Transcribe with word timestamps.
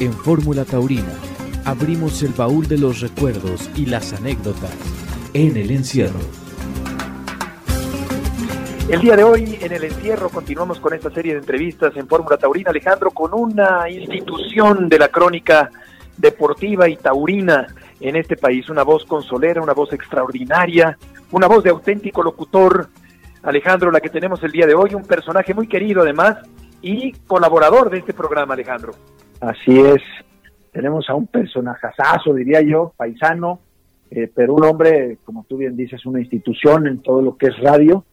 En 0.00 0.14
Fórmula 0.14 0.64
Taurina 0.64 1.12
abrimos 1.66 2.22
el 2.22 2.32
baúl 2.32 2.66
de 2.66 2.78
los 2.78 3.02
recuerdos 3.02 3.68
y 3.76 3.84
las 3.84 4.14
anécdotas 4.14 4.74
en 5.34 5.58
el 5.58 5.70
encierro. 5.70 6.20
El 8.88 8.98
día 9.02 9.14
de 9.14 9.24
hoy 9.24 9.58
en 9.60 9.72
el 9.72 9.84
encierro 9.84 10.30
continuamos 10.30 10.80
con 10.80 10.94
esta 10.94 11.10
serie 11.10 11.34
de 11.34 11.40
entrevistas 11.40 11.94
en 11.96 12.08
Fórmula 12.08 12.38
Taurina, 12.38 12.70
Alejandro, 12.70 13.10
con 13.10 13.34
una 13.34 13.90
institución 13.90 14.88
de 14.88 14.98
la 14.98 15.08
crónica 15.08 15.70
deportiva 16.16 16.88
y 16.88 16.96
taurina 16.96 17.66
en 18.00 18.16
este 18.16 18.38
país, 18.38 18.70
una 18.70 18.84
voz 18.84 19.04
consolera, 19.04 19.60
una 19.60 19.74
voz 19.74 19.92
extraordinaria, 19.92 20.96
una 21.30 21.46
voz 21.46 21.62
de 21.62 21.70
auténtico 21.70 22.22
locutor. 22.22 22.88
Alejandro, 23.42 23.90
la 23.90 24.00
que 24.00 24.08
tenemos 24.08 24.42
el 24.44 24.50
día 24.50 24.66
de 24.66 24.74
hoy, 24.74 24.94
un 24.94 25.04
personaje 25.04 25.52
muy 25.52 25.66
querido 25.66 26.00
además 26.00 26.38
y 26.80 27.12
colaborador 27.26 27.90
de 27.90 27.98
este 27.98 28.14
programa, 28.14 28.54
Alejandro. 28.54 28.94
Así 29.40 29.80
es, 29.80 30.02
tenemos 30.72 31.08
a 31.08 31.14
un 31.14 31.26
personajazazo, 31.26 32.34
diría 32.34 32.60
yo, 32.60 32.92
paisano, 32.96 33.60
eh, 34.10 34.30
pero 34.34 34.54
un 34.54 34.64
hombre, 34.64 35.18
como 35.24 35.44
tú 35.48 35.56
bien 35.56 35.76
dices, 35.76 36.04
una 36.04 36.20
institución 36.20 36.86
en 36.86 37.02
todo 37.02 37.22
lo 37.22 37.36
que 37.36 37.46
es 37.46 37.58
radio, 37.58 38.04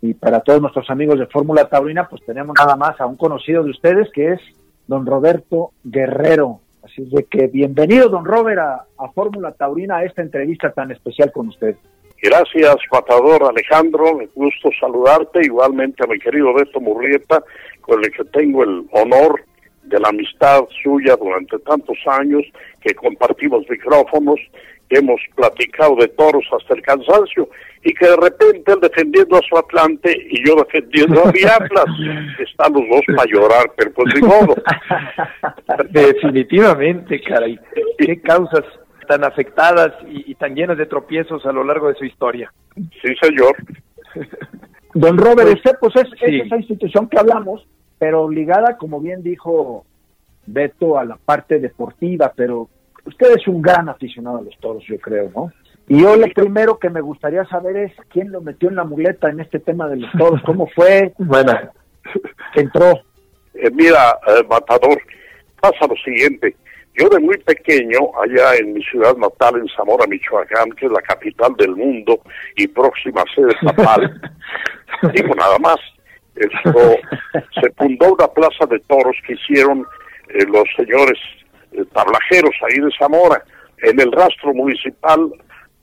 y 0.00 0.12
para 0.12 0.40
todos 0.40 0.60
nuestros 0.60 0.90
amigos 0.90 1.18
de 1.18 1.26
Fórmula 1.26 1.66
Taurina, 1.68 2.08
pues 2.08 2.22
tenemos 2.26 2.54
nada 2.58 2.76
más 2.76 3.00
a 3.00 3.06
un 3.06 3.16
conocido 3.16 3.62
de 3.64 3.70
ustedes 3.70 4.10
que 4.12 4.32
es 4.32 4.40
don 4.86 5.06
Roberto 5.06 5.70
Guerrero. 5.82 6.60
Así 6.82 7.04
de 7.06 7.24
que 7.24 7.46
bienvenido, 7.46 8.10
don 8.10 8.26
Robert, 8.26 8.60
a, 8.60 9.08
Fórmula 9.14 9.52
Taurina, 9.52 9.96
a 9.96 10.04
esta 10.04 10.20
entrevista 10.20 10.72
tan 10.72 10.90
especial 10.90 11.32
con 11.32 11.48
usted. 11.48 11.76
Gracias, 12.22 12.76
Matador 12.92 13.44
Alejandro. 13.48 14.16
Me 14.16 14.26
gusto 14.34 14.68
saludarte. 14.78 15.40
Igualmente 15.42 16.04
a 16.04 16.06
mi 16.06 16.18
querido 16.18 16.52
Beto 16.52 16.82
Murrieta, 16.82 17.42
con 17.80 18.04
el 18.04 18.10
que 18.10 18.24
tengo 18.24 18.62
el 18.62 18.86
honor 18.92 19.42
de 19.84 20.00
la 20.00 20.08
amistad 20.08 20.62
suya 20.82 21.16
durante 21.16 21.58
tantos 21.60 21.98
años, 22.06 22.42
que 22.80 22.94
compartimos 22.94 23.68
micrófonos 23.68 24.40
hemos 24.90 25.20
platicado 25.34 25.96
de 25.96 26.08
toros 26.08 26.44
hasta 26.52 26.74
el 26.74 26.82
cansancio 26.82 27.48
y 27.82 27.92
que 27.94 28.06
de 28.06 28.16
repente 28.16 28.72
él 28.72 28.78
defendiendo 28.80 29.36
a 29.36 29.42
su 29.42 29.56
Atlante 29.56 30.16
y 30.30 30.46
yo 30.46 30.56
defendiendo 30.56 31.22
a 31.22 31.32
mi 31.32 31.42
Atlas, 31.42 31.84
están 32.38 32.72
los 32.72 32.82
dos 32.88 33.02
para 33.16 33.30
llorar, 33.30 33.72
pero 33.76 33.92
pues 33.92 34.14
ni 34.14 34.26
modo. 34.26 34.54
Definitivamente, 35.90 37.20
caray. 37.22 37.58
Qué 37.98 38.20
causas 38.20 38.64
tan 39.06 39.22
afectadas 39.22 39.92
y, 40.08 40.34
tan 40.36 40.54
llenas 40.54 40.78
de 40.78 40.86
tropiezos 40.86 41.44
a 41.44 41.52
lo 41.52 41.62
largo 41.62 41.88
de 41.88 41.94
su 41.94 42.06
historia. 42.06 42.50
Sí, 42.74 43.14
señor. 43.20 43.54
Don 44.94 45.18
Robert, 45.18 45.48
pues, 45.48 45.56
este, 45.56 45.74
pues 45.78 45.96
es, 45.96 46.22
es 46.22 46.46
esa 46.46 46.56
institución 46.56 47.08
que 47.08 47.18
hablamos, 47.18 47.66
pero 48.04 48.28
ligada, 48.28 48.76
como 48.76 49.00
bien 49.00 49.22
dijo 49.22 49.86
Beto, 50.44 50.98
a 50.98 51.06
la 51.06 51.16
parte 51.16 51.58
deportiva, 51.58 52.34
pero 52.36 52.68
usted 53.06 53.28
es 53.34 53.48
un 53.48 53.62
gran 53.62 53.88
aficionado 53.88 54.36
a 54.36 54.42
los 54.42 54.54
toros, 54.58 54.84
yo 54.86 54.98
creo, 54.98 55.30
¿no? 55.34 55.50
Y 55.88 56.02
yo 56.02 56.14
lo 56.14 56.26
primero 56.26 56.78
que 56.78 56.90
me 56.90 57.00
gustaría 57.00 57.46
saber 57.46 57.78
es 57.78 57.92
quién 58.10 58.30
lo 58.30 58.42
metió 58.42 58.68
en 58.68 58.76
la 58.76 58.84
muleta 58.84 59.30
en 59.30 59.40
este 59.40 59.58
tema 59.58 59.88
de 59.88 59.96
los 59.96 60.12
toros, 60.12 60.42
cómo 60.44 60.66
fue, 60.66 61.14
bueno, 61.16 61.58
entró. 62.54 62.92
Eh, 63.54 63.70
mira, 63.72 64.18
eh, 64.26 64.44
Matador, 64.50 65.00
pasa 65.58 65.86
lo 65.88 65.96
siguiente. 66.04 66.54
Yo 66.98 67.08
de 67.08 67.20
muy 67.20 67.38
pequeño, 67.38 68.00
allá 68.22 68.56
en 68.56 68.74
mi 68.74 68.82
ciudad 68.82 69.16
natal, 69.16 69.56
en 69.56 69.68
Zamora, 69.74 70.06
Michoacán, 70.06 70.72
que 70.72 70.84
es 70.84 70.92
la 70.92 71.00
capital 71.00 71.54
del 71.56 71.74
mundo 71.74 72.20
y 72.54 72.68
próxima 72.68 73.24
sede 73.34 73.54
papal, 73.64 74.20
digo 75.14 75.34
nada 75.34 75.58
más, 75.58 75.78
esto, 76.36 76.96
se 77.60 77.70
fundó 77.76 78.14
una 78.14 78.28
plaza 78.28 78.64
de 78.66 78.78
toros 78.80 79.16
que 79.26 79.34
hicieron 79.34 79.86
eh, 80.28 80.46
los 80.46 80.64
señores 80.76 81.18
eh, 81.72 81.84
tablajeros 81.92 82.54
ahí 82.62 82.78
de 82.80 82.90
Zamora. 82.98 83.44
En 83.78 84.00
el 84.00 84.10
rastro 84.12 84.54
municipal 84.54 85.32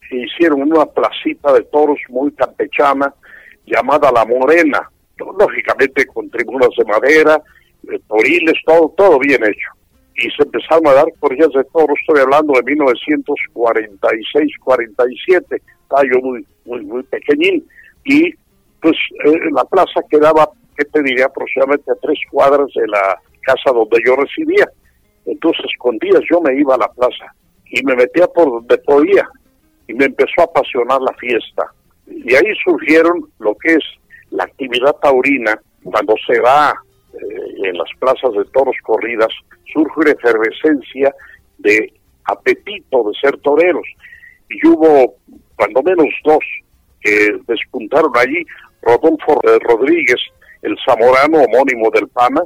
hicieron 0.10 0.62
una 0.64 0.86
placita 0.86 1.52
de 1.54 1.62
toros 1.66 2.00
muy 2.10 2.32
campechana 2.34 3.14
llamada 3.66 4.12
La 4.12 4.26
Morena, 4.26 4.90
lógicamente 5.40 6.06
con 6.08 6.28
tribunas 6.30 6.72
de 6.78 6.84
madera, 6.86 7.42
de 7.84 8.00
toriles, 8.08 8.56
todo, 8.66 8.94
todo 8.98 9.20
bien 9.20 9.44
hecho. 9.44 9.70
Y 10.16 10.30
se 10.32 10.42
empezaron 10.44 10.88
a 10.88 10.94
dar 10.94 11.06
corridas 11.20 11.52
de 11.54 11.64
toros, 11.66 12.00
estoy 12.02 12.22
hablando 12.22 12.54
de 12.54 12.64
1946-47, 12.76 15.62
estaba 15.84 16.02
yo 16.12 16.20
muy, 16.22 16.44
muy, 16.66 16.82
muy 16.82 17.04
pequeñín. 17.04 17.64
Y 18.04 18.34
pues 18.82 18.96
eh, 19.26 19.40
la 19.52 19.64
plaza 19.66 20.02
quedaba, 20.10 20.50
¿qué 20.78 20.86
te 20.86 21.02
diría? 21.04 21.26
Aproximadamente 21.26 21.92
a 21.92 21.96
tres 22.02 22.20
cuadras 22.30 22.68
de 22.76 22.88
la 22.88 23.20
casa 23.42 23.72
donde 23.72 24.00
yo 24.06 24.16
residía. 24.16 24.68
Entonces, 25.26 25.68
con 25.78 25.98
días 26.00 26.22
yo 26.30 26.42
me 26.42 26.60
iba 26.60 26.76
a 26.76 26.80
la 26.80 26.92
plaza 26.92 27.34
y 27.66 27.84
me 27.84 27.96
metía 27.96 28.28
por 28.28 28.46
donde 28.46 28.78
podía 28.80 29.28
y 29.88 29.94
me 29.94 30.06
empezó 30.06 30.42
a 30.42 30.46
apasionar 30.46 31.02
la 31.02 31.14
fiesta. 31.14 31.72
Y 32.08 32.34
ahí 32.36 32.54
surgieron 32.64 33.30
lo 33.40 33.56
que 33.56 33.74
es 33.74 33.84
la 34.32 34.46
actividad 34.46 34.96
taurina, 35.02 35.60
cuando 35.84 36.16
se 36.26 36.40
va 36.40 36.74
eh, 37.14 37.70
en 37.70 37.78
las 37.78 37.90
plazas 38.00 38.34
de 38.34 38.46
toros 38.52 38.76
corridas, 38.84 39.30
surge 39.74 40.00
una 40.00 40.12
efervescencia 40.12 41.14
de 41.58 41.94
apetito 42.26 43.04
de 43.04 43.20
ser 43.20 43.38
toreros. 43.40 43.88
Y 44.50 44.68
hubo 44.68 45.16
cuando 45.56 45.84
menos 45.84 46.08
dos 46.24 46.44
que 47.02 47.38
despuntaron 47.48 48.12
allí, 48.16 48.46
Rodolfo 48.82 49.40
Rodríguez, 49.62 50.20
el 50.62 50.76
zamorano 50.86 51.40
homónimo 51.44 51.90
del 51.92 52.08
PANA, 52.10 52.42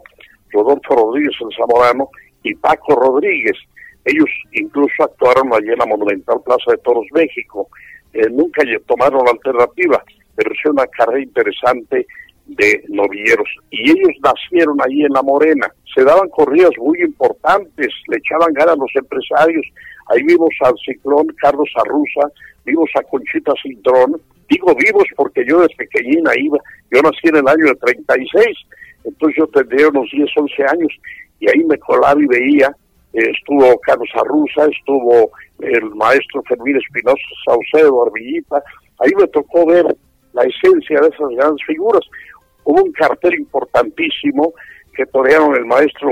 Rodolfo 0.52 0.96
Rodríguez 0.96 1.36
el 1.42 1.56
zamorano, 1.56 2.10
y 2.44 2.54
Paco 2.56 2.96
Rodríguez. 2.96 3.58
Ellos 4.06 4.30
incluso 4.54 5.04
actuaron 5.04 5.52
allí 5.54 5.70
en 5.70 5.80
la 5.80 5.86
Monumental 5.86 6.42
Plaza 6.46 6.72
de 6.72 6.78
Toros 6.78 7.08
México. 7.12 7.68
Eh, 8.14 8.30
nunca 8.30 8.62
tomaron 8.86 9.26
la 9.26 9.32
alternativa, 9.32 10.04
pero 10.36 10.52
es 10.52 10.72
una 10.72 10.86
carrera 10.88 11.24
interesante 11.24 12.06
de 12.46 12.84
novilleros. 12.90 13.50
Y 13.72 13.90
ellos 13.90 14.16
nacieron 14.24 14.78
allí 14.82 15.04
en 15.04 15.14
La 15.14 15.24
Morena. 15.24 15.68
Se 15.94 16.04
daban 16.04 16.30
corridas 16.30 16.72
muy 16.78 17.02
importantes, 17.02 17.88
le 18.08 18.18
echaban 18.18 18.54
ganas 18.54 18.76
a 18.76 18.80
los 18.80 18.92
empresarios. 18.96 19.66
Ahí 20.08 20.22
vimos 20.24 20.54
al 20.62 20.76
ciclón 20.86 21.28
Carlos 21.42 21.70
Arruza, 21.76 22.32
vimos 22.64 22.90
a 22.96 23.02
Conchita 23.04 23.54
Cintrón. 23.62 24.22
Digo 24.50 24.76
vivos 24.76 25.06
porque 25.16 25.44
yo 25.48 25.62
desde 25.62 25.76
pequeñina 25.76 26.32
iba, 26.38 26.58
yo 26.92 27.02
nací 27.02 27.28
en 27.28 27.38
el 27.38 27.48
año 27.48 27.66
de 27.66 27.76
36, 27.76 28.46
entonces 29.04 29.38
yo 29.38 29.48
tendría 29.48 29.90
unos 29.90 30.10
10, 30.12 30.30
11 30.36 30.64
años 30.64 30.94
y 31.40 31.50
ahí 31.50 31.64
me 31.64 31.78
colaba 31.80 32.22
y 32.22 32.28
veía, 32.28 32.68
eh, 33.14 33.32
estuvo 33.32 33.80
Carlos 33.80 34.10
Arruza, 34.16 34.68
estuvo 34.68 35.32
el 35.60 35.90
maestro 35.96 36.44
Fermín 36.48 36.78
Espinosa 36.78 37.22
Saucedo, 37.46 38.06
Arbillita, 38.06 38.62
ahí 39.00 39.12
me 39.18 39.28
tocó 39.28 39.66
ver 39.66 39.86
la 40.34 40.44
esencia 40.44 41.00
de 41.00 41.08
esas 41.08 41.30
grandes 41.36 41.66
figuras. 41.66 42.02
Hubo 42.66 42.84
un 42.84 42.92
cartel 42.92 43.36
importantísimo 43.36 44.54
que 44.96 45.06
torearon 45.08 45.56
el 45.56 45.66
maestro 45.66 46.10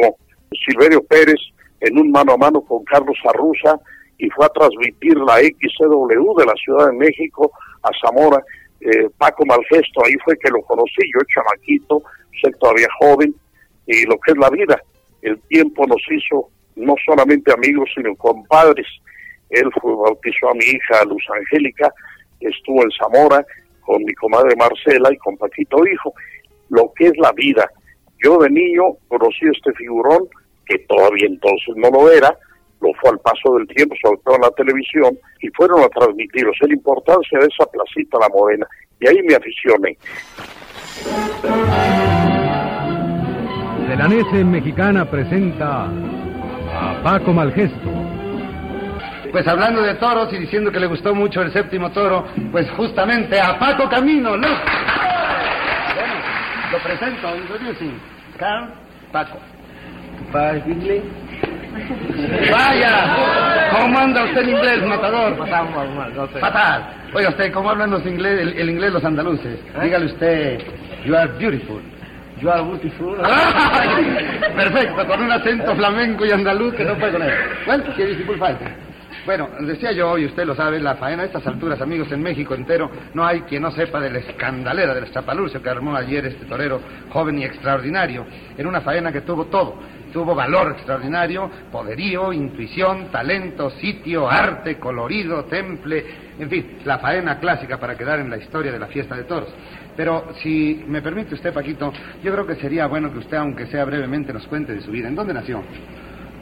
Silverio 0.66 1.04
Pérez 1.04 1.40
en 1.82 1.98
un 1.98 2.12
mano 2.12 2.34
a 2.34 2.38
mano 2.38 2.62
con 2.62 2.84
Carlos 2.86 3.18
Arruza 3.26 3.80
y 4.18 4.30
fue 4.30 4.46
a 4.46 4.50
transmitir 4.50 5.18
la 5.18 5.40
XCW 5.40 6.38
de 6.38 6.46
la 6.46 6.54
Ciudad 6.64 6.88
de 6.88 6.98
México 6.98 7.52
a 7.84 7.90
Zamora. 8.02 8.44
Eh, 8.82 9.10
Paco 9.18 9.46
Malgesto, 9.46 10.04
ahí 10.06 10.16
fue 10.26 10.38
que 10.38 10.50
lo 10.50 10.62
conocí, 10.64 11.02
yo 11.14 11.22
chamaquito, 11.34 12.04
sé 12.42 12.52
todavía 12.60 12.88
joven, 13.00 13.34
y 13.86 14.06
lo 14.06 14.18
que 14.20 14.32
es 14.32 14.38
la 14.38 14.50
vida 14.50 14.82
el 15.24 15.40
tiempo 15.48 15.88
nos 15.88 16.02
hizo 16.12 16.50
no 16.76 16.96
solamente 17.06 17.52
amigos, 17.52 17.90
sino 17.96 18.16
compadres. 18.16 18.88
Él 19.50 19.70
fue, 19.82 19.96
bautizó 19.96 20.50
a 20.50 20.54
mi 20.54 20.66
hija 20.66 21.04
Luz 21.06 21.24
Angélica, 21.34 21.92
estuvo 22.40 22.84
en 22.84 22.92
Zamora 22.92 23.46
con 23.82 24.04
mi 24.04 24.14
comadre 24.14 24.56
Marcela 24.56 25.12
y 25.12 25.18
con 25.18 25.38
Paquito 25.38 25.86
Hijo. 25.88 26.14
Lo 26.70 26.92
que 26.96 27.08
es 27.08 27.18
la 27.18 27.32
vida. 27.32 27.70
Yo 28.24 28.38
de 28.40 28.50
niño 28.50 28.84
conocí 29.08 29.46
este 29.52 29.74
figurón, 29.74 30.28
que 30.66 30.80
todavía 30.80 31.28
entonces 31.28 31.76
no 31.76 31.90
lo 31.90 32.12
era, 32.12 32.36
lo 32.84 32.94
fue 33.00 33.12
al 33.12 33.20
paso 33.20 33.56
del 33.56 33.68
tiempo, 33.68 33.96
sobre 34.04 34.20
todo 34.26 34.36
en 34.36 34.42
la 34.42 34.52
televisión, 34.52 35.18
y 35.42 35.48
fueron 35.50 35.82
a 35.82 35.88
transmitiros 35.88 36.56
la 36.62 36.74
importancia 36.74 37.40
de 37.40 37.48
esa 37.48 37.66
placita 37.72 38.18
La 38.20 38.30
Morena. 38.30 38.68
Y 39.00 39.08
ahí 39.08 39.22
me 39.24 39.36
aficioné. 39.36 39.98
La 43.98 44.08
Nese 44.08 44.44
Mexicana 44.44 45.10
presenta 45.10 45.86
a 45.86 47.02
Paco 47.04 47.32
Malgesto. 47.32 47.90
Pues 49.32 49.48
hablando 49.48 49.82
de 49.82 49.96
toros 49.96 50.32
y 50.34 50.38
diciendo 50.38 50.72
que 50.72 50.80
le 50.80 50.88
gustó 50.88 51.16
mucho 51.16 51.42
el 51.42 51.52
séptimo 51.54 51.92
toro, 51.92 52.26
pues 52.52 52.70
justamente 52.72 53.40
a 53.40 53.58
Paco 53.58 53.90
Camino, 53.90 54.38
¿no? 54.38 54.48
Bueno, 54.48 56.14
lo 56.72 56.80
presento, 56.84 57.36
introducing. 57.36 58.00
Carl 58.38 58.74
Paco. 59.12 59.40
Vaya, 62.52 63.70
¿cómo 63.72 64.00
anda 64.00 64.24
usted 64.26 64.42
en 64.44 64.50
inglés, 64.50 64.86
matador? 64.86 65.38
Fatal. 66.40 66.84
Oiga 67.14 67.30
usted, 67.30 67.52
¿cómo 67.52 67.70
hablan 67.70 67.92
los 67.92 68.06
inglés, 68.06 68.54
el, 68.56 68.70
inglés 68.70 68.94
los 68.94 69.04
andaluces? 69.04 69.60
¿Eh? 69.60 69.80
Dígale 69.84 70.06
usted, 70.06 70.60
you 71.06 71.16
are 71.16 71.32
beautiful. 71.38 71.82
Yo 72.42 72.52
hago 72.52 72.74
Perfecto, 74.56 75.08
con 75.08 75.22
un 75.22 75.32
acento 75.32 75.76
flamenco 75.76 76.26
y 76.26 76.32
andaluz 76.32 76.74
que 76.74 76.84
no 76.84 76.96
puede 76.96 77.14
con 77.14 77.22
él. 77.22 77.34
Bueno, 77.66 77.84
¿qué 77.96 78.06
disculpa? 78.06 78.58
Bueno, 79.26 79.48
decía 79.62 79.94
yo, 79.94 80.18
y 80.18 80.26
usted 80.26 80.46
lo 80.46 80.54
sabe, 80.54 80.82
la 80.82 80.96
faena 80.96 81.24
a 81.24 81.26
estas 81.26 81.48
alturas, 81.48 81.80
amigos, 81.80 82.12
en 82.12 82.22
México 82.22 82.56
entero, 82.56 82.92
no 83.14 83.26
hay 83.26 83.42
quien 83.42 83.62
no 83.62 83.72
sepa 83.72 84.02
de 84.02 84.10
la 84.10 84.20
escandalera 84.20 84.94
del 84.94 85.06
escapalurcio 85.06 85.62
que 85.62 85.70
armó 85.70 85.96
ayer 85.96 86.26
este 86.26 86.46
torero 86.46 86.82
joven 87.10 87.40
y 87.40 87.46
extraordinario, 87.46 88.26
en 88.58 88.68
una 88.68 88.82
faena 88.82 89.14
que 89.14 89.22
tuvo 89.22 89.46
todo. 89.46 89.80
Tuvo 90.12 90.36
valor 90.36 90.74
extraordinario, 90.74 91.50
poderío, 91.72 92.34
intuición, 92.34 93.12
talento, 93.12 93.70
sitio, 93.72 94.30
arte, 94.30 94.78
colorido, 94.78 95.46
temple, 95.46 96.06
en 96.38 96.50
fin, 96.50 96.78
la 96.84 97.00
faena 97.00 97.40
clásica 97.40 97.80
para 97.80 97.98
quedar 97.98 98.20
en 98.20 98.30
la 98.30 98.38
historia 98.38 98.74
de 98.74 98.80
la 98.80 98.88
fiesta 98.88 99.16
de 99.16 99.24
toros. 99.24 99.50
Pero 99.96 100.34
si 100.42 100.84
me 100.88 101.02
permite 101.02 101.34
usted, 101.34 101.54
Paquito, 101.54 101.94
yo 102.22 102.32
creo 102.32 102.46
que 102.46 102.56
sería 102.56 102.88
bueno 102.88 103.12
que 103.12 103.20
usted, 103.20 103.38
aunque 103.38 103.68
sea 103.68 103.86
brevemente, 103.86 104.34
nos 104.34 104.46
cuente 104.48 104.74
de 104.74 104.82
su 104.82 104.92
vida. 104.92 105.08
¿En 105.08 105.16
dónde 105.16 105.34
nació? 105.34 105.64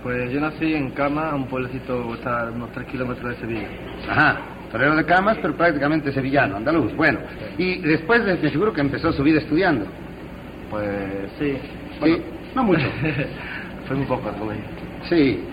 Pues 0.03 0.31
yo 0.31 0.39
nací 0.39 0.73
en 0.73 0.91
Cama, 0.91 1.35
un 1.35 1.47
pueblecito 1.47 2.15
está 2.15 2.47
a 2.47 2.51
unos 2.51 2.71
tres 2.71 2.87
kilómetros 2.87 3.29
de 3.29 3.35
Sevilla. 3.39 3.67
Ajá, 4.09 4.41
torero 4.71 4.95
de 4.95 5.05
Camas, 5.05 5.37
pero 5.41 5.55
prácticamente 5.55 6.11
sevillano, 6.11 6.57
andaluz. 6.57 6.95
Bueno, 6.95 7.19
y 7.57 7.79
después 7.81 8.23
me 8.23 8.37
seguro 8.49 8.73
que 8.73 8.81
empezó 8.81 9.13
su 9.13 9.21
vida 9.21 9.39
estudiando. 9.39 9.85
Pues 10.71 11.29
sí. 11.37 11.55
sí, 12.03 12.21
no 12.55 12.63
mucho. 12.63 12.87
Fue 13.87 13.95
muy 13.95 14.05
poco 14.07 14.29
al 14.29 14.35
colegio. 14.37 14.63
Sí, 15.07 15.43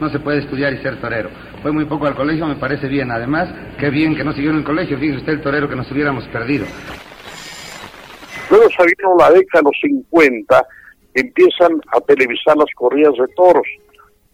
no 0.00 0.08
se 0.08 0.20
puede 0.20 0.38
estudiar 0.38 0.72
y 0.72 0.78
ser 0.78 1.00
torero. 1.00 1.28
Fue 1.62 1.72
muy 1.72 1.84
poco 1.84 2.06
al 2.06 2.14
colegio, 2.14 2.46
me 2.46 2.56
parece 2.56 2.88
bien. 2.88 3.10
Además, 3.10 3.52
qué 3.78 3.90
bien 3.90 4.16
que 4.16 4.24
no 4.24 4.32
siguió 4.32 4.52
en 4.52 4.58
el 4.58 4.64
colegio. 4.64 4.96
Fíjese 4.98 5.18
usted 5.18 5.32
el 5.34 5.42
torero 5.42 5.68
que 5.68 5.76
nos 5.76 5.90
hubiéramos 5.90 6.26
perdido. 6.28 6.64
Luego 8.50 8.64
saliendo 8.70 9.16
la 9.18 9.30
década 9.32 9.60
de 9.60 9.64
los 9.64 9.78
50, 9.82 10.66
empiezan 11.14 11.72
a 11.92 12.00
televisar 12.00 12.56
las 12.56 12.72
corridas 12.74 13.12
de 13.12 13.26
toros. 13.36 13.66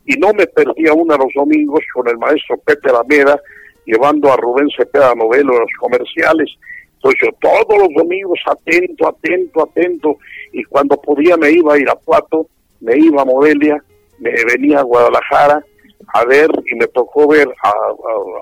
Y 0.06 0.16
no 0.16 0.32
me 0.32 0.46
perdía 0.46 0.92
una 0.92 1.16
los 1.16 1.28
domingos 1.34 1.80
con 1.92 2.08
el 2.08 2.18
maestro 2.18 2.56
Pepe 2.58 2.90
Alameda, 2.90 3.40
llevando 3.84 4.32
a 4.32 4.36
Rubén 4.36 4.68
Cepeda 4.76 5.14
Novelo 5.14 5.56
a 5.56 5.60
los 5.60 5.70
comerciales. 5.78 6.50
Entonces 6.94 7.20
yo 7.22 7.28
todos 7.40 7.78
los 7.78 7.88
domingos 7.96 8.38
atento, 8.46 9.08
atento, 9.08 9.62
atento, 9.62 10.18
y 10.52 10.64
cuando 10.64 10.96
podía 11.00 11.36
me 11.36 11.50
iba 11.50 11.74
a 11.74 11.78
Irapuato, 11.78 12.48
me 12.80 12.96
iba 12.96 13.22
a 13.22 13.26
Modelia, 13.26 13.82
me 14.18 14.32
venía 14.44 14.80
a 14.80 14.82
Guadalajara 14.82 15.64
a 16.12 16.24
ver, 16.24 16.50
y 16.70 16.76
me 16.76 16.86
tocó 16.88 17.28
ver 17.28 17.48
a, 17.62 17.70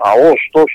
a, 0.09 0.13
Hostos, 0.15 0.65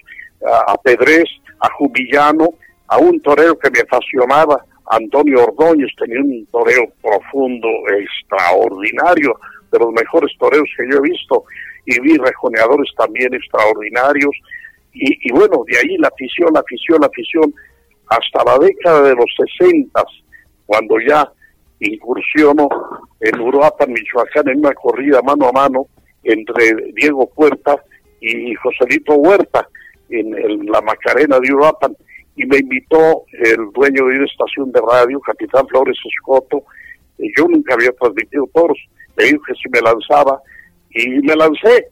a, 0.44 0.72
a 0.72 0.76
Pedrés, 0.78 1.28
a 1.60 1.70
Jubillano, 1.74 2.48
a 2.88 2.98
un 2.98 3.20
torero 3.20 3.58
que 3.58 3.70
me 3.70 3.80
apasionaba, 3.80 4.64
Antonio 4.90 5.44
Ordóñez 5.44 5.90
tenía 5.98 6.20
un 6.20 6.46
toreo 6.46 6.90
profundo, 7.02 7.68
extraordinario, 8.00 9.38
de 9.70 9.78
los 9.78 9.92
mejores 9.92 10.32
toreros 10.38 10.68
que 10.76 10.84
yo 10.90 10.98
he 10.98 11.08
visto, 11.08 11.44
y 11.86 12.00
vi 12.00 12.16
rejoneadores 12.16 12.90
también 12.96 13.32
extraordinarios, 13.34 14.34
y, 14.92 15.30
bueno, 15.32 15.62
de 15.66 15.78
ahí 15.78 15.96
la 15.98 16.08
afición, 16.08 16.48
la 16.52 16.60
afición, 16.60 17.00
la 17.00 17.06
afición, 17.06 17.54
hasta 18.08 18.44
la 18.44 18.58
década 18.58 19.02
de 19.02 19.14
los 19.14 19.26
sesentas, 19.36 20.06
cuando 20.66 20.96
ya 21.06 21.30
incursionó 21.80 22.68
en 23.20 23.40
Uruapan, 23.40 23.92
Michoacán, 23.92 24.48
en 24.48 24.58
una 24.58 24.72
corrida 24.72 25.22
mano 25.22 25.48
a 25.48 25.52
mano 25.52 25.86
entre 26.24 26.74
Diego 26.94 27.30
Puerta 27.30 27.76
y 28.20 28.54
Joselito 28.54 29.14
Huerta, 29.14 29.68
en, 30.10 30.36
en 30.36 30.66
la 30.66 30.80
Macarena 30.80 31.38
de 31.38 31.52
Uruapan, 31.52 31.94
y 32.34 32.46
me 32.46 32.58
invitó 32.58 33.24
el 33.32 33.70
dueño 33.72 34.06
de 34.06 34.16
una 34.16 34.24
estación 34.24 34.72
de 34.72 34.80
radio, 34.80 35.20
Capitán 35.20 35.66
Flores 35.68 35.98
Escoto, 36.04 36.62
y 37.18 37.30
yo 37.36 37.46
nunca 37.46 37.74
había 37.74 37.92
transmitido 37.92 38.48
toros, 38.52 38.78
me 39.18 39.24
dijo 39.24 39.42
que 39.46 39.54
si 39.54 39.68
me 39.70 39.80
lanzaba, 39.80 40.40
y 40.90 41.08
me 41.20 41.36
lancé, 41.36 41.88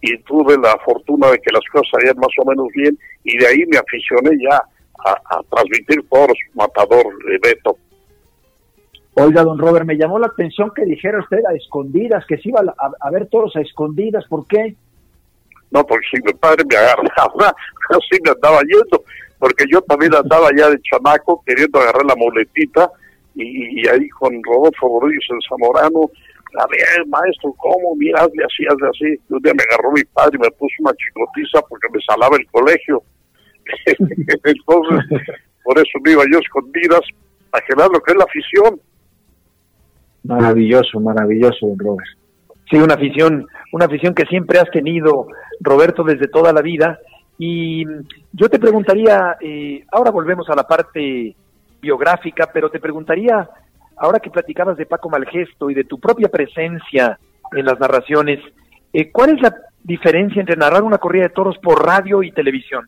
y 0.00 0.16
tuve 0.22 0.56
la 0.58 0.76
fortuna 0.84 1.30
de 1.30 1.38
que 1.38 1.52
las 1.52 1.62
cosas 1.72 1.88
salían 1.92 2.16
más 2.16 2.30
o 2.38 2.48
menos 2.48 2.66
bien, 2.74 2.98
y 3.24 3.36
de 3.36 3.46
ahí 3.46 3.64
me 3.66 3.78
aficioné 3.78 4.30
ya 4.42 4.62
a, 5.04 5.42
transmitir 5.50 6.08
toros, 6.08 6.38
matador 6.54 7.04
de 7.26 7.38
Beto. 7.42 7.76
Oiga, 9.14 9.42
don 9.42 9.58
Robert, 9.58 9.84
me 9.84 9.96
llamó 9.96 10.18
la 10.18 10.28
atención 10.28 10.70
que 10.74 10.84
dijera 10.84 11.18
usted 11.18 11.44
a 11.46 11.54
escondidas, 11.54 12.24
que 12.26 12.38
se 12.38 12.48
iba 12.48 12.60
a, 12.60 12.90
a 13.00 13.10
ver 13.10 13.26
toros 13.26 13.54
a 13.56 13.60
escondidas, 13.60 14.24
¿por 14.28 14.46
qué? 14.46 14.74
No, 15.70 15.84
porque 15.84 16.06
si 16.10 16.22
mi 16.22 16.32
padre 16.32 16.64
me 16.70 16.76
agarraba, 16.76 17.54
así 17.90 18.20
me 18.24 18.30
andaba 18.30 18.60
yendo 18.62 19.04
porque 19.42 19.64
yo 19.68 19.82
también 19.82 20.14
andaba 20.14 20.50
ya 20.56 20.70
de 20.70 20.80
chamaco 20.82 21.42
queriendo 21.44 21.80
agarrar 21.80 22.06
la 22.06 22.14
muletita 22.14 22.88
y, 23.34 23.88
ahí 23.88 24.08
con 24.10 24.40
Rodolfo 24.40 25.00
Rodríguez 25.00 25.24
el 25.30 25.38
Zamorano, 25.48 26.12
a 26.58 26.66
ver, 26.66 27.06
maestro, 27.06 27.52
¿cómo? 27.56 27.94
Mira, 27.96 28.20
hazle 28.20 28.44
así, 28.44 28.64
hazle 28.66 28.88
así. 28.88 29.22
un 29.28 29.42
día 29.42 29.52
me 29.54 29.62
agarró 29.64 29.92
mi 29.92 30.04
padre 30.04 30.36
y 30.36 30.42
me 30.42 30.50
puso 30.52 30.74
una 30.80 30.92
chicotiza 30.94 31.60
porque 31.68 31.88
me 31.92 32.00
salaba 32.02 32.36
el 32.36 32.46
colegio. 32.46 33.02
Entonces, 33.86 35.22
por 35.64 35.78
eso 35.78 35.98
me 36.04 36.12
iba 36.12 36.22
yo 36.30 36.38
escondidas 36.38 37.00
a 37.52 37.60
generar 37.62 37.90
lo 37.90 38.00
que 38.00 38.12
es 38.12 38.18
la 38.18 38.24
afición. 38.24 38.80
Maravilloso, 40.24 41.00
maravilloso, 41.00 41.74
Robert. 41.76 42.08
Sí, 42.70 42.76
una 42.76 42.94
afición, 42.94 43.46
una 43.72 43.86
afición 43.86 44.14
que 44.14 44.24
siempre 44.26 44.58
has 44.58 44.70
tenido, 44.70 45.26
Roberto, 45.60 46.04
desde 46.04 46.28
toda 46.28 46.52
la 46.52 46.62
vida 46.62 46.98
y 47.38 47.84
yo 48.32 48.48
te 48.48 48.58
preguntaría, 48.58 49.36
eh, 49.40 49.84
ahora 49.90 50.10
volvemos 50.10 50.48
a 50.48 50.54
la 50.54 50.62
parte 50.62 51.34
biográfica, 51.80 52.48
pero 52.52 52.70
te 52.70 52.78
preguntaría, 52.78 53.48
ahora 54.02 54.18
que 54.18 54.30
platicabas 54.30 54.76
de 54.76 54.84
Paco 54.84 55.08
Malgesto 55.08 55.70
y 55.70 55.74
de 55.74 55.84
tu 55.84 56.00
propia 56.00 56.28
presencia 56.28 57.18
en 57.52 57.64
las 57.64 57.78
narraciones, 57.78 58.40
eh, 58.92 59.12
¿cuál 59.12 59.36
es 59.36 59.42
la 59.42 59.54
diferencia 59.84 60.40
entre 60.40 60.56
narrar 60.56 60.82
una 60.82 60.98
corrida 60.98 61.24
de 61.24 61.34
toros 61.34 61.56
por 61.58 61.86
radio 61.86 62.20
y 62.24 62.32
televisión? 62.32 62.84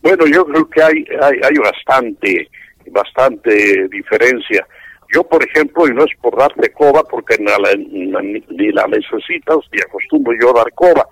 Bueno, 0.00 0.26
yo 0.26 0.46
creo 0.46 0.68
que 0.70 0.82
hay, 0.82 1.04
hay, 1.20 1.40
hay 1.42 1.56
bastante, 1.58 2.48
bastante 2.90 3.86
diferencia. 3.88 4.66
Yo, 5.14 5.24
por 5.24 5.44
ejemplo, 5.44 5.86
y 5.86 5.92
no 5.92 6.04
es 6.04 6.10
por 6.22 6.38
darte 6.38 6.72
coba, 6.72 7.02
porque 7.04 7.36
ni 7.36 8.72
la 8.72 8.86
necesitas, 8.86 9.58
ni 9.72 9.80
acostumbro 9.82 10.32
yo 10.40 10.54
dar 10.54 10.72
coba, 10.72 11.06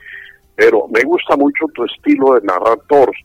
pero 0.57 0.89
me 0.89 1.03
gusta 1.03 1.37
mucho 1.37 1.67
tu 1.75 1.85
estilo 1.85 2.33
de 2.33 2.47
narrar 2.47 2.79
toros. 2.89 3.17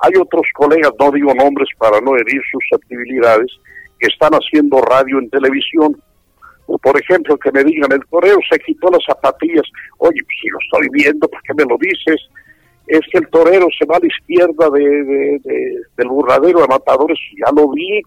Hay 0.00 0.12
otros 0.20 0.42
colegas, 0.54 0.90
no 0.98 1.12
digo 1.12 1.32
nombres 1.34 1.68
para 1.78 2.00
no 2.00 2.16
herir 2.16 2.42
susceptibilidades, 2.50 3.60
que 4.04 4.12
están 4.12 4.32
haciendo 4.32 4.80
radio 4.82 5.18
en 5.18 5.30
televisión. 5.30 5.96
Por 6.66 7.00
ejemplo, 7.00 7.38
que 7.38 7.52
me 7.52 7.64
digan, 7.64 7.90
el 7.92 8.04
torero 8.10 8.38
se 8.50 8.58
quitó 8.58 8.90
las 8.90 9.04
zapatillas. 9.06 9.64
Oye, 9.98 10.20
pues 10.24 10.36
si 10.42 10.48
lo 10.48 10.58
estoy 10.58 10.88
viendo, 10.92 11.28
¿por 11.28 11.42
qué 11.42 11.54
me 11.54 11.64
lo 11.64 11.78
dices? 11.78 12.20
Es 12.86 13.00
que 13.10 13.18
el 13.18 13.28
torero 13.28 13.66
se 13.78 13.86
va 13.86 13.96
a 13.96 14.00
la 14.00 14.06
izquierda 14.06 14.68
de, 14.70 15.80
del 15.96 16.08
burradero 16.08 16.60
de 16.60 16.68
matadores, 16.68 17.18
ya 17.38 17.50
lo 17.56 17.70
vi. 17.70 18.02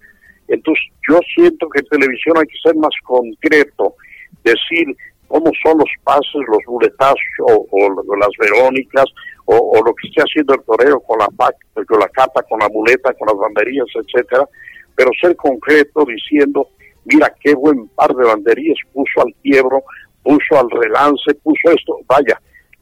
Entonces, 0.48 0.84
yo 1.10 1.20
siento 1.36 1.68
que 1.70 1.80
en 1.80 1.88
televisión 1.88 2.38
hay 2.38 2.46
que 2.46 2.60
ser 2.64 2.76
más 2.76 2.94
concreto, 3.04 3.96
decir, 4.44 4.96
cómo 5.28 5.52
son 5.64 5.80
los 5.80 5.90
pases, 6.04 6.42
los 6.48 6.64
buletazos 6.68 7.18
o, 7.42 8.16
las 8.18 8.30
verónicas 8.40 9.06
o, 9.46 9.82
lo 9.84 9.94
que 9.96 10.08
esté 10.08 10.22
haciendo 10.22 10.54
el 10.54 10.62
torero 10.62 11.00
con 11.02 11.20
la, 11.20 11.28
con 11.86 12.00
la 12.00 12.08
capa, 12.10 12.44
con 12.44 12.60
la 12.60 12.70
muleta, 12.70 13.14
con 13.14 13.28
las 13.28 13.38
banderías, 13.38 13.88
etcétera, 13.96 14.48
pero 14.98 15.12
ser 15.22 15.36
concreto 15.36 16.04
diciendo, 16.06 16.68
mira 17.06 17.32
qué 17.40 17.54
buen 17.54 17.88
par 17.90 18.14
de 18.16 18.26
banderías 18.26 18.78
puso 18.92 19.22
al 19.22 19.34
quiebro, 19.44 19.84
puso 20.24 20.60
al 20.60 20.70
relance, 20.72 21.36
puso 21.44 21.72
esto, 21.72 22.00
vaya, 22.08 22.42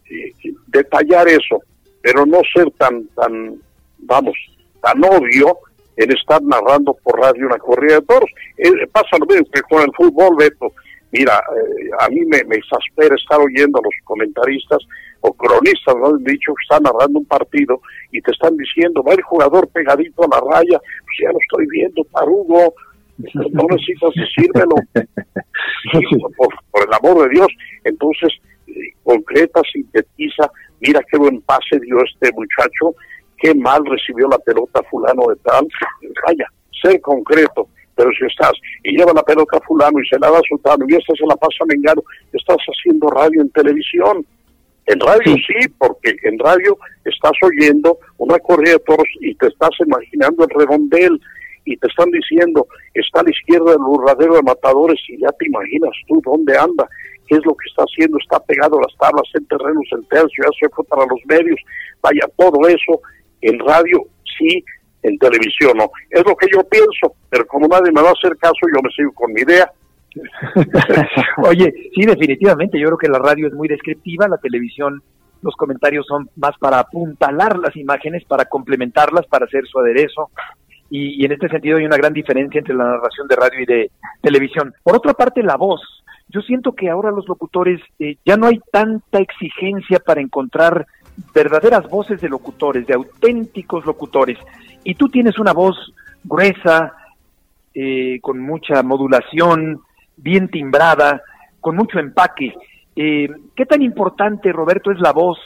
eh, 0.10 0.32
detallar 0.68 1.28
eso, 1.28 1.62
pero 2.02 2.26
no 2.26 2.40
ser 2.56 2.72
tan, 2.72 3.06
tan, 3.10 3.56
vamos, 4.00 4.34
tan 4.82 5.04
obvio 5.04 5.58
en 5.98 6.12
estar 6.12 6.42
narrando 6.42 6.96
por 7.04 7.20
radio 7.20 7.48
una 7.48 7.58
corrida 7.58 7.96
de 7.96 8.06
toros. 8.06 8.30
Eh, 8.58 8.88
pasa 8.92 9.18
lo 9.20 9.26
mismo 9.26 9.46
que 9.52 9.62
con 9.64 9.82
el 9.82 9.92
fútbol, 9.94 10.38
Beto 10.38 10.72
Mira, 11.18 11.40
eh, 11.40 11.90
a 12.00 12.10
mí 12.10 12.26
me, 12.26 12.40
exaspera 12.58 13.16
estar 13.16 13.40
oyendo 13.40 13.80
a 13.80 13.84
los 13.84 13.94
comentaristas 14.04 14.80
o 15.22 15.32
cronistas, 15.34 15.96
¿no? 15.96 16.08
Han 16.08 16.24
dicho 16.26 16.54
que 16.54 16.64
están 16.64 16.84
narrando 16.84 17.20
un 17.20 17.26
partido 17.26 17.80
y 18.12 18.22
te 18.22 18.32
están 18.32 18.58
diciendo, 18.58 19.02
va 19.02 19.14
el 19.14 19.22
jugador 19.22 19.70
pegadito 19.70 20.24
a 20.24 20.36
la 20.36 20.42
raya, 20.42 20.78
pues 20.78 21.18
ya 21.22 21.32
lo 21.32 21.40
estoy 21.40 21.68
viendo, 21.70 22.04
Tarugo, 22.14 22.74
no 23.18 23.64
necesitas 23.70 24.12
decírmelo. 24.14 24.76
por, 26.38 26.84
el 26.86 26.94
amor 26.94 27.24
de 27.24 27.36
Dios. 27.36 27.48
Entonces, 27.86 28.34
eh, 28.68 28.74
concreta, 29.04 29.62
sintetiza, 29.72 30.52
mira 30.82 31.00
qué 31.10 31.18
buen 31.18 31.40
pase 31.44 31.80
dio 31.80 31.96
este 32.04 32.30
muchacho, 32.34 32.94
qué 33.38 33.56
mal 33.56 33.86
recibió 33.86 34.28
la 34.28 34.40
pelota 34.40 34.84
fulano 34.92 35.28
de 35.30 35.36
tal. 35.38 35.66
Vaya, 36.28 36.46
ser 36.82 37.00
concreto 37.00 37.70
pero 37.96 38.10
si 38.12 38.26
estás 38.26 38.54
y 38.84 38.98
lleva 38.98 39.14
la 39.14 39.24
pelota 39.24 39.58
a 39.58 39.62
fulano 39.62 40.00
y 40.00 40.08
se 40.08 40.20
la 40.20 40.30
da 40.30 40.40
a 40.40 40.48
sultano 40.48 40.86
y 40.88 40.96
esta 40.96 41.14
se 41.16 41.26
la 41.26 41.36
pasa 41.36 41.64
a 41.64 41.66
Mengano, 41.66 42.04
estás 42.34 42.58
haciendo 42.58 43.10
radio 43.10 43.42
en 43.42 43.50
televisión. 43.52 44.26
En 44.88 45.00
radio 45.00 45.36
sí. 45.36 45.68
porque 45.80 46.16
en 46.24 46.38
radio 46.38 46.78
estás 47.06 47.32
oyendo 47.42 47.98
una 48.18 48.38
corrida 48.40 48.74
de 48.74 48.80
toros 48.80 49.08
y 49.20 49.34
te 49.36 49.48
estás 49.48 49.72
imaginando 49.84 50.44
el 50.44 50.50
redondel 50.52 51.20
y 51.66 51.76
te 51.78 51.88
están 51.88 52.12
diciendo, 52.12 52.68
está 52.94 53.22
a 53.22 53.24
la 53.24 53.32
izquierda 53.32 53.72
del 53.72 53.80
burladero 53.80 54.36
de 54.36 54.44
matadores 54.44 55.00
y 55.10 55.20
ya 55.20 55.32
te 55.40 55.48
imaginas 55.48 55.92
tú 56.08 56.22
dónde 56.24 56.56
anda, 56.56 56.88
qué 57.28 57.36
es 57.36 57.46
lo 57.46 57.56
que 57.56 57.68
está 57.68 57.84
haciendo, 57.84 58.20
está 58.20 58.40
pegado 58.42 58.78
a 58.78 58.84
las 58.84 58.96
tablas 58.98 59.28
en 59.34 59.48
terrenos 59.48 59.86
en 59.92 60.04
tercio, 60.06 60.44
ya 60.44 60.52
se 60.60 60.70
fue 60.70 60.86
para 60.86 61.08
los 61.08 61.20
medios, 61.26 61.60
vaya, 62.02 62.22
todo 62.38 62.68
eso 62.68 63.02
en 63.42 63.58
radio 63.60 64.06
sí, 64.38 64.64
en 65.06 65.18
televisión 65.18 65.78
no. 65.78 65.92
Es 66.10 66.24
lo 66.26 66.36
que 66.36 66.48
yo 66.52 66.64
pienso, 66.64 67.16
pero 67.30 67.46
como 67.46 67.68
nadie 67.68 67.92
me 67.92 68.02
va 68.02 68.10
a 68.10 68.14
hacer 68.14 68.36
caso, 68.38 68.60
yo 68.74 68.82
me 68.82 68.90
sigo 68.90 69.12
con 69.14 69.32
mi 69.32 69.42
idea. 69.42 69.72
Oye, 71.38 71.74
sí, 71.94 72.06
definitivamente, 72.06 72.80
yo 72.80 72.88
creo 72.88 72.98
que 72.98 73.10
la 73.10 73.20
radio 73.20 73.48
es 73.48 73.54
muy 73.54 73.68
descriptiva, 73.68 74.28
la 74.28 74.38
televisión, 74.38 75.02
los 75.42 75.56
comentarios 75.56 76.06
son 76.08 76.30
más 76.38 76.58
para 76.58 76.80
apuntalar 76.80 77.60
las 77.60 77.76
imágenes, 77.76 78.24
para 78.26 78.46
complementarlas, 78.46 79.28
para 79.28 79.46
hacer 79.46 79.66
su 79.68 79.80
aderezo. 79.80 80.32
Y, 80.90 81.22
y 81.22 81.26
en 81.26 81.34
este 81.34 81.50
sentido 81.50 81.78
hay 81.78 81.86
una 81.86 81.98
gran 81.98 82.14
diferencia 82.14 82.60
entre 82.60 82.76
la 82.76 82.86
narración 82.86 83.28
de 83.28 83.36
radio 83.36 83.60
y 83.60 83.66
de 83.66 83.92
televisión. 84.22 84.74
Por 84.84 84.96
otra 84.96 85.14
parte, 85.14 85.44
la 85.44 85.58
voz. 85.58 85.82
Yo 86.30 86.42
siento 86.42 86.74
que 86.74 86.90
ahora 86.90 87.12
los 87.12 87.28
locutores 87.28 87.80
eh, 88.00 88.18
ya 88.26 88.38
no 88.38 88.48
hay 88.48 88.60
tanta 88.72 89.20
exigencia 89.20 90.00
para 90.00 90.22
encontrar 90.22 90.88
verdaderas 91.34 91.90
voces 91.90 92.22
de 92.22 92.30
locutores, 92.30 92.86
de 92.88 92.94
auténticos 92.94 93.86
locutores. 93.86 94.38
Y 94.84 94.96
tú 94.96 95.10
tienes 95.10 95.40
una 95.40 95.54
voz 95.54 95.94
gruesa, 96.24 96.94
eh, 97.74 98.20
con 98.22 98.40
mucha 98.40 98.84
modulación, 98.84 99.82
bien 100.18 100.50
timbrada, 100.50 101.22
con 101.60 101.76
mucho 101.76 102.00
empaque. 102.00 102.54
Eh, 102.96 103.30
¿Qué 103.56 103.66
tan 103.66 103.82
importante, 103.82 104.52
Roberto, 104.52 104.92
es 104.92 105.00
la 105.00 105.12
voz 105.12 105.38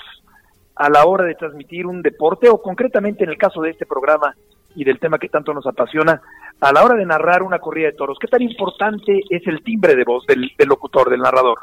a 0.76 0.90
la 0.90 1.06
hora 1.06 1.26
de 1.26 1.36
transmitir 1.36 1.86
un 1.86 2.02
deporte 2.02 2.50
o 2.50 2.62
concretamente 2.62 3.24
en 3.24 3.32
el 3.32 3.38
caso 3.38 3.62
de 3.62 3.72
este 3.72 3.86
programa 3.86 4.34
y 4.76 4.84
del 4.84 5.00
tema 5.00 5.18
que 5.18 5.28
tanto 5.28 5.54
nos 5.54 5.66
apasiona, 5.68 6.22
a 6.62 6.72
la 6.72 6.84
hora 6.84 6.96
de 6.96 7.06
narrar 7.06 7.44
una 7.44 7.60
corrida 7.60 7.88
de 7.88 7.98
toros? 7.98 8.18
¿Qué 8.20 8.28
tan 8.28 8.42
importante 8.42 9.22
es 9.30 9.46
el 9.48 9.64
timbre 9.64 9.96
de 9.96 10.04
voz 10.04 10.26
del, 10.26 10.52
locutor, 10.68 11.10
del 11.10 11.22
narrador? 11.22 11.58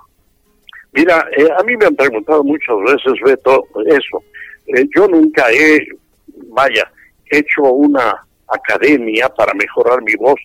Mira, 0.97 1.29
eh, 1.37 1.49
a 1.59 1.62
mí 1.62 1.76
me 1.76 1.87
han 1.87 1.95
preguntado 1.95 2.43
muchas 2.43 2.76
veces, 2.87 3.21
Beto, 3.25 3.65
eso. 3.87 4.23
Eh, 4.67 4.87
yo 4.97 5.07
nunca 5.07 5.45
he, 5.53 5.87
vaya, 6.49 6.91
hecho 7.31 7.62
una 7.62 8.15
academia 8.49 9.29
para 9.29 9.53
mejorar 9.55 10.03
mi 10.03 10.15
voz 10.15 10.41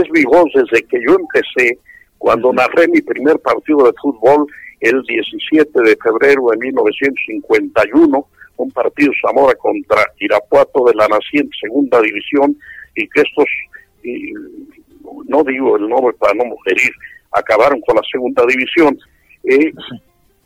es 0.00 0.10
mi 0.10 0.24
voz 0.24 0.50
desde 0.54 0.84
que 0.86 1.00
yo 1.06 1.16
empecé, 1.16 1.78
cuando 2.18 2.52
narré 2.52 2.88
mi 2.88 3.00
primer 3.00 3.38
partido 3.40 3.84
de 3.84 3.92
fútbol 4.00 4.46
el 4.80 5.02
17 5.02 5.80
de 5.82 5.96
febrero 5.96 6.48
de 6.50 6.56
1951, 6.58 8.26
un 8.56 8.70
partido 8.70 9.12
Zamora 9.20 9.54
contra 9.54 10.04
Irapuato 10.18 10.84
de 10.84 10.94
la 10.94 11.08
naciente 11.08 11.56
segunda 11.60 12.00
división, 12.00 12.56
y 12.94 13.08
que 13.08 13.20
estos, 13.22 13.46
no 15.26 15.44
digo 15.44 15.76
el 15.76 15.88
nombre 15.88 16.14
para 16.18 16.34
no 16.34 16.44
mujerir, 16.44 16.90
acabaron 17.32 17.80
con 17.80 17.96
la 17.96 18.02
segunda 18.10 18.44
división. 18.46 18.98
Eh, 19.44 19.72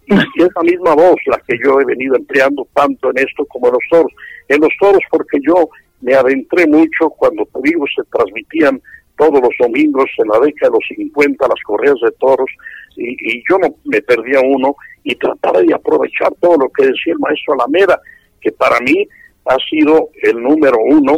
y 0.09 0.43
es 0.43 0.49
la 0.55 0.63
misma 0.63 0.95
voz 0.95 1.17
la 1.27 1.39
que 1.47 1.59
yo 1.65 1.81
he 1.81 1.85
venido 1.85 2.15
empleando 2.15 2.67
tanto 2.75 3.11
en 3.11 3.19
esto 3.19 3.45
como 3.47 3.67
en 3.69 3.73
los 3.75 3.83
toros. 3.91 4.13
En 4.49 4.61
los 4.61 4.71
toros 4.79 5.03
porque 5.11 5.39
yo 5.47 5.69
me 6.01 6.15
adentré 6.15 6.67
mucho 6.67 7.11
cuando 7.11 7.45
te 7.47 7.71
se 7.71 8.03
transmitían 8.11 8.81
todos 9.17 9.41
los 9.41 9.51
domingos 9.59 10.05
en 10.19 10.29
la 10.29 10.39
década 10.41 10.71
de 10.71 10.79
los 10.79 10.89
50 10.97 11.49
las 11.49 11.63
correas 11.65 11.97
de 12.03 12.13
toros 12.19 12.49
y, 12.97 13.43
yo 13.49 13.59
no 13.59 13.75
me 13.85 14.01
perdía 14.03 14.41
uno 14.41 14.77
y 15.05 15.15
trataba 15.17 15.61
de 15.61 15.75
aprovechar 15.75 16.33
todo 16.41 16.57
lo 16.57 16.69
que 16.71 16.87
decía 16.87 17.13
el 17.13 17.19
maestro 17.19 17.55
Alameda, 17.55 18.01
que 18.41 18.53
para 18.53 18.79
mí 18.81 19.07
ha 19.47 19.57
sido 19.71 20.11
el 20.23 20.43
número 20.43 20.77
uno 20.85 21.15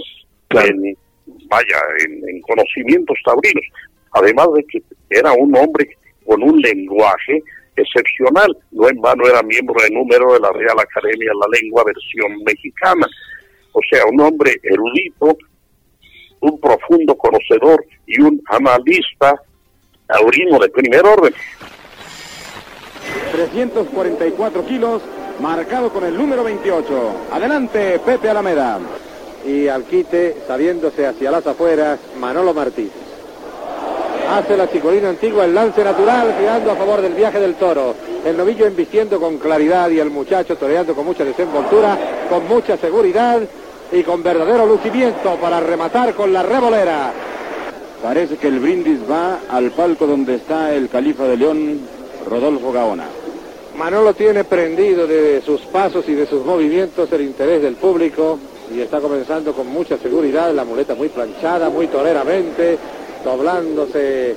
en, 0.51 0.97
vaya, 1.49 1.81
en, 2.07 2.41
conocimientos 2.43 3.19
taurinos, 3.25 3.65
además 4.13 4.49
de 4.55 4.65
que 4.65 4.83
era 5.11 5.33
un 5.33 5.57
hombre 5.57 5.89
con 6.25 6.43
un 6.43 6.61
lenguaje 6.61 7.43
excepcional, 7.83 8.57
no 8.73 8.89
en 8.89 9.01
vano 9.01 9.27
era 9.27 9.43
miembro 9.43 9.75
de 9.83 9.91
número 9.91 10.33
de 10.35 10.41
la 10.41 10.51
Real 10.53 10.79
Academia 10.79 11.31
de 11.31 11.39
la 11.39 11.59
Lengua 11.61 11.85
versión 11.85 12.43
mexicana, 12.45 13.07
o 13.73 13.81
sea, 13.91 14.05
un 14.07 14.21
hombre 14.21 14.61
erudito, 14.63 15.37
un 16.41 16.61
profundo 16.61 17.17
conocedor 17.17 17.85
y 18.07 18.21
un 18.21 18.41
analista 18.49 19.41
taurino 20.07 20.59
de 20.59 20.69
primer 20.69 21.05
orden. 21.05 21.35
344 23.33 24.67
kilos, 24.67 25.03
marcado 25.41 25.93
con 25.93 26.05
el 26.05 26.17
número 26.17 26.45
28. 26.45 27.13
Adelante, 27.33 28.01
Pepe 28.05 28.31
Alameda. 28.31 28.79
Y 29.47 29.69
al 29.69 29.85
quite, 29.85 30.37
sabiéndose 30.47 31.07
hacia 31.07 31.31
las 31.31 31.47
afueras, 31.47 31.99
Manolo 32.19 32.53
Martínez. 32.53 33.08
Hace 34.31 34.59
la 34.59 34.71
chicolina 34.71 35.09
antigua 35.09 35.47
el 35.47 35.55
lance 35.55 35.83
natural, 35.83 36.35
girando 36.39 36.71
a 36.71 36.77
favor 36.77 37.01
del 37.01 37.15
viaje 37.15 37.41
del 37.41 37.55
toro. 37.55 37.95
El 38.27 38.37
novillo 38.37 38.67
embistiendo 38.67 39.19
con 39.19 39.39
claridad 39.39 39.89
y 39.89 40.01
el 40.01 40.11
muchacho 40.11 40.57
toreando 40.57 40.95
con 40.95 41.07
mucha 41.07 41.25
desenvoltura, 41.25 41.97
con 42.29 42.47
mucha 42.47 42.77
seguridad 42.77 43.41
y 43.91 44.03
con 44.03 44.23
verdadero 44.23 44.67
lucimiento 44.67 45.37
para 45.37 45.61
rematar 45.61 46.13
con 46.13 46.31
la 46.33 46.43
revolera. 46.43 47.11
Parece 48.03 48.37
que 48.37 48.49
el 48.49 48.61
brindis 48.61 49.01
va 49.11 49.39
al 49.49 49.71
palco 49.71 50.07
donde 50.07 50.35
está 50.35 50.75
el 50.75 50.91
califa 50.91 51.25
de 51.25 51.37
León, 51.39 51.81
Rodolfo 52.29 52.71
Gaona. 52.71 53.07
Manolo 53.79 54.13
tiene 54.13 54.45
prendido 54.45 55.07
de 55.07 55.41
sus 55.41 55.63
pasos 55.63 56.07
y 56.07 56.13
de 56.13 56.27
sus 56.27 56.45
movimientos 56.45 57.11
el 57.13 57.23
interés 57.23 57.63
del 57.63 57.77
público 57.77 58.39
y 58.75 58.81
está 58.81 59.01
comenzando 59.01 59.55
con 59.55 59.69
mucha 59.69 59.97
seguridad, 59.97 60.53
la 60.53 60.65
muleta 60.65 60.95
muy 60.95 61.09
planchada, 61.09 61.71
muy 61.71 61.87
toleramente, 61.87 62.77
doblándose 63.25 64.37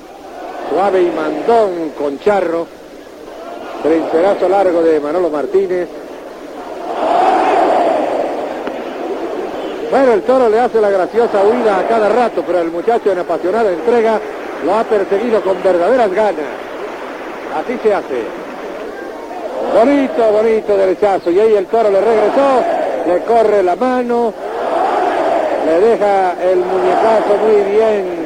suave 0.69 1.01
y 1.01 1.11
mandón 1.11 1.91
con 1.97 2.19
charro. 2.19 2.65
Trincerazo 3.83 4.47
largo 4.47 4.81
de 4.83 4.99
Manolo 4.99 5.29
Martínez. 5.29 5.87
Bueno, 9.89 10.13
el 10.13 10.21
toro 10.21 10.49
le 10.49 10.59
hace 10.59 10.79
la 10.79 10.89
graciosa 10.89 11.43
huida 11.43 11.79
a 11.79 11.87
cada 11.87 12.07
rato, 12.07 12.43
pero 12.45 12.59
el 12.59 12.71
muchacho 12.71 13.11
en 13.11 13.19
apasionada 13.19 13.71
entrega 13.71 14.19
lo 14.63 14.75
ha 14.75 14.83
perseguido 14.83 15.41
con 15.41 15.61
verdaderas 15.61 16.11
ganas. 16.13 16.45
Así 17.57 17.77
se 17.83 17.93
hace. 17.93 18.23
Bonito, 19.75 20.31
bonito 20.31 20.77
derechazo. 20.77 21.31
Y 21.31 21.39
ahí 21.39 21.55
el 21.55 21.65
toro 21.65 21.89
le 21.89 21.99
regresó, 21.99 22.63
le 23.07 23.19
corre 23.23 23.63
la 23.63 23.75
mano, 23.75 24.33
le 25.65 25.79
deja 25.79 26.35
el 26.41 26.59
muñecazo 26.59 27.37
muy 27.43 27.71
bien 27.71 28.20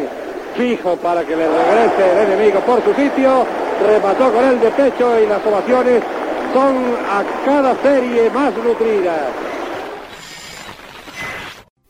fijo 0.56 0.96
para 0.98 1.24
que 1.24 1.36
le 1.36 1.48
regrese 1.48 2.12
el 2.12 2.32
enemigo 2.32 2.60
por 2.62 2.84
su 2.84 2.94
sitio. 2.94 3.46
Remató 3.86 4.32
con 4.32 4.44
él 4.46 4.60
de 4.60 4.72
pecho 4.72 5.22
y 5.22 5.28
las 5.28 5.46
ovaciones 5.46 6.02
son 6.54 6.76
a 7.10 7.24
cada 7.46 7.76
serie 7.82 8.30
más 8.30 8.56
nutridas. 8.56 9.30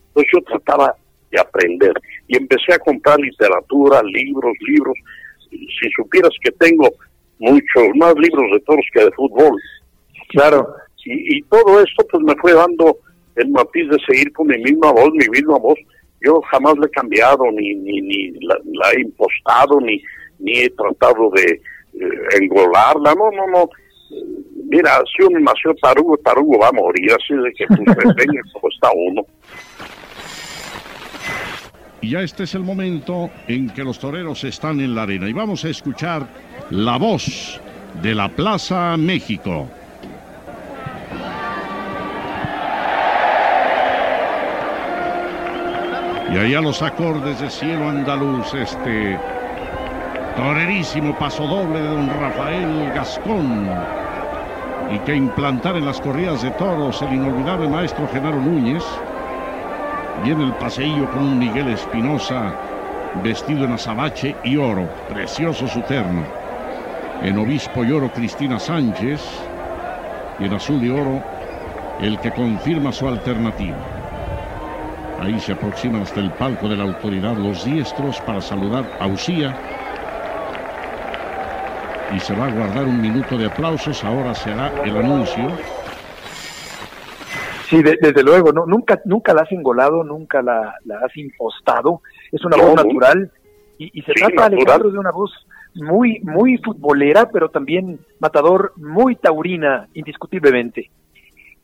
Entonces 0.07 0.31
yo 0.33 0.41
trataba 0.43 0.95
de 1.31 1.39
aprender 1.39 1.93
y 2.27 2.37
empecé 2.37 2.73
a 2.73 2.79
comprar 2.79 3.19
literatura, 3.19 4.01
libros, 4.03 4.53
libros. 4.61 4.95
Si 5.49 5.89
supieras 5.95 6.31
que 6.41 6.51
tengo 6.51 6.89
muchos 7.39 7.83
más 7.95 8.15
libros 8.15 8.51
de 8.51 8.59
toros 8.61 8.85
que 8.93 9.05
de 9.05 9.11
fútbol. 9.11 9.55
Claro. 10.29 10.67
Y, 11.05 11.41
todo 11.43 11.81
esto 11.81 12.03
pues 12.09 12.23
me 12.23 12.35
fue 12.37 12.53
dando 12.53 12.97
el 13.35 13.49
matiz 13.49 13.87
de 13.89 13.97
seguir 14.07 14.33
con 14.33 14.47
mi 14.47 14.57
misma 14.57 14.91
voz, 14.91 15.11
mi 15.11 15.27
misma 15.29 15.59
voz. 15.59 15.77
Yo 16.25 16.41
jamás 16.51 16.75
le 16.79 16.87
he 16.87 16.89
cambiado, 16.89 17.43
ni, 17.51 17.75
ni, 17.75 18.01
ni 18.01 18.31
la, 18.41 18.91
he 18.91 19.01
impostado, 19.01 19.79
ni, 19.79 20.01
ni 20.39 20.59
he 20.59 20.69
tratado 20.71 21.29
de 21.35 21.43
eh, 21.53 22.39
engolarla. 22.41 23.13
No, 23.13 23.29
no, 23.31 23.47
no. 23.47 23.69
Mira, 24.69 25.01
si 25.15 25.23
uno 25.23 25.39
nació 25.39 25.75
tarugo, 25.81 26.17
tarugo 26.17 26.59
va 26.59 26.69
a 26.69 26.71
morir, 26.71 27.11
así 27.11 27.35
de 27.35 27.53
que 27.53 27.65
pues 27.67 27.87
venga 28.15 28.41
como 28.53 28.69
está 28.69 28.89
uno. 28.93 29.21
Y 32.01 32.11
ya 32.11 32.21
este 32.21 32.43
es 32.43 32.55
el 32.55 32.61
momento 32.61 33.29
en 33.47 33.69
que 33.69 33.83
los 33.83 33.99
toreros 33.99 34.43
están 34.43 34.79
en 34.79 34.95
la 34.95 35.03
arena. 35.03 35.29
Y 35.29 35.33
vamos 35.33 35.65
a 35.65 35.69
escuchar 35.69 36.27
la 36.69 36.97
voz 36.97 37.59
de 38.01 38.15
la 38.15 38.29
Plaza 38.29 38.95
México. 38.97 39.67
Y 46.35 46.37
allá 46.37 46.59
los 46.59 46.81
acordes 46.81 47.39
de 47.39 47.49
cielo 47.49 47.87
andaluz, 47.87 48.53
este 48.55 49.17
torerísimo 50.35 51.17
paso 51.17 51.47
doble 51.47 51.81
de 51.81 51.87
don 51.87 52.09
Rafael 52.09 52.91
Gascón. 52.93 53.69
Y 54.93 54.99
que 55.05 55.15
implantar 55.15 55.77
en 55.77 55.85
las 55.85 56.01
corridas 56.01 56.41
de 56.41 56.51
toros 56.51 57.01
el 57.03 57.13
inolvidable 57.13 57.69
maestro 57.69 58.05
Genaro 58.09 58.41
Núñez 58.41 58.83
Viene 60.25 60.43
el 60.43 60.51
paseillo 60.55 61.09
con 61.09 61.23
un 61.23 61.39
Miguel 61.39 61.69
Espinosa 61.69 62.53
vestido 63.23 63.63
en 63.63 63.71
azabache 63.71 64.35
y 64.43 64.57
oro, 64.57 64.89
precioso 65.07 65.69
su 65.69 65.79
terno. 65.83 66.25
En 67.23 67.37
obispo 67.37 67.85
y 67.85 67.93
oro 67.93 68.11
Cristina 68.11 68.59
Sánchez 68.59 69.21
y 70.37 70.43
en 70.43 70.53
azul 70.53 70.83
y 70.83 70.89
oro 70.89 71.23
el 72.01 72.19
que 72.19 72.31
confirma 72.31 72.91
su 72.91 73.07
alternativa. 73.07 73.94
Ahí 75.19 75.39
se 75.39 75.53
aproximan 75.53 76.01
hasta 76.01 76.19
el 76.19 76.31
palco 76.31 76.67
de 76.67 76.75
la 76.75 76.83
autoridad 76.83 77.35
los 77.37 77.65
diestros 77.65 78.19
para 78.21 78.41
saludar 78.41 78.85
a 78.99 79.07
Usía. 79.07 79.55
Y 82.13 82.19
se 82.19 82.35
va 82.35 82.47
a 82.47 82.51
guardar 82.51 82.85
un 82.85 83.01
minuto 83.01 83.37
de 83.37 83.45
aplausos. 83.45 84.03
Ahora 84.03 84.35
se 84.35 84.51
hará 84.51 84.83
el 84.83 84.95
anuncio. 84.95 85.49
Sí, 87.69 87.81
desde 87.81 88.23
luego, 88.23 88.51
no, 88.51 88.65
nunca, 88.67 89.01
nunca 89.05 89.33
la 89.33 89.41
has 89.41 89.51
engolado, 89.51 90.03
nunca 90.03 90.41
la, 90.41 90.75
has 91.03 91.17
impostado. 91.17 92.01
Es 92.31 92.45
una 92.45 92.57
voz 92.57 92.75
natural 92.75 93.31
y, 93.77 94.01
se 94.03 94.13
trata, 94.13 94.45
Alejandro, 94.45 94.91
de 94.91 94.99
una 94.99 95.11
voz 95.11 95.31
muy, 95.73 96.19
muy 96.21 96.57
futbolera, 96.57 97.29
pero 97.31 97.49
también 97.49 97.99
matador, 98.19 98.73
muy 98.75 99.15
taurina, 99.15 99.87
indiscutiblemente. 99.93 100.89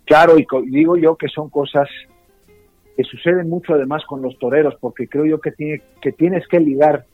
Claro, 0.05 0.37
y 0.37 0.45
digo 0.65 0.97
yo 0.97 1.15
que 1.15 1.27
son 1.27 1.49
cosas 1.49 1.87
que 3.01 3.09
suceden 3.09 3.49
mucho 3.49 3.73
además 3.73 4.03
con 4.05 4.21
los 4.21 4.37
toreros, 4.37 4.75
porque 4.79 5.07
creo 5.07 5.25
yo 5.25 5.41
que, 5.41 5.51
tiene, 5.51 5.81
que 6.01 6.11
tienes 6.11 6.47
que 6.47 6.59
ligar 6.59 7.05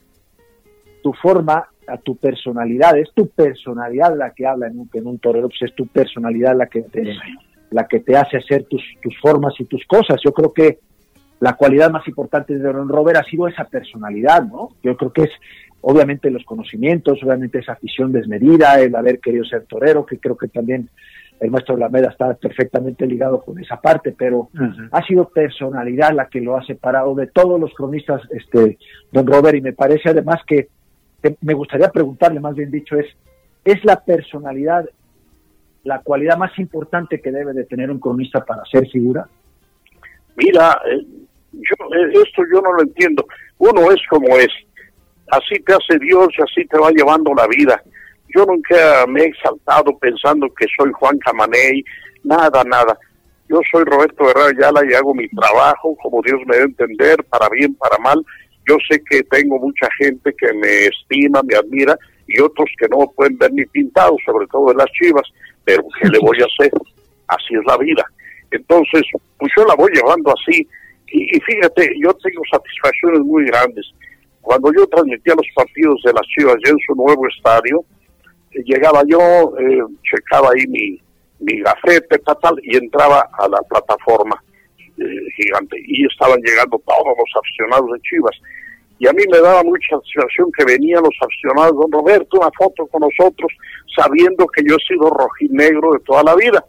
tu 1.02 1.12
forma 1.14 1.68
a 1.86 1.96
tu 1.96 2.16
personalidad, 2.16 2.98
es 2.98 3.10
tu 3.14 3.28
personalidad 3.28 4.14
la 4.16 4.32
que 4.32 4.46
habla 4.46 4.66
en 4.66 4.80
un, 4.80 4.90
en 4.92 5.06
un 5.06 5.18
torero, 5.18 5.48
pues 5.48 5.62
es 5.62 5.74
tu 5.74 5.86
personalidad 5.86 6.54
la 6.54 6.66
que 6.66 6.82
te, 6.82 7.14
la 7.70 7.86
que 7.86 8.00
te 8.00 8.16
hace 8.16 8.36
hacer 8.36 8.64
tus, 8.64 8.82
tus 9.00 9.18
formas 9.18 9.54
y 9.58 9.64
tus 9.64 9.84
cosas. 9.86 10.20
Yo 10.22 10.32
creo 10.32 10.52
que 10.52 10.78
la 11.40 11.54
cualidad 11.54 11.90
más 11.90 12.06
importante 12.06 12.58
de 12.58 12.72
Don 12.72 12.88
Robert 12.88 13.20
ha 13.20 13.30
sido 13.30 13.48
esa 13.48 13.64
personalidad, 13.64 14.42
¿no? 14.42 14.70
Yo 14.82 14.96
creo 14.96 15.12
que 15.12 15.22
es 15.22 15.30
obviamente 15.80 16.30
los 16.30 16.44
conocimientos, 16.44 17.22
obviamente 17.22 17.60
esa 17.60 17.72
afición 17.72 18.12
desmedida, 18.12 18.78
el 18.80 18.94
haber 18.94 19.20
querido 19.20 19.44
ser 19.44 19.64
torero, 19.64 20.04
que 20.04 20.18
creo 20.18 20.36
que 20.36 20.48
también 20.48 20.90
el 21.40 21.50
maestro 21.50 21.76
Lameda 21.76 22.10
está 22.10 22.34
perfectamente 22.34 23.06
ligado 23.06 23.42
con 23.42 23.58
esa 23.58 23.80
parte, 23.80 24.14
pero 24.16 24.48
ha 24.90 25.02
sido 25.04 25.28
personalidad 25.28 26.12
la 26.12 26.28
que 26.28 26.40
lo 26.40 26.56
ha 26.56 26.64
separado 26.64 27.14
de 27.14 27.28
todos 27.28 27.60
los 27.60 27.72
cronistas, 27.74 28.22
este, 28.30 28.78
don 29.12 29.26
Robert, 29.26 29.56
y 29.56 29.60
me 29.60 29.72
parece 29.72 30.10
además 30.10 30.40
que, 30.46 30.68
me 31.40 31.54
gustaría 31.54 31.90
preguntarle, 31.90 32.40
más 32.40 32.54
bien 32.54 32.70
dicho, 32.70 32.96
es, 32.96 33.06
¿es 33.64 33.84
la 33.84 34.00
personalidad 34.04 34.88
la 35.84 36.00
cualidad 36.00 36.36
más 36.36 36.56
importante 36.58 37.20
que 37.20 37.32
debe 37.32 37.52
de 37.54 37.64
tener 37.64 37.90
un 37.90 37.98
cronista 37.98 38.44
para 38.44 38.64
ser 38.66 38.88
figura? 38.88 39.26
Mira, 40.36 40.80
eh, 40.86 41.04
yo, 41.52 41.96
eh, 41.96 42.12
esto 42.12 42.42
yo 42.52 42.60
no 42.60 42.72
lo 42.72 42.82
entiendo. 42.82 43.26
Uno 43.58 43.90
es 43.90 44.00
como 44.08 44.36
es. 44.36 44.48
Así 45.30 45.60
te 45.64 45.72
hace 45.72 45.98
Dios 45.98 46.28
y 46.38 46.42
así 46.42 46.66
te 46.68 46.78
va 46.78 46.90
llevando 46.90 47.32
la 47.34 47.46
vida. 47.46 47.82
Yo 48.34 48.44
nunca 48.44 49.06
me 49.06 49.22
he 49.22 49.26
exaltado 49.26 49.96
pensando 49.98 50.46
que 50.54 50.66
soy 50.76 50.90
Juan 50.92 51.18
Camaney, 51.18 51.84
nada, 52.24 52.62
nada. 52.64 52.98
Yo 53.48 53.60
soy 53.72 53.84
Roberto 53.84 54.28
Herrera 54.28 54.48
Ayala 54.48 54.82
y 54.88 54.94
hago 54.94 55.14
mi 55.14 55.28
trabajo 55.28 55.96
como 56.02 56.20
Dios 56.22 56.40
me 56.46 56.56
dé 56.56 56.64
entender, 56.64 57.24
para 57.24 57.48
bien, 57.48 57.74
para 57.74 57.96
mal. 57.98 58.22
Yo 58.68 58.76
sé 58.88 59.02
que 59.08 59.22
tengo 59.24 59.58
mucha 59.58 59.88
gente 59.98 60.34
que 60.38 60.52
me 60.52 60.86
estima, 60.86 61.40
me 61.42 61.56
admira 61.56 61.96
y 62.26 62.40
otros 62.40 62.68
que 62.78 62.86
no 62.88 63.10
pueden 63.16 63.38
ver 63.38 63.52
ni 63.52 63.64
pintado, 63.66 64.14
sobre 64.26 64.46
todo 64.48 64.70
en 64.70 64.76
las 64.76 64.90
chivas, 64.92 65.26
pero 65.64 65.82
¿qué 65.98 66.08
le 66.08 66.18
voy 66.18 66.36
a 66.42 66.44
hacer? 66.44 66.70
Así 67.26 67.54
es 67.54 67.64
la 67.66 67.78
vida. 67.78 68.04
Entonces, 68.50 69.02
pues 69.38 69.52
yo 69.56 69.64
la 69.64 69.74
voy 69.74 69.90
llevando 69.92 70.32
así. 70.32 70.66
Y, 71.10 71.40
fíjate, 71.40 71.90
yo 72.02 72.12
tengo 72.14 72.42
satisfacciones 72.50 73.20
muy 73.20 73.46
grandes. 73.46 73.86
Cuando 74.42 74.70
yo 74.74 74.86
transmitía 74.88 75.34
los 75.34 75.46
partidos 75.54 76.00
de 76.04 76.12
las 76.12 76.22
Chivas 76.36 76.56
ya 76.64 76.70
en 76.70 76.78
su 76.86 76.94
nuevo 76.94 77.26
estadio, 77.28 77.82
llegaba 78.64 79.02
yo, 79.06 79.54
eh, 79.58 79.80
checaba 80.02 80.50
ahí 80.50 80.66
mi, 80.68 81.00
mi 81.40 81.60
gafete, 81.60 82.18
tal, 82.18 82.58
y 82.62 82.76
entraba 82.76 83.28
a 83.38 83.48
la 83.48 83.60
plataforma 83.62 84.42
eh, 84.98 85.04
gigante. 85.36 85.76
Y 85.86 86.06
estaban 86.06 86.40
llegando 86.40 86.80
todos 86.86 87.16
los 87.16 87.42
aficionados 87.42 87.92
de 87.92 88.00
Chivas. 88.00 88.36
Y 88.98 89.06
a 89.06 89.12
mí 89.12 89.22
me 89.30 89.38
daba 89.38 89.62
mucha 89.62 89.96
satisfacción 89.96 90.50
que 90.56 90.64
venían 90.64 91.02
los 91.02 91.16
aficionados, 91.20 91.76
don 91.76 91.92
Roberto, 91.92 92.40
una 92.40 92.50
foto 92.58 92.86
con 92.88 93.02
nosotros, 93.02 93.52
sabiendo 93.96 94.46
que 94.48 94.62
yo 94.68 94.74
he 94.74 94.86
sido 94.92 95.08
rojinegro 95.10 95.92
de 95.92 96.00
toda 96.00 96.24
la 96.24 96.34
vida 96.34 96.64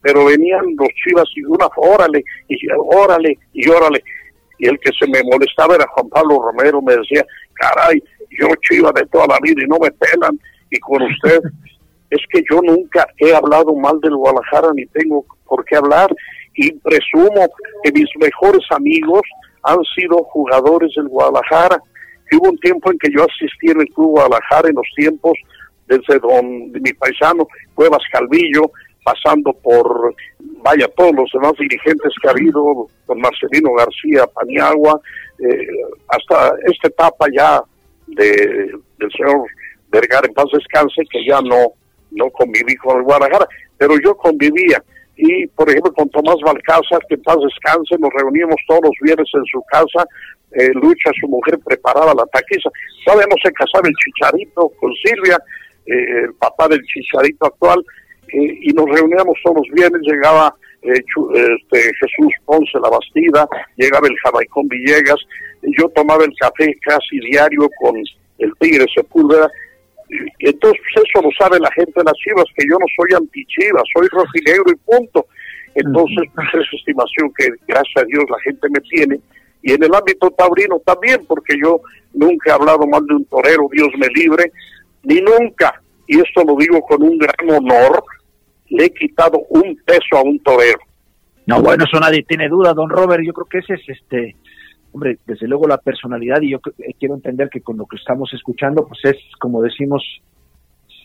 pero 0.00 0.24
venían 0.24 0.64
los 0.78 0.88
chivas 1.04 1.24
y 1.34 1.44
una, 1.44 1.66
órale, 1.76 2.24
y 2.48 2.58
órale, 2.76 3.38
y 3.52 3.68
órale. 3.68 4.02
Y 4.58 4.66
el 4.66 4.78
que 4.80 4.90
se 4.98 5.06
me 5.06 5.22
molestaba 5.24 5.74
era 5.74 5.86
Juan 5.88 6.08
Pablo 6.08 6.40
Romero, 6.40 6.80
me 6.82 6.96
decía, 6.96 7.24
caray, 7.54 8.02
yo 8.40 8.48
chiva 8.62 8.92
de 8.92 9.06
toda 9.06 9.26
la 9.26 9.38
vida 9.42 9.62
y 9.62 9.68
no 9.68 9.78
me 9.78 9.90
pelan, 9.90 10.38
y 10.70 10.78
con 10.80 11.02
usted, 11.02 11.40
es 12.10 12.20
que 12.30 12.42
yo 12.50 12.60
nunca 12.62 13.06
he 13.18 13.34
hablado 13.34 13.74
mal 13.74 14.00
del 14.00 14.16
Guadalajara, 14.16 14.68
ni 14.74 14.86
tengo 14.86 15.24
por 15.44 15.64
qué 15.64 15.76
hablar, 15.76 16.14
y 16.54 16.72
presumo 16.72 17.48
que 17.82 17.92
mis 17.92 18.08
mejores 18.18 18.64
amigos 18.70 19.22
han 19.62 19.78
sido 19.96 20.24
jugadores 20.24 20.92
del 20.96 21.08
Guadalajara. 21.08 21.80
Y 22.30 22.36
hubo 22.36 22.50
un 22.50 22.58
tiempo 22.58 22.90
en 22.90 22.98
que 22.98 23.10
yo 23.10 23.24
asistí 23.24 23.70
en 23.70 23.80
el 23.80 23.88
Club 23.88 24.10
Guadalajara 24.12 24.68
en 24.68 24.74
los 24.74 24.86
tiempos 24.96 25.34
desde 25.86 26.18
don 26.18 26.70
mi 26.72 26.92
paisano 26.92 27.46
Cuevas 27.74 28.02
Calvillo, 28.12 28.70
pasando 29.04 29.52
por, 29.54 30.14
vaya, 30.62 30.86
todos 30.96 31.14
los 31.14 31.30
demás 31.32 31.52
dirigentes 31.58 32.12
que 32.20 32.28
ha 32.28 32.32
habido, 32.32 32.88
con 33.06 33.20
Marcelino 33.20 33.72
García 33.72 34.26
Paniagua, 34.26 35.00
eh, 35.38 35.66
hasta 36.08 36.54
esta 36.66 36.88
etapa 36.88 37.26
ya 37.32 37.62
de, 38.06 38.72
del 38.98 39.12
señor 39.12 39.46
Vergara 39.90 40.26
en 40.26 40.34
paz 40.34 40.46
descanse, 40.52 41.02
que 41.10 41.24
ya 41.24 41.40
no, 41.40 41.72
no 42.10 42.30
conviví 42.30 42.76
con 42.76 42.98
el 42.98 43.02
Guadalajara, 43.04 43.46
pero 43.76 43.94
yo 44.02 44.16
convivía. 44.16 44.82
Y, 45.16 45.46
por 45.48 45.68
ejemplo, 45.68 45.92
con 45.92 46.08
Tomás 46.10 46.36
Balcázar, 46.44 47.00
que 47.08 47.16
en 47.16 47.22
paz 47.22 47.38
descanse, 47.42 47.96
nos 47.98 48.10
reuníamos 48.14 48.56
todos 48.68 48.82
los 48.84 48.94
viernes 49.02 49.28
en 49.34 49.44
su 49.46 49.62
casa, 49.70 50.06
eh, 50.52 50.70
Lucha, 50.74 51.10
su 51.20 51.28
mujer, 51.28 51.58
preparaba 51.64 52.14
la 52.14 52.24
taquiza. 52.26 52.70
Todavía 53.04 53.26
no 53.28 53.36
se 53.42 53.52
casaba 53.52 53.88
el 53.88 53.94
Chicharito 53.94 54.72
con 54.80 54.92
Silvia, 55.04 55.38
eh, 55.86 56.24
el 56.24 56.34
papá 56.34 56.68
del 56.68 56.82
Chicharito 56.84 57.46
actual, 57.46 57.84
y 58.30 58.70
nos 58.74 58.84
reuníamos 58.90 59.38
todos 59.42 59.56
los 59.56 59.74
viernes, 59.74 60.02
llegaba 60.02 60.54
eh, 60.82 60.92
este, 60.92 61.80
Jesús 62.00 62.32
Ponce 62.44 62.78
La 62.80 62.88
Bastida, 62.88 63.48
llegaba 63.76 64.06
el 64.06 64.16
Jamaicón 64.22 64.68
Villegas, 64.68 65.18
yo 65.62 65.88
tomaba 65.88 66.24
el 66.24 66.32
café 66.38 66.72
casi 66.82 67.18
diario 67.20 67.68
con 67.80 67.96
el 67.96 68.52
Tigre 68.60 68.86
Sepúlveda, 68.94 69.50
entonces 70.38 70.80
pues, 70.94 71.04
eso 71.06 71.22
lo 71.22 71.30
sabe 71.38 71.58
la 71.60 71.70
gente 71.72 71.92
de 71.96 72.04
las 72.04 72.14
Chivas, 72.14 72.46
que 72.56 72.64
yo 72.68 72.76
no 72.78 72.86
soy 72.96 73.16
anti-Chivas, 73.16 73.82
soy 73.94 74.08
rojinegro 74.08 74.72
y 74.72 74.76
punto. 74.76 75.26
Entonces, 75.74 76.28
pues 76.34 76.48
es 76.54 76.78
estimación 76.78 77.32
que 77.36 77.48
gracias 77.66 78.02
a 78.02 78.06
Dios 78.06 78.24
la 78.28 78.40
gente 78.40 78.66
me 78.70 78.80
tiene. 78.80 79.20
Y 79.62 79.72
en 79.72 79.82
el 79.82 79.94
ámbito 79.94 80.30
taurino 80.30 80.80
también, 80.84 81.24
porque 81.26 81.54
yo 81.62 81.80
nunca 82.14 82.50
he 82.50 82.54
hablado 82.54 82.86
mal 82.86 83.04
de 83.06 83.14
un 83.14 83.24
torero, 83.26 83.68
Dios 83.70 83.88
me 83.98 84.08
libre, 84.08 84.50
ni 85.04 85.20
nunca, 85.20 85.80
y 86.06 86.18
esto 86.18 86.42
lo 86.44 86.56
digo 86.56 86.80
con 86.80 87.02
un 87.02 87.18
gran 87.18 87.50
honor, 87.50 88.02
le 88.70 88.86
he 88.86 88.90
quitado 88.90 89.38
un 89.50 89.76
peso 89.84 90.16
a 90.16 90.22
un 90.22 90.38
torero. 90.40 90.78
No, 91.46 91.62
bueno, 91.62 91.84
eso 91.84 91.98
nadie 91.98 92.24
tiene 92.24 92.48
duda, 92.48 92.74
don 92.74 92.90
Robert. 92.90 93.22
Yo 93.24 93.32
creo 93.32 93.46
que 93.46 93.58
ese 93.58 93.74
es 93.74 93.88
este, 93.88 94.36
hombre, 94.92 95.18
desde 95.26 95.46
luego 95.46 95.66
la 95.66 95.78
personalidad 95.78 96.40
y 96.42 96.50
yo 96.50 96.60
eh, 96.78 96.94
quiero 96.98 97.14
entender 97.14 97.48
que 97.50 97.60
con 97.60 97.76
lo 97.76 97.86
que 97.86 97.96
estamos 97.96 98.32
escuchando, 98.32 98.86
pues 98.86 99.00
es 99.04 99.16
como 99.38 99.62
decimos, 99.62 100.02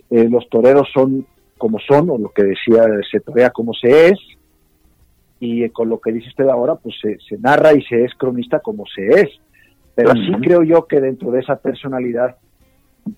eh, 0.10 0.28
los 0.30 0.48
toreros 0.50 0.88
son 0.94 1.26
como 1.58 1.80
son, 1.80 2.10
o 2.10 2.18
lo 2.18 2.30
que 2.30 2.44
decía, 2.44 2.84
se 3.10 3.20
torea 3.20 3.50
como 3.50 3.74
se 3.74 4.10
es, 4.10 4.20
y 5.40 5.64
eh, 5.64 5.72
con 5.72 5.90
lo 5.90 6.00
que 6.00 6.12
dice 6.12 6.30
usted 6.30 6.48
ahora, 6.48 6.76
pues 6.76 6.96
se, 7.02 7.38
narra 7.38 7.74
y 7.74 7.82
se 7.84 8.06
es 8.06 8.14
cronista 8.16 8.60
como 8.60 8.86
se 8.86 9.08
es. 9.08 9.30
Pero 9.96 10.12
así 10.12 10.32
creo 10.42 10.64
yo 10.64 10.88
que 10.88 11.00
dentro 11.00 11.30
de 11.32 11.42
esa 11.42 11.58
personalidad 11.58 12.38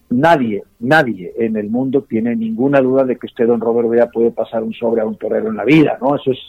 nadie, 0.10 0.64
nadie 0.80 1.34
en 1.38 1.56
el 1.56 1.70
mundo 1.70 2.04
tiene 2.04 2.36
ninguna 2.36 2.82
duda 2.82 3.04
de 3.04 3.16
que 3.16 3.28
usted, 3.28 3.48
don 3.48 3.62
Robert 3.62 3.90
Vea, 3.90 4.10
puede 4.10 4.32
pasar 4.32 4.64
un 4.64 4.74
sobre 4.74 5.02
a 5.02 5.06
un 5.06 5.18
torero 5.18 5.50
en 5.50 5.56
la 5.56 5.64
vida, 5.64 5.98
¿no? 6.02 6.16
Eso 6.16 6.32
es, 6.32 6.40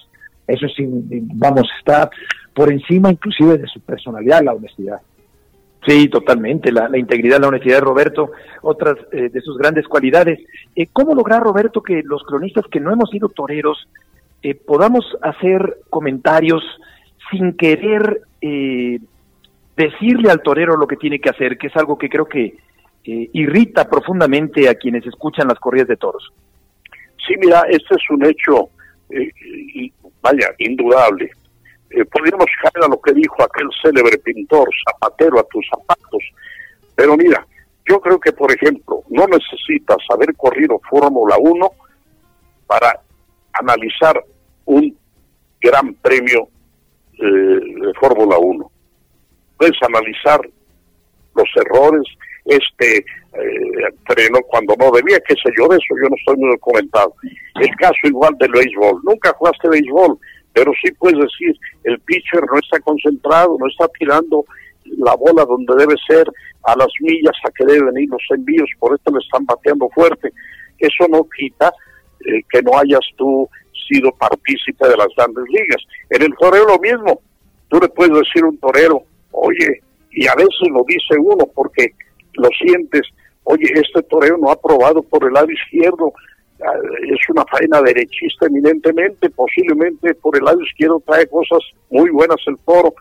eso 0.46 0.66
es, 0.66 0.72
vamos, 0.78 1.68
está 1.78 2.10
por 2.54 2.72
encima 2.72 3.10
inclusive 3.10 3.58
de 3.58 3.66
su 3.66 3.80
personalidad, 3.80 4.42
la 4.42 4.54
honestidad. 4.54 5.00
Sí, 5.86 6.08
totalmente, 6.08 6.72
la, 6.72 6.88
integridad, 6.98 7.40
la 7.40 7.48
honestidad 7.48 7.76
de 7.76 7.84
Roberto, 7.84 8.32
otras 8.62 8.96
eh, 9.12 9.28
de 9.28 9.40
sus 9.40 9.56
grandes 9.56 9.86
cualidades. 9.86 10.40
Eh, 10.74 10.88
¿Cómo 10.92 11.14
lograr, 11.14 11.42
Roberto, 11.42 11.80
que 11.80 12.02
los 12.02 12.24
cronistas 12.24 12.64
que 12.70 12.80
no 12.80 12.92
hemos 12.92 13.10
sido 13.10 13.28
toreros 13.28 13.88
eh, 14.42 14.54
podamos 14.54 15.04
hacer 15.22 15.78
comentarios 15.90 16.62
sin 17.30 17.56
querer 17.56 18.22
decirle 19.76 20.30
al 20.30 20.42
torero 20.42 20.76
lo 20.76 20.86
que 20.86 20.96
tiene 20.96 21.18
que 21.18 21.30
hacer, 21.30 21.58
que 21.58 21.66
es 21.66 21.76
algo 21.76 21.98
que 21.98 22.08
creo 22.08 22.26
que 22.26 22.54
irrita 23.02 23.88
profundamente 23.88 24.68
a 24.68 24.76
quienes 24.76 25.04
escuchan 25.04 25.48
las 25.48 25.58
corridas 25.58 25.88
de 25.88 25.96
toros. 25.96 26.32
Sí, 27.26 27.34
mira, 27.38 27.62
este 27.68 27.94
es 27.94 28.10
un 28.10 28.24
hecho, 28.24 28.70
eh, 29.10 29.30
y, 29.74 29.92
vaya, 30.22 30.48
indudable. 30.58 31.30
Eh, 31.90 32.04
podríamos 32.04 32.46
caer 32.62 32.84
a 32.84 32.88
lo 32.88 33.00
que 33.00 33.12
dijo 33.12 33.42
aquel 33.42 33.68
célebre 33.82 34.18
pintor, 34.18 34.68
zapatero 34.88 35.38
a 35.38 35.44
tus 35.44 35.66
zapatos. 35.68 36.22
Pero 36.94 37.16
mira, 37.16 37.46
yo 37.88 38.00
creo 38.00 38.18
que, 38.18 38.32
por 38.32 38.52
ejemplo, 38.52 39.02
no 39.08 39.26
necesitas 39.26 39.98
haber 40.12 40.34
corrido 40.36 40.80
Fórmula 40.90 41.36
1 41.38 41.70
para 42.66 43.00
analizar 43.52 44.22
un 44.64 44.96
gran 45.60 45.94
premio 45.94 46.48
eh, 47.18 47.24
de 47.24 47.94
Fórmula 48.00 48.38
1. 48.38 48.70
Puedes 49.56 49.76
analizar 49.82 50.40
los 51.34 51.48
errores, 51.56 52.02
este 52.46 52.98
eh, 52.98 53.94
frenó 54.06 54.40
cuando 54.48 54.74
no 54.78 54.90
debía, 54.92 55.20
qué 55.26 55.34
sé 55.34 55.50
yo, 55.58 55.68
de 55.68 55.76
eso 55.76 55.94
yo 56.02 56.08
no 56.08 56.16
estoy 56.16 56.36
muy 56.36 56.50
documentado. 56.50 57.14
El 57.60 57.74
caso 57.76 57.94
igual 58.04 58.34
del 58.38 58.52
béisbol, 58.52 59.00
nunca 59.04 59.32
jugaste 59.34 59.68
béisbol, 59.68 60.18
pero 60.52 60.72
sí 60.82 60.90
puedes 60.92 61.18
decir, 61.18 61.54
el 61.84 61.98
pitcher 62.00 62.42
no 62.50 62.58
está 62.58 62.80
concentrado, 62.80 63.56
no 63.58 63.66
está 63.66 63.88
tirando 63.98 64.44
la 64.98 65.14
bola 65.16 65.44
donde 65.44 65.74
debe 65.76 65.94
ser, 66.06 66.26
a 66.64 66.76
las 66.76 66.88
millas 67.00 67.36
a 67.44 67.50
que 67.50 67.64
deben 67.64 67.96
ir 67.98 68.08
los 68.08 68.22
envíos, 68.30 68.68
por 68.78 68.94
esto 68.94 69.12
le 69.12 69.18
están 69.18 69.44
bateando 69.44 69.88
fuerte. 69.90 70.32
Eso 70.78 71.06
no 71.08 71.26
quita 71.36 71.72
eh, 72.20 72.42
que 72.50 72.62
no 72.62 72.76
hayas 72.78 73.04
tú 73.16 73.48
sido 73.88 74.10
partícipe 74.12 74.88
de 74.88 74.96
las 74.96 75.08
grandes 75.16 75.44
ligas. 75.48 75.82
En 76.10 76.22
el 76.22 76.34
toreo 76.38 76.66
lo 76.66 76.78
mismo, 76.78 77.20
tú 77.68 77.78
le 77.80 77.88
puedes 77.88 78.14
decir 78.14 78.42
a 78.42 78.48
un 78.48 78.58
torero, 78.58 79.02
oye, 79.30 79.82
y 80.10 80.26
a 80.26 80.34
veces 80.34 80.68
lo 80.70 80.82
dice 80.88 81.14
uno 81.18 81.46
porque 81.54 81.92
lo 82.36 82.48
sientes, 82.58 83.02
oye, 83.44 83.66
este 83.74 84.02
toreo 84.02 84.36
no 84.38 84.50
ha 84.50 84.60
probado 84.60 85.02
por 85.02 85.24
el 85.24 85.32
lado 85.32 85.50
izquierdo, 85.50 86.12
ah, 86.60 86.78
es 87.02 87.18
una 87.28 87.44
faena 87.44 87.80
derechista 87.82 88.46
eminentemente, 88.46 89.30
posiblemente 89.30 90.14
por 90.14 90.36
el 90.36 90.44
lado 90.44 90.60
izquierdo 90.62 91.02
trae 91.06 91.26
cosas 91.28 91.60
muy 91.90 92.10
buenas 92.10 92.38
el 92.46 92.56
toro. 92.64 92.94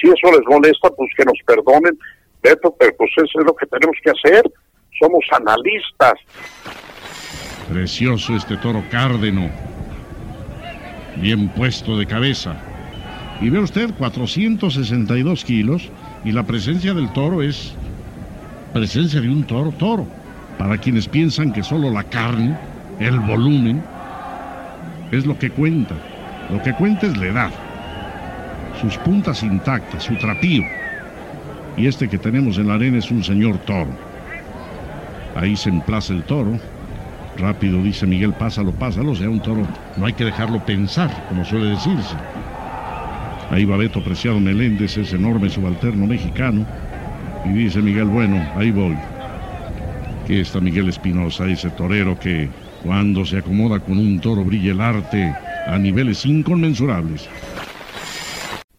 Si 0.00 0.08
eso 0.08 0.36
les 0.36 0.46
molesta, 0.46 0.90
pues 0.90 1.10
que 1.16 1.24
nos 1.24 1.38
perdonen, 1.46 1.98
Beto, 2.42 2.74
pero 2.78 2.96
pues 2.96 3.10
eso 3.16 3.40
es 3.40 3.46
lo 3.46 3.54
que 3.54 3.66
tenemos 3.66 3.96
que 4.02 4.10
hacer. 4.10 4.50
Somos 4.98 5.24
analistas. 5.32 6.14
Precioso 7.70 8.34
este 8.34 8.56
toro 8.56 8.82
cárdeno. 8.90 9.50
Bien 11.16 11.48
puesto 11.50 11.98
de 11.98 12.06
cabeza. 12.06 12.56
Y 13.40 13.48
ve 13.50 13.58
usted, 13.58 13.90
462 13.96 15.44
kilos 15.44 15.90
y 16.24 16.32
la 16.32 16.44
presencia 16.44 16.92
del 16.92 17.12
toro 17.12 17.42
es 17.42 17.74
presencia 18.72 19.20
de 19.20 19.28
un 19.28 19.44
toro 19.44 19.72
toro. 19.72 20.06
Para 20.58 20.76
quienes 20.78 21.08
piensan 21.08 21.52
que 21.52 21.62
solo 21.62 21.90
la 21.90 22.04
carne, 22.04 22.56
el 22.98 23.18
volumen, 23.20 23.82
es 25.10 25.26
lo 25.26 25.38
que 25.38 25.50
cuenta. 25.50 25.94
Lo 26.50 26.62
que 26.62 26.74
cuenta 26.74 27.06
es 27.06 27.16
la 27.16 27.26
edad. 27.26 27.50
Sus 28.80 28.96
puntas 28.98 29.42
intactas, 29.42 30.04
su 30.04 30.16
trapío. 30.16 30.62
Y 31.76 31.86
este 31.86 32.08
que 32.08 32.18
tenemos 32.18 32.58
en 32.58 32.68
la 32.68 32.74
arena 32.74 32.98
es 32.98 33.10
un 33.10 33.24
señor 33.24 33.58
toro. 33.58 33.90
Ahí 35.34 35.56
se 35.56 35.70
emplaza 35.70 36.12
el 36.12 36.24
toro. 36.24 36.58
Rápido 37.38 37.82
dice 37.82 38.06
Miguel, 38.06 38.34
pásalo, 38.34 38.72
pásalo. 38.72 39.12
O 39.12 39.16
sea, 39.16 39.30
un 39.30 39.40
toro 39.40 39.66
no 39.96 40.06
hay 40.06 40.12
que 40.12 40.24
dejarlo 40.24 40.64
pensar, 40.64 41.10
como 41.28 41.44
suele 41.44 41.70
decirse. 41.70 42.16
Ahí 43.50 43.64
va 43.64 43.76
Beto 43.76 44.02
Preciado 44.02 44.38
Meléndez, 44.38 44.96
ese 44.96 45.16
enorme 45.16 45.48
subalterno 45.48 46.06
mexicano. 46.06 46.66
Y 47.44 47.48
dice 47.50 47.80
Miguel, 47.80 48.06
bueno, 48.06 48.36
ahí 48.54 48.70
voy. 48.70 48.96
Aquí 50.24 50.40
está 50.40 50.60
Miguel 50.60 50.88
Espinosa, 50.88 51.46
ese 51.46 51.70
torero 51.70 52.18
que 52.18 52.48
cuando 52.84 53.24
se 53.24 53.38
acomoda 53.38 53.80
con 53.80 53.98
un 53.98 54.20
toro 54.20 54.44
brilla 54.44 54.72
el 54.72 54.80
arte 54.80 55.34
a 55.66 55.78
niveles 55.78 56.24
inconmensurables. 56.26 57.28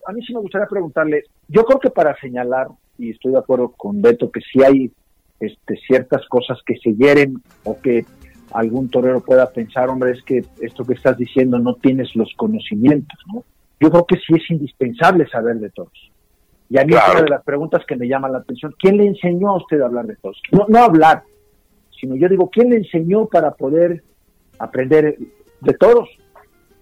A 0.08 0.13
mí 0.13 0.21
sí 0.26 0.34
me 0.34 0.39
gustaría 0.39 0.67
preguntarle, 0.67 1.24
yo 1.47 1.63
creo 1.63 1.80
que 1.80 1.89
para 1.89 2.15
señalar, 2.19 2.67
y 2.97 3.12
estoy 3.12 3.34
de 3.34 3.39
acuerdo 3.39 3.69
con 3.71 4.02
Beto, 4.02 4.32
que 4.32 4.41
si 4.41 4.63
hay 4.63 4.91
este, 5.39 5.76
ciertas 5.88 6.26
cosas 6.28 6.60
que 6.65 6.78
se 6.78 6.93
hieren 6.95 7.41
o 7.63 7.80
que 7.80 8.06
algún 8.54 8.89
torero 8.89 9.21
pueda 9.21 9.50
pensar, 9.50 9.89
hombre, 9.89 10.12
es 10.12 10.24
que 10.24 10.43
esto 10.62 10.84
que 10.86 10.93
estás 10.93 11.17
diciendo 11.17 11.58
no 11.60 11.76
tienes 11.76 12.15
los 12.15 12.32
conocimientos, 12.36 13.17
¿no? 13.34 13.43
Yo 13.80 13.89
creo 13.89 14.06
que 14.06 14.17
sí 14.17 14.34
es 14.36 14.52
indispensable 14.52 15.28
saber 15.28 15.56
de 15.58 15.69
toros. 15.71 16.11
Y 16.71 16.79
a 16.79 16.86
mí 16.86 16.93
es 16.95 17.01
una 17.12 17.21
de 17.21 17.29
las 17.29 17.43
preguntas 17.43 17.84
que 17.86 17.97
me 17.97 18.07
llama 18.07 18.29
la 18.29 18.39
atención. 18.39 18.73
¿Quién 18.79 18.97
le 18.97 19.05
enseñó 19.05 19.49
a 19.49 19.57
usted 19.57 19.81
a 19.81 19.86
hablar 19.86 20.05
de 20.05 20.15
toros? 20.15 20.41
No, 20.51 20.65
no 20.69 20.79
hablar, 20.79 21.23
sino 21.99 22.15
yo 22.15 22.29
digo, 22.29 22.49
¿quién 22.49 22.69
le 22.69 22.77
enseñó 22.77 23.25
para 23.25 23.51
poder 23.51 24.01
aprender 24.57 25.17
de 25.60 25.73
toros? 25.73 26.10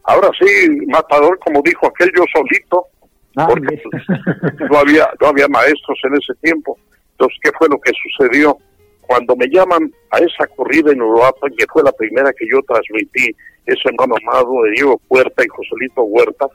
Ahora 0.04 0.30
sí, 0.40 0.86
matador, 0.88 1.40
como 1.40 1.62
dijo 1.64 1.88
aquel 1.88 2.12
yo 2.16 2.24
solito, 2.32 2.88
Ah, 3.36 3.48
porque 3.48 3.82
no 4.70 4.78
había, 4.78 5.10
no 5.22 5.28
había 5.28 5.48
maestros 5.48 6.00
en 6.04 6.14
ese 6.16 6.34
tiempo. 6.42 6.78
Entonces, 7.12 7.38
¿qué 7.42 7.52
fue 7.58 7.68
lo 7.70 7.80
que 7.80 7.92
sucedió? 8.04 8.58
Cuando 9.02 9.36
me 9.36 9.48
llaman 9.48 9.92
a 10.12 10.18
esa 10.20 10.48
corrida 10.56 10.92
en 10.92 11.02
Uruapan, 11.02 11.52
que 11.58 11.66
fue 11.72 11.84
la 11.84 11.92
primera 11.92 12.32
que 12.34 12.46
yo 12.52 12.62
transmití, 12.68 13.36
ese 13.66 13.92
mano 13.98 14.16
amado 14.22 14.64
de 14.64 14.72
Diego 14.72 15.00
Puerta 15.08 15.44
y 15.44 15.48
Joselito 15.48 16.04
Huerta, 16.04 16.48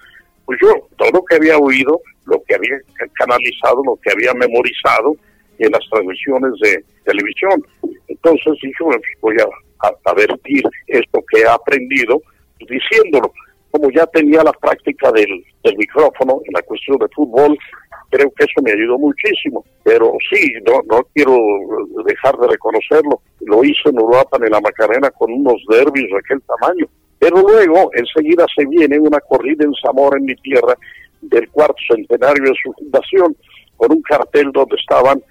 pues 0.44 0.58
yo 0.60 0.68
todo 0.96 1.10
lo 1.12 1.24
que 1.24 1.36
había 1.36 1.58
oído, 1.58 2.00
lo 2.26 2.42
que 2.46 2.54
había 2.54 2.78
canalizado, 3.14 3.82
lo 3.84 3.96
que 3.96 4.12
había 4.12 4.32
memorizado 4.34 5.16
en 5.58 5.70
las 5.70 5.82
transmisiones 5.90 6.52
de 6.60 6.84
televisión. 7.04 7.62
Entonces 8.08 8.54
dije, 8.62 8.84
voy 9.20 9.36
a, 9.40 9.86
a, 9.86 9.92
a 10.04 10.14
vertir 10.14 10.62
esto 10.86 11.22
que 11.30 11.40
he 11.40 11.48
aprendido 11.48 12.20
diciéndolo. 12.58 13.32
Como 13.70 13.90
ya 13.90 14.06
tenía 14.06 14.42
la 14.44 14.52
práctica 14.52 15.10
del, 15.10 15.44
del 15.64 15.76
micrófono 15.76 16.40
en 16.44 16.52
la 16.54 16.62
cuestión 16.62 16.96
de 16.98 17.08
fútbol, 17.08 17.58
creo 18.08 18.30
que 18.36 18.44
eso 18.44 18.62
me 18.62 18.70
ayudó 18.70 18.98
muchísimo. 18.98 19.64
Pero 19.82 20.12
sí, 20.30 20.52
no, 20.64 20.80
no 20.88 21.02
quiero 21.12 21.36
dejar 22.06 22.36
de 22.38 22.48
reconocerlo. 22.48 23.20
Lo 23.40 23.64
hice 23.64 23.88
en 23.90 23.98
Uruapan, 23.98 24.44
en 24.44 24.52
la 24.52 24.60
Macarena, 24.60 25.10
con 25.10 25.32
unos 25.32 25.60
derbis 25.68 26.08
de 26.08 26.18
aquel 26.18 26.40
tamaño. 26.42 26.86
Pero 27.18 27.42
luego, 27.42 27.90
enseguida 27.94 28.46
se 28.54 28.64
viene 28.66 28.98
una 28.98 29.18
corrida 29.18 29.64
en 29.64 29.72
Zamora, 29.82 30.18
en 30.18 30.26
mi 30.26 30.36
tierra, 30.36 30.76
del 31.28 31.48
cuarto 31.50 31.76
centenario 31.88 32.44
de 32.44 32.54
su 32.62 32.72
fundación, 32.72 33.36
con 33.76 33.92
un 33.92 34.02
cartel 34.02 34.50
donde 34.52 34.76
estaban 34.76 35.22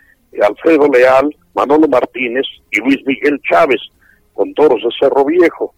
Alfredo 0.41 0.87
Leal, 0.87 1.35
Manolo 1.53 1.87
Martínez 1.87 2.45
y 2.71 2.79
Luis 2.79 3.05
Miguel 3.05 3.39
Chávez, 3.49 3.81
con 4.33 4.53
toros 4.53 4.81
de 4.83 4.89
Cerro 4.99 5.25
Viejo. 5.25 5.73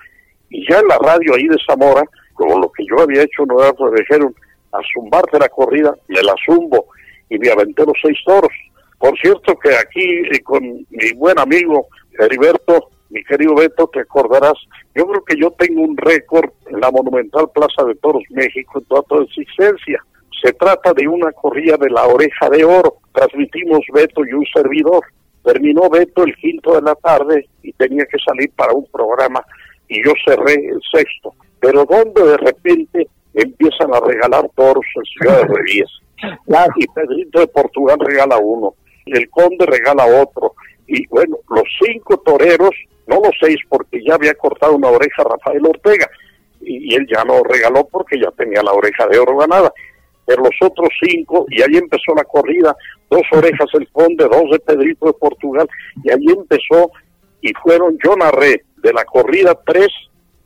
Y 0.49 0.67
ya 0.69 0.79
en 0.79 0.87
la 0.87 0.97
radio 0.97 1.35
ahí 1.35 1.47
de 1.47 1.57
Zamora, 1.67 2.03
como 2.33 2.59
lo 2.59 2.71
que 2.71 2.85
yo 2.85 3.01
había 3.01 3.23
hecho, 3.23 3.45
no 3.45 3.55
me 3.55 3.99
dijeron, 3.99 4.33
a 4.71 4.79
zumbarte 4.93 5.39
la 5.39 5.49
corrida, 5.49 5.95
me 6.07 6.21
la 6.21 6.33
zumbo 6.45 6.85
y 7.29 7.37
me 7.37 7.49
aventé 7.49 7.85
los 7.85 7.97
seis 8.01 8.17
toros. 8.25 8.51
Por 8.99 9.17
cierto 9.19 9.57
que 9.57 9.75
aquí 9.75 10.03
eh, 10.31 10.41
con 10.43 10.63
mi 10.63 11.13
buen 11.15 11.39
amigo 11.39 11.87
Heriberto, 12.17 12.89
mi 13.09 13.23
querido 13.23 13.55
Beto, 13.55 13.87
te 13.91 14.01
acordarás, 14.01 14.53
yo 14.93 15.07
creo 15.07 15.23
que 15.23 15.37
yo 15.37 15.51
tengo 15.51 15.81
un 15.81 15.95
récord 15.95 16.49
en 16.67 16.79
la 16.79 16.91
monumental 16.91 17.49
Plaza 17.53 17.83
de 17.85 17.95
Toros 17.95 18.23
México 18.29 18.79
en 18.79 18.85
toda 18.85 19.03
toda 19.03 19.23
existencia. 19.23 20.03
Se 20.43 20.53
trata 20.53 20.93
de 20.93 21.07
una 21.07 21.31
corrida 21.31 21.77
de 21.77 21.89
la 21.89 22.05
oreja 22.05 22.49
de 22.49 22.65
oro. 22.65 22.97
Transmitimos 23.13 23.79
Beto 23.93 24.25
y 24.25 24.33
un 24.33 24.45
servidor. 24.53 25.03
Terminó 25.43 25.89
Beto 25.89 26.23
el 26.23 26.35
quinto 26.35 26.75
de 26.75 26.81
la 26.81 26.95
tarde 26.95 27.47
y 27.61 27.71
tenía 27.73 28.05
que 28.05 28.17
salir 28.25 28.51
para 28.55 28.73
un 28.73 28.85
programa 28.91 29.43
y 29.87 30.03
yo 30.03 30.13
cerré 30.25 30.53
el 30.53 30.81
sexto. 30.91 31.33
Pero 31.59 31.85
donde 31.85 32.23
de 32.23 32.37
repente 32.37 33.07
empiezan 33.33 33.93
a 33.93 33.99
regalar 33.99 34.49
toros 34.55 34.85
en 34.95 35.03
Ciudad 35.03 35.47
de 35.47 35.55
Reyes. 35.55 35.89
Y 36.77 36.87
Pedrito 36.87 37.39
de 37.39 37.47
Portugal 37.47 37.97
regala 37.99 38.37
uno, 38.37 38.75
el 39.05 39.29
Conde 39.29 39.65
regala 39.65 40.05
otro. 40.05 40.53
Y 40.87 41.05
bueno, 41.07 41.37
los 41.49 41.63
cinco 41.83 42.17
toreros, 42.17 42.71
no 43.07 43.15
los 43.17 43.31
seis 43.39 43.57
porque 43.69 44.03
ya 44.03 44.15
había 44.15 44.33
cortado 44.35 44.75
una 44.75 44.89
oreja 44.89 45.23
Rafael 45.23 45.65
Ortega, 45.65 46.09
y, 46.61 46.91
y 46.93 46.95
él 46.95 47.05
ya 47.13 47.23
no 47.23 47.43
regaló 47.43 47.87
porque 47.91 48.19
ya 48.19 48.31
tenía 48.31 48.61
la 48.63 48.73
oreja 48.73 49.07
de 49.07 49.19
oro 49.19 49.37
ganada. 49.37 49.71
Pero 50.25 50.41
los 50.43 50.55
otros 50.61 50.89
cinco, 51.07 51.45
y 51.49 51.61
ahí 51.61 51.77
empezó 51.77 52.15
la 52.15 52.23
corrida, 52.23 52.75
dos 53.11 53.21
orejas 53.31 53.67
el 53.75 53.87
Conde, 53.91 54.25
dos 54.25 54.49
de 54.51 54.59
Pedrito 54.59 55.05
de 55.05 55.13
Portugal, 55.13 55.67
y 56.03 56.09
ahí 56.09 56.25
empezó, 56.35 56.89
y 57.41 57.53
fueron, 57.61 57.95
yo 58.03 58.15
narré 58.15 58.63
de 58.77 58.91
la 58.93 59.05
corrida 59.05 59.55
tres, 59.67 59.89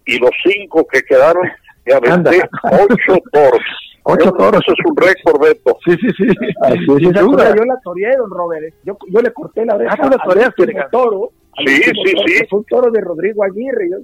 y 0.05 0.17
los 0.19 0.31
cinco 0.43 0.85
que 0.91 1.01
quedaron, 1.03 1.47
me 1.85 1.93
aventé 1.93 2.41
ocho 2.63 3.19
toros. 3.31 3.61
Ocho 4.03 4.31
toros. 4.31 4.61
Eso 4.65 4.73
es 4.73 4.85
un 4.85 4.97
récord, 4.97 5.41
Beto. 5.41 5.77
Sí, 5.85 5.91
sí, 6.01 6.07
sí. 6.17 6.25
Así 6.61 6.73
es, 6.73 6.79
Sí, 6.79 7.05
sin 7.05 7.13
¿se 7.13 7.19
acuerda? 7.19 7.45
duda. 7.51 7.55
Yo 7.55 7.63
la 7.65 7.79
toreé, 7.83 8.15
don 8.17 8.31
Robert. 8.31 8.63
¿eh? 8.63 8.73
Yo, 8.83 8.97
yo 9.07 9.21
le 9.21 9.31
corté 9.31 9.65
la 9.65 9.75
oreja 9.75 9.93
Ah, 9.93 10.01
tú 10.01 10.09
la 10.09 10.17
toreaste, 10.17 10.65
toro. 10.91 11.31
Sí, 11.65 11.75
sí, 11.83 11.91
toro, 12.13 12.23
sí. 12.27 12.45
Fue 12.49 12.59
un 12.59 12.65
toro 12.65 12.91
de 12.91 13.01
Rodrigo 13.01 13.43
Aguirre. 13.43 13.89
Yo 13.89 13.97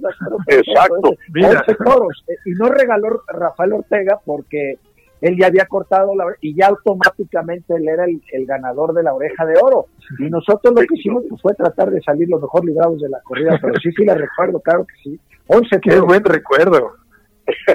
Exacto. 0.48 1.10
Mira. 1.32 1.48
Once 1.50 1.74
toros. 1.74 2.24
eh, 2.28 2.36
Y 2.46 2.50
no 2.52 2.68
regaló 2.68 3.22
Rafael 3.28 3.72
Ortega 3.74 4.18
porque 4.24 4.78
él 5.22 5.36
ya 5.38 5.46
había 5.46 5.66
cortado 5.66 6.14
la 6.14 6.26
oreja 6.26 6.38
y 6.42 6.54
ya 6.54 6.66
automáticamente 6.68 7.74
él 7.74 7.88
era 7.88 8.04
el, 8.04 8.20
el 8.32 8.46
ganador 8.46 8.92
de 8.92 9.02
la 9.02 9.14
oreja 9.14 9.44
de 9.46 9.54
oro. 9.60 9.86
Y 10.18 10.24
nosotros 10.24 10.74
lo 10.74 10.80
que 10.86 10.94
hicimos 10.94 11.24
pues, 11.28 11.40
fue 11.42 11.54
tratar 11.54 11.90
de 11.90 12.00
salir 12.02 12.28
lo 12.28 12.38
mejor 12.38 12.64
librados 12.64 13.00
de 13.00 13.08
la 13.08 13.20
corrida. 13.22 13.58
Pero 13.60 13.74
sí, 13.80 13.90
sí 13.92 14.04
la 14.04 14.14
recuerdo, 14.14 14.60
claro 14.60 14.84
que 14.86 14.94
sí. 15.02 15.20
Once 15.46 15.78
Qué 15.80 15.90
toros. 15.90 16.06
buen 16.06 16.24
recuerdo. 16.24 16.92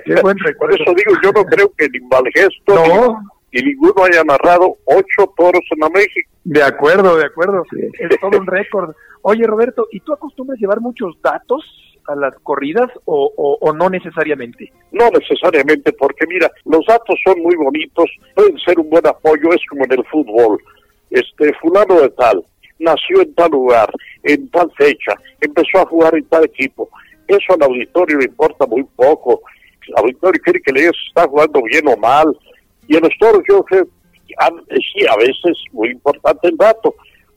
Qué 0.05 0.21
buen 0.21 0.37
Por 0.37 0.45
recuerdo. 0.45 0.75
eso 0.75 0.93
digo, 0.95 1.19
yo 1.23 1.31
no 1.31 1.43
creo 1.45 1.71
que 1.77 1.87
ni 1.89 1.99
Valgesto 2.07 2.75
No, 2.75 2.83
ni, 3.21 3.27
ni 3.53 3.61
ninguno 3.61 4.03
haya 4.03 4.23
narrado 4.23 4.77
ocho 4.85 5.33
toros 5.35 5.61
en 5.71 5.79
la 5.79 5.89
México. 5.89 6.29
de 6.43 6.63
acuerdo, 6.63 7.17
de 7.17 7.25
acuerdo. 7.25 7.63
Sí. 7.71 7.87
Es 7.99 8.19
todo 8.19 8.39
un 8.39 8.47
récord. 8.47 8.95
Oye, 9.23 9.45
Roberto, 9.45 9.87
¿y 9.91 9.99
tú 9.99 10.13
acostumbras 10.13 10.59
llevar 10.59 10.81
muchos 10.81 11.15
datos 11.21 11.63
a 12.07 12.15
las 12.15 12.33
corridas 12.39 12.89
o, 13.05 13.31
o, 13.37 13.57
o 13.61 13.73
no 13.73 13.89
necesariamente? 13.89 14.71
No 14.91 15.09
necesariamente, 15.11 15.93
porque 15.93 16.25
mira, 16.27 16.49
los 16.65 16.85
datos 16.87 17.15
son 17.25 17.41
muy 17.41 17.55
bonitos, 17.55 18.05
pueden 18.35 18.57
ser 18.59 18.79
un 18.79 18.89
buen 18.89 19.05
apoyo, 19.05 19.53
es 19.53 19.61
como 19.69 19.85
en 19.85 19.91
el 19.91 20.05
fútbol. 20.05 20.59
Este, 21.09 21.53
fulano 21.61 21.99
de 22.01 22.09
tal, 22.09 22.43
nació 22.79 23.21
en 23.21 23.35
tal 23.35 23.51
lugar, 23.51 23.91
en 24.23 24.49
tal 24.49 24.71
fecha, 24.77 25.13
empezó 25.39 25.79
a 25.79 25.85
jugar 25.85 26.15
en 26.15 26.25
tal 26.25 26.45
equipo. 26.45 26.89
Eso 27.27 27.53
al 27.53 27.63
auditorio 27.63 28.17
le 28.17 28.25
importa 28.25 28.65
muy 28.65 28.83
poco. 28.95 29.41
El 29.87 29.93
auditorio 29.97 30.41
quiere 30.43 30.61
que 30.61 30.71
le 30.71 30.81
digas 30.81 30.95
si 30.95 31.07
está 31.09 31.27
jugando 31.27 31.61
bien 31.63 31.87
o 31.87 31.97
mal. 31.97 32.27
Y 32.87 32.95
en 32.97 33.03
los 33.03 33.13
toros 33.19 33.43
yo 33.47 33.63
sí, 33.69 35.05
a 35.07 35.17
veces 35.17 35.57
muy 35.71 35.89
importante 35.89 36.47
el 36.47 36.57
dato. 36.57 36.95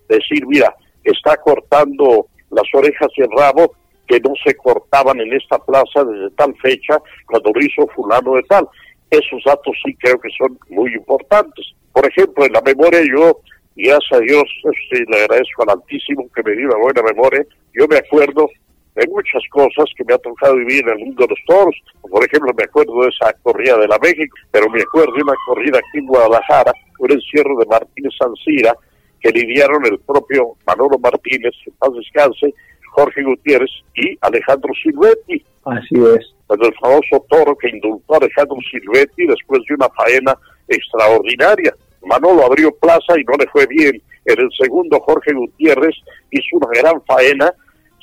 Decir, 0.09 0.47
mira, 0.47 0.75
está 1.03 1.37
cortando 1.37 2.27
las 2.51 2.65
orejas 2.75 3.09
y 3.17 3.23
el 3.23 3.31
rabo 3.37 3.75
que 4.07 4.21
no 4.21 4.33
se 4.45 4.55
cortaban 4.55 5.21
en 5.21 5.33
esta 5.33 5.59
plaza 5.59 6.05
desde 6.05 6.31
tal 6.37 6.55
fecha 6.57 6.99
cuando 7.27 7.51
lo 7.55 7.61
hizo 7.61 7.87
fulano 7.95 8.35
de 8.35 8.43
tal. 8.43 8.69
Esos 9.11 9.43
datos 9.45 9.75
sí 9.85 9.95
creo 9.95 10.21
que 10.21 10.29
son 10.37 10.59
muy 10.69 10.93
importantes. 10.95 11.67
Por 11.93 12.07
ejemplo, 12.07 12.45
en 12.45 12.53
la 12.53 12.61
memoria 12.61 13.01
yo, 13.03 13.41
gracias 13.77 14.13
a 14.13 14.19
Dios, 14.19 14.45
sí, 14.91 15.03
le 15.09 15.23
agradezco 15.23 15.63
al 15.63 15.71
Altísimo 15.71 16.29
que 16.35 16.43
me 16.43 16.57
dio 16.57 16.69
una 16.69 16.79
buena 16.79 17.03
memoria, 17.03 17.47
yo 17.73 17.87
me 17.89 17.97
acuerdo 17.97 18.49
de 18.95 19.07
muchas 19.09 19.43
cosas 19.51 19.87
que 19.97 20.05
me 20.05 20.15
ha 20.15 20.19
tocado 20.19 20.57
vivir 20.57 20.85
en 20.85 20.91
el 20.91 21.05
mundo 21.07 21.25
de 21.25 21.29
los 21.29 21.39
toros. 21.47 21.75
Por 22.03 22.25
ejemplo, 22.25 22.53
me 22.57 22.65
acuerdo 22.65 23.03
de 23.03 23.09
esa 23.09 23.33
corrida 23.43 23.77
de 23.79 23.89
la 23.89 23.99
México, 23.99 24.37
pero 24.51 24.71
me 24.71 24.83
acuerdo 24.83 25.13
de 25.15 25.23
una 25.23 25.35
corrida 25.47 25.79
aquí 25.79 25.99
en 25.99 26.07
Guadalajara, 26.07 26.73
un 26.99 27.13
encierro 27.13 27.59
de 27.59 27.67
Martínez 27.67 28.13
Sancira, 28.19 28.75
que 29.21 29.31
lidiaron 29.31 29.85
el 29.87 29.99
propio 30.01 30.55
Manolo 30.67 30.99
Martínez, 30.99 31.55
en 31.67 31.73
paz 31.75 31.91
descanse, 31.95 32.55
Jorge 32.93 33.23
Gutiérrez 33.25 33.71
y 33.97 34.17
Alejandro 34.21 34.73
Silvetti. 34.81 35.45
Así 35.65 35.95
es. 35.95 36.35
El 36.51 36.75
famoso 36.81 37.25
toro 37.29 37.57
que 37.57 37.71
indultó 37.71 38.15
a 38.15 38.19
Alejandro 38.19 38.57
Silvetti 38.71 39.27
después 39.27 39.63
de 39.69 39.75
una 39.75 39.89
faena 39.89 40.39
extraordinaria. 40.69 41.75
Manolo 42.07 42.45
abrió 42.45 42.71
plaza 42.77 43.19
y 43.19 43.25
no 43.25 43.35
le 43.39 43.47
fue 43.49 43.67
bien. 43.67 44.01
En 44.27 44.41
el 44.41 44.49
segundo, 44.59 45.01
Jorge 45.01 45.33
Gutiérrez 45.33 45.95
hizo 46.31 46.57
una 46.57 46.69
gran 46.81 47.03
faena, 47.05 47.53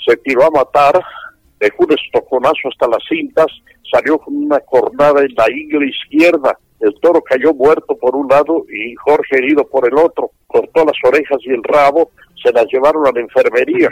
se 0.05 0.17
tiró 0.17 0.45
a 0.45 0.51
matar, 0.51 1.01
dejó 1.59 1.85
un 1.85 1.93
estoconazo 1.93 2.69
hasta 2.69 2.87
las 2.87 3.03
cintas, 3.07 3.47
salió 3.91 4.17
con 4.17 4.35
una 4.35 4.59
cornada 4.61 5.21
en 5.21 5.33
la 5.35 5.45
ingle 5.51 5.87
izquierda. 5.87 6.57
El 6.79 6.93
toro 6.99 7.21
cayó 7.21 7.53
muerto 7.53 7.95
por 7.95 8.15
un 8.15 8.27
lado 8.27 8.65
y 8.67 8.95
Jorge 8.95 9.37
herido 9.37 9.63
por 9.67 9.87
el 9.87 9.95
otro. 9.97 10.31
Cortó 10.47 10.83
las 10.83 10.97
orejas 11.03 11.37
y 11.41 11.51
el 11.51 11.63
rabo, 11.63 12.09
se 12.41 12.51
las 12.51 12.65
llevaron 12.71 13.05
a 13.05 13.11
la 13.11 13.21
enfermería. 13.21 13.89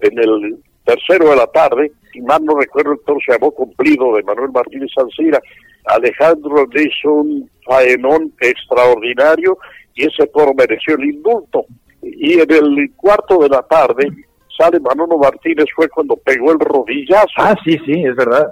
En 0.00 0.18
el 0.18 0.58
tercero 0.84 1.30
de 1.30 1.36
la 1.36 1.46
tarde, 1.46 1.92
si 2.12 2.20
mal 2.22 2.44
no 2.44 2.58
recuerdo, 2.58 2.92
el 2.92 3.00
toro 3.06 3.20
se 3.24 3.32
llamó 3.32 3.52
cumplido 3.52 4.16
de 4.16 4.24
Manuel 4.24 4.50
Martínez 4.50 4.90
Sancira. 4.92 5.40
Alejandro 5.84 6.66
le 6.72 6.82
hizo 6.82 7.12
un 7.12 7.50
faenón 7.64 8.32
extraordinario 8.40 9.58
y 9.94 10.06
ese 10.06 10.26
toro 10.28 10.52
mereció 10.54 10.96
el 10.96 11.04
indulto. 11.04 11.66
Y 12.02 12.40
en 12.40 12.50
el 12.50 12.92
cuarto 12.96 13.38
de 13.38 13.48
la 13.48 13.62
tarde 13.62 14.08
sale 14.62 14.80
Manolo 14.80 15.18
Martínez, 15.18 15.66
fue 15.74 15.88
cuando 15.88 16.16
pegó 16.16 16.52
el 16.52 16.60
rodillazo. 16.60 17.32
Ah, 17.36 17.56
sí, 17.64 17.78
sí, 17.84 18.04
es 18.04 18.14
verdad. 18.14 18.48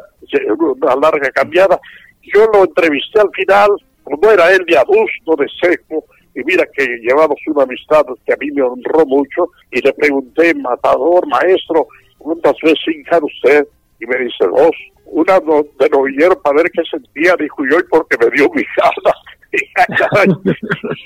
Una 0.58 0.96
larga 0.96 1.30
cambiada. 1.30 1.78
Yo 2.22 2.46
lo 2.52 2.64
entrevisté 2.64 3.20
al 3.20 3.30
final, 3.32 3.70
como 4.02 4.30
era 4.30 4.50
él 4.52 4.64
de 4.66 4.76
adusto, 4.76 5.36
de 5.38 5.46
seco, 5.60 6.04
y 6.34 6.42
mira 6.44 6.64
que 6.76 6.86
llevamos 7.02 7.38
una 7.46 7.64
amistad 7.64 8.04
que 8.26 8.32
a 8.32 8.36
mí 8.36 8.50
me 8.50 8.62
honró 8.62 9.06
mucho, 9.06 9.48
y 9.70 9.80
le 9.80 9.92
pregunté, 9.92 10.54
matador, 10.54 11.26
maestro, 11.26 11.86
¿cuántas 12.18 12.54
veces 12.62 12.80
hinca 12.88 13.18
usted? 13.22 13.66
Y 14.00 14.06
me 14.06 14.18
dice, 14.18 14.46
dos. 14.46 14.76
Una 15.06 15.40
no, 15.40 15.64
de 15.78 15.88
novillero 15.88 16.40
para 16.40 16.62
ver 16.62 16.70
qué 16.70 16.82
sentía, 16.88 17.34
dijo 17.36 17.64
yo, 17.68 17.78
y 17.78 17.84
porque 17.90 18.16
me 18.18 18.30
dio 18.30 18.48
mi 18.54 18.62
jala. 18.64 19.14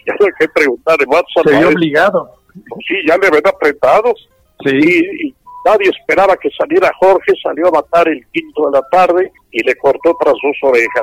ya 0.07 0.15
le 0.21 0.29
que 0.39 0.49
preguntarle 0.49 1.07
más 1.07 1.23
Se 1.43 1.59
vio 1.59 1.69
obligado. 1.69 2.37
Sí, 2.87 2.95
ya 3.07 3.17
le 3.17 3.31
ven 3.31 3.47
apretado. 3.47 4.15
Sí. 4.61 4.71
Y, 4.77 5.29
y 5.29 5.35
nadie 5.65 5.91
esperaba 5.91 6.37
que 6.37 6.51
saliera 6.51 6.91
Jorge, 7.01 7.33
salió 7.43 7.69
a 7.69 7.73
matar 7.73 8.09
el 8.09 8.25
quinto 8.33 8.67
de 8.71 8.79
la 8.79 8.83
tarde 8.91 9.33
y 9.51 9.63
le 9.63 9.75
cortó 9.77 10.11
otras 10.13 10.35
dos 10.43 10.57
orejas. 10.63 11.03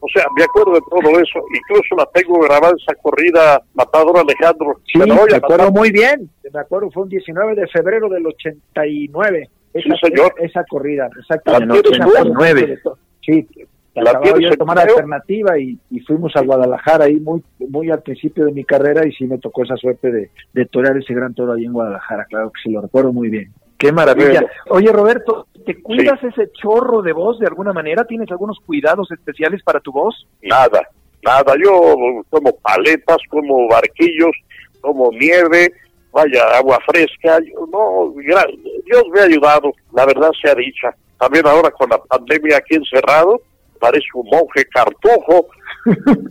O 0.00 0.06
sea, 0.14 0.24
me 0.36 0.44
acuerdo 0.44 0.74
de 0.74 0.80
todo 0.88 1.10
eso, 1.20 1.40
incluso 1.52 1.96
la 1.96 2.06
tengo 2.14 2.38
grabada 2.40 2.72
esa 2.80 2.94
corrida 3.02 3.60
Matador 3.74 4.18
Alejandro. 4.18 4.80
Sí, 4.92 4.98
me 4.98 5.36
acuerdo 5.36 5.72
muy 5.72 5.90
bien. 5.90 6.30
Me 6.52 6.60
acuerdo, 6.60 6.88
fue 6.92 7.02
un 7.02 7.08
19 7.08 7.54
de 7.56 7.66
febrero 7.66 8.08
del 8.08 8.24
89. 8.26 9.48
Esa, 9.74 9.82
Sí, 9.82 9.90
señor. 10.08 10.32
Esa, 10.38 10.46
esa 10.60 10.64
corrida, 10.64 11.08
exactamente. 11.18 11.82
tienes 11.82 11.98
Me 11.98 12.04
acuerdo 12.04 12.24
tú. 12.32 12.34
mucho 12.34 12.66
de 12.66 12.76
todo. 12.78 12.98
Sí, 13.26 13.48
La 13.94 14.10
acababa 14.10 14.38
yo 14.40 14.50
de 14.50 14.56
tomar 14.56 14.78
alternativa 14.78 15.58
y, 15.58 15.78
y 15.90 16.00
fuimos 16.00 16.34
a 16.36 16.42
Guadalajara 16.42 17.06
ahí 17.06 17.18
muy 17.18 17.42
muy 17.68 17.90
al 17.90 18.02
principio 18.02 18.44
de 18.44 18.52
mi 18.52 18.64
carrera 18.64 19.06
y 19.06 19.12
sí 19.12 19.24
me 19.24 19.38
tocó 19.38 19.64
esa 19.64 19.76
suerte 19.76 20.12
de, 20.12 20.30
de 20.52 20.66
torear 20.66 20.96
ese 20.96 21.14
gran 21.14 21.34
toro 21.34 21.54
ahí 21.54 21.64
en 21.64 21.72
Guadalajara, 21.72 22.26
claro 22.26 22.50
que 22.50 22.60
sí, 22.62 22.70
lo 22.70 22.80
recuerdo 22.80 23.12
muy 23.12 23.28
bien. 23.28 23.52
Qué 23.78 23.92
maravilla. 23.92 24.44
Oye, 24.70 24.90
Roberto, 24.90 25.46
¿te 25.64 25.80
cuidas 25.80 26.22
ese 26.24 26.50
chorro 26.52 27.00
de 27.00 27.12
voz 27.12 27.38
de 27.38 27.46
alguna 27.46 27.72
manera? 27.72 28.04
¿Tienes 28.04 28.28
algunos 28.30 28.58
cuidados 28.66 29.08
especiales 29.12 29.62
para 29.62 29.78
tu 29.78 29.92
voz? 29.92 30.26
Nada, 30.42 30.82
nada. 31.24 31.54
Yo 31.62 31.80
como 32.28 32.56
paletas, 32.56 33.18
como 33.30 33.68
barquillos, 33.68 34.32
como 34.80 35.12
nieve, 35.12 35.72
vaya, 36.10 36.42
agua 36.56 36.80
fresca. 36.86 37.38
Yo, 37.38 37.66
no, 37.70 38.12
Dios 38.20 39.04
me 39.12 39.20
ha 39.20 39.24
ayudado, 39.24 39.72
la 39.94 40.06
verdad 40.06 40.30
sea 40.42 40.56
dicha. 40.56 40.92
También 41.16 41.46
ahora 41.46 41.70
con 41.70 41.88
la 41.88 41.98
pandemia 41.98 42.56
aquí 42.56 42.74
encerrado, 42.74 43.40
parece 43.78 44.06
un 44.14 44.26
monje 44.30 44.64
cartujo. 44.72 45.48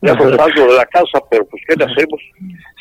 ya 0.00 0.14
no 0.14 0.36
salgo 0.36 0.66
de 0.66 0.76
la 0.76 0.86
casa, 0.86 1.18
pero 1.30 1.46
pues 1.46 1.62
¿qué 1.66 1.76
le 1.76 1.84
hacemos? 1.84 2.20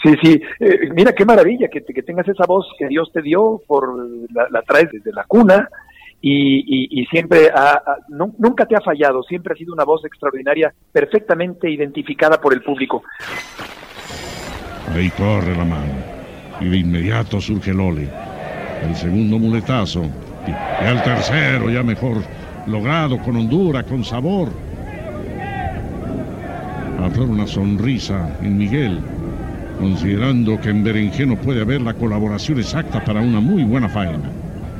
Sí, 0.03 0.13
sí. 0.21 0.41
Eh, 0.59 0.89
mira 0.93 1.13
qué 1.13 1.23
maravilla 1.25 1.67
que, 1.69 1.81
que 1.83 2.03
tengas 2.03 2.27
esa 2.27 2.45
voz 2.45 2.65
que 2.77 2.87
Dios 2.87 3.09
te 3.13 3.21
dio, 3.21 3.61
por 3.67 3.97
la, 4.33 4.47
la 4.49 4.61
traes 4.63 4.89
desde 4.91 5.11
la 5.13 5.23
cuna 5.23 5.69
y, 6.21 6.59
y, 6.59 7.01
y 7.01 7.05
siempre 7.05 7.49
ha- 7.53 7.81
ha- 7.85 7.97
nu- 8.09 8.35
nunca 8.37 8.65
te 8.65 8.75
ha 8.75 8.81
fallado, 8.81 9.23
siempre 9.23 9.53
ha 9.53 9.57
sido 9.57 9.73
una 9.73 9.85
voz 9.85 10.03
extraordinaria, 10.05 10.73
perfectamente 10.91 11.69
identificada 11.69 12.39
por 12.41 12.53
el 12.53 12.61
público. 12.61 13.03
Ahí 14.93 15.09
corre 15.11 15.55
la 15.55 15.65
mano. 15.65 15.93
Y 16.59 16.69
de 16.69 16.77
inmediato 16.77 17.39
surge 17.41 17.71
el 17.71 17.79
ole. 17.79 18.09
El 18.87 18.95
segundo 18.95 19.39
muletazo. 19.39 20.03
Y 20.45 20.51
y 20.51 20.87
el 20.89 21.01
tercero, 21.03 21.69
ya 21.69 21.83
mejor 21.83 22.17
logrado, 22.67 23.19
con 23.19 23.35
hondura, 23.35 23.83
con 23.83 24.03
sabor. 24.03 24.49
Aflora 27.03 27.31
una 27.31 27.47
sonrisa 27.47 28.37
en 28.41 28.57
Miguel, 28.57 28.99
considerando 29.79 30.59
que 30.59 30.69
en 30.69 30.83
Berenjeno 30.83 31.35
puede 31.35 31.61
haber 31.61 31.81
la 31.81 31.93
colaboración 31.93 32.59
exacta 32.59 33.03
para 33.03 33.21
una 33.21 33.39
muy 33.39 33.63
buena 33.63 33.89
faena. 33.89 34.29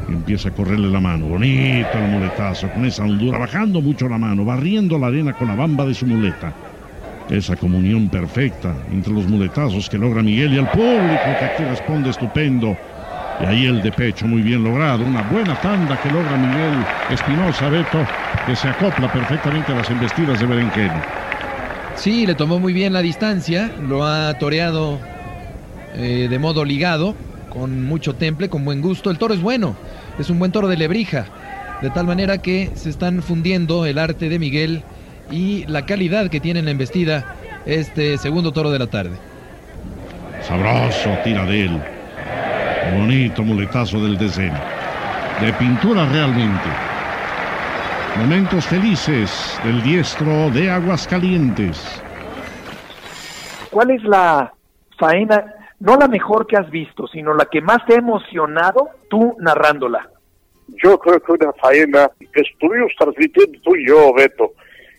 Empieza 0.08 0.50
a 0.50 0.52
correrle 0.52 0.89
la 0.89 1.00
mano. 1.00 1.28
Bonito 1.28 1.89
el 1.96 2.12
muletazo, 2.12 2.69
con 2.69 2.86
esa 2.86 3.04
hondura, 3.04 3.38
bajando 3.38 3.82
mucho 3.82 4.08
la 4.08 4.17
mano, 4.17 4.46
barriendo 4.46 4.98
la 4.98 5.08
arena 5.08 5.34
con 5.34 5.48
la 5.48 5.56
bamba 5.56 5.86
de 5.86 5.93
su 5.93 6.06
muleta. 6.06 6.54
Esa 7.30 7.56
comunión 7.56 8.10
perfecta 8.10 8.76
entre 8.91 9.13
los 9.13 9.28
muletazos 9.28 9.89
que 9.89 9.98
logra 9.98 10.22
Miguel 10.22 10.54
y 10.54 10.58
el 10.58 10.67
público 10.67 11.24
que 11.39 11.46
aquí 11.46 11.63
responde 11.63 12.10
estupendo. 12.10 12.78
Y 13.41 13.46
ahí 13.46 13.65
el 13.65 13.82
de 13.82 13.91
pecho 13.91 14.28
muy 14.28 14.41
bien 14.41 14.63
logrado. 14.63 15.04
Una 15.04 15.24
buena 15.24 15.60
tanda 15.62 16.00
que 16.02 16.10
logra 16.10 16.38
Miguel 16.38 16.86
Espinosa 17.10 17.69
Beto, 17.69 18.06
que 18.46 18.56
se 18.56 18.67
acopla 18.67 19.12
perfectamente 19.12 19.72
a 19.72 19.76
las 19.76 19.89
embestidas 19.89 20.39
de 20.39 20.46
Berenjeno. 20.46 21.02
Sí, 21.96 22.26
le 22.26 22.36
tomó 22.36 22.60
muy 22.60 22.74
bien 22.74 22.93
la 22.93 23.02
distancia, 23.02 23.72
lo 23.88 24.06
ha 24.06 24.34
toreado 24.38 25.00
eh, 25.96 26.28
de 26.30 26.39
modo 26.39 26.65
ligado, 26.65 27.15
con 27.50 27.86
mucho 27.86 28.15
temple, 28.15 28.50
con 28.50 28.65
buen 28.65 28.82
gusto. 28.82 29.12
El 29.12 29.17
toro 29.17 29.34
es 29.34 29.41
bueno, 29.41 29.76
es 30.19 30.30
un 30.30 30.39
buen 30.39 30.52
toro 30.52 30.67
de 30.67 30.78
lebrija, 30.78 31.26
de 31.82 31.89
tal 31.91 32.06
manera 32.06 32.39
que 32.39 32.72
se 32.76 32.89
están 32.89 33.22
fundiendo 33.22 33.86
el 33.86 34.00
arte 34.00 34.30
de 34.30 34.39
Miguel 34.39 34.84
y 35.32 35.65
la 35.67 35.86
calidad 35.86 36.30
que 36.30 36.39
tiene 36.39 36.60
en 36.60 36.65
la 36.65 36.72
embestida 36.72 37.36
este 37.65 38.17
segundo 38.17 38.52
toro 38.52 38.72
de 38.72 38.80
la 38.80 38.88
tarde. 38.88 39.15
Sabroso 40.41 41.10
tira 41.24 41.46
de 41.46 41.65
él. 41.65 41.82
Bonito 42.91 43.43
muletazo 43.43 44.00
del 44.04 44.17
deseo. 44.17 44.54
De 45.39 45.54
pintura 45.54 46.06
realmente. 46.06 46.69
Momentos 48.17 48.65
felices 48.65 49.60
del 49.63 49.82
diestro 49.82 50.50
de 50.52 50.69
Aguascalientes. 50.69 52.04
¿Cuál 53.72 53.91
es 53.91 54.04
la 54.04 54.54
faena, 55.00 55.56
no 55.80 55.96
la 55.96 56.08
mejor 56.08 56.46
que 56.46 56.58
has 56.58 56.69
visto, 56.69 57.08
sino 57.08 57.34
la 57.34 57.46
que 57.46 57.62
más 57.62 57.84
te 57.86 57.96
ha 57.96 57.98
emocionado 57.98 58.89
tú 59.10 59.36
narrándola? 59.39 60.10
Yo 60.84 61.00
creo 61.00 61.19
que 61.19 61.32
una 61.32 61.54
faena 61.54 62.12
que 62.19 62.41
estuvimos 62.41 62.91
transmitiendo 62.98 63.60
tú 63.63 63.76
y 63.76 63.88
yo, 63.88 64.13
Beto, 64.13 64.52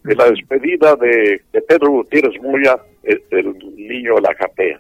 en 0.05 0.17
la 0.17 0.31
despedida 0.31 0.97
de, 0.97 1.43
de 1.53 1.61
Pedro 1.63 1.91
Gutiérrez 1.91 2.41
Moya, 2.43 2.77
el, 3.05 3.23
el 3.31 3.59
niño 3.77 4.17
de 4.17 4.21
la 4.23 4.35
capea. 4.35 4.79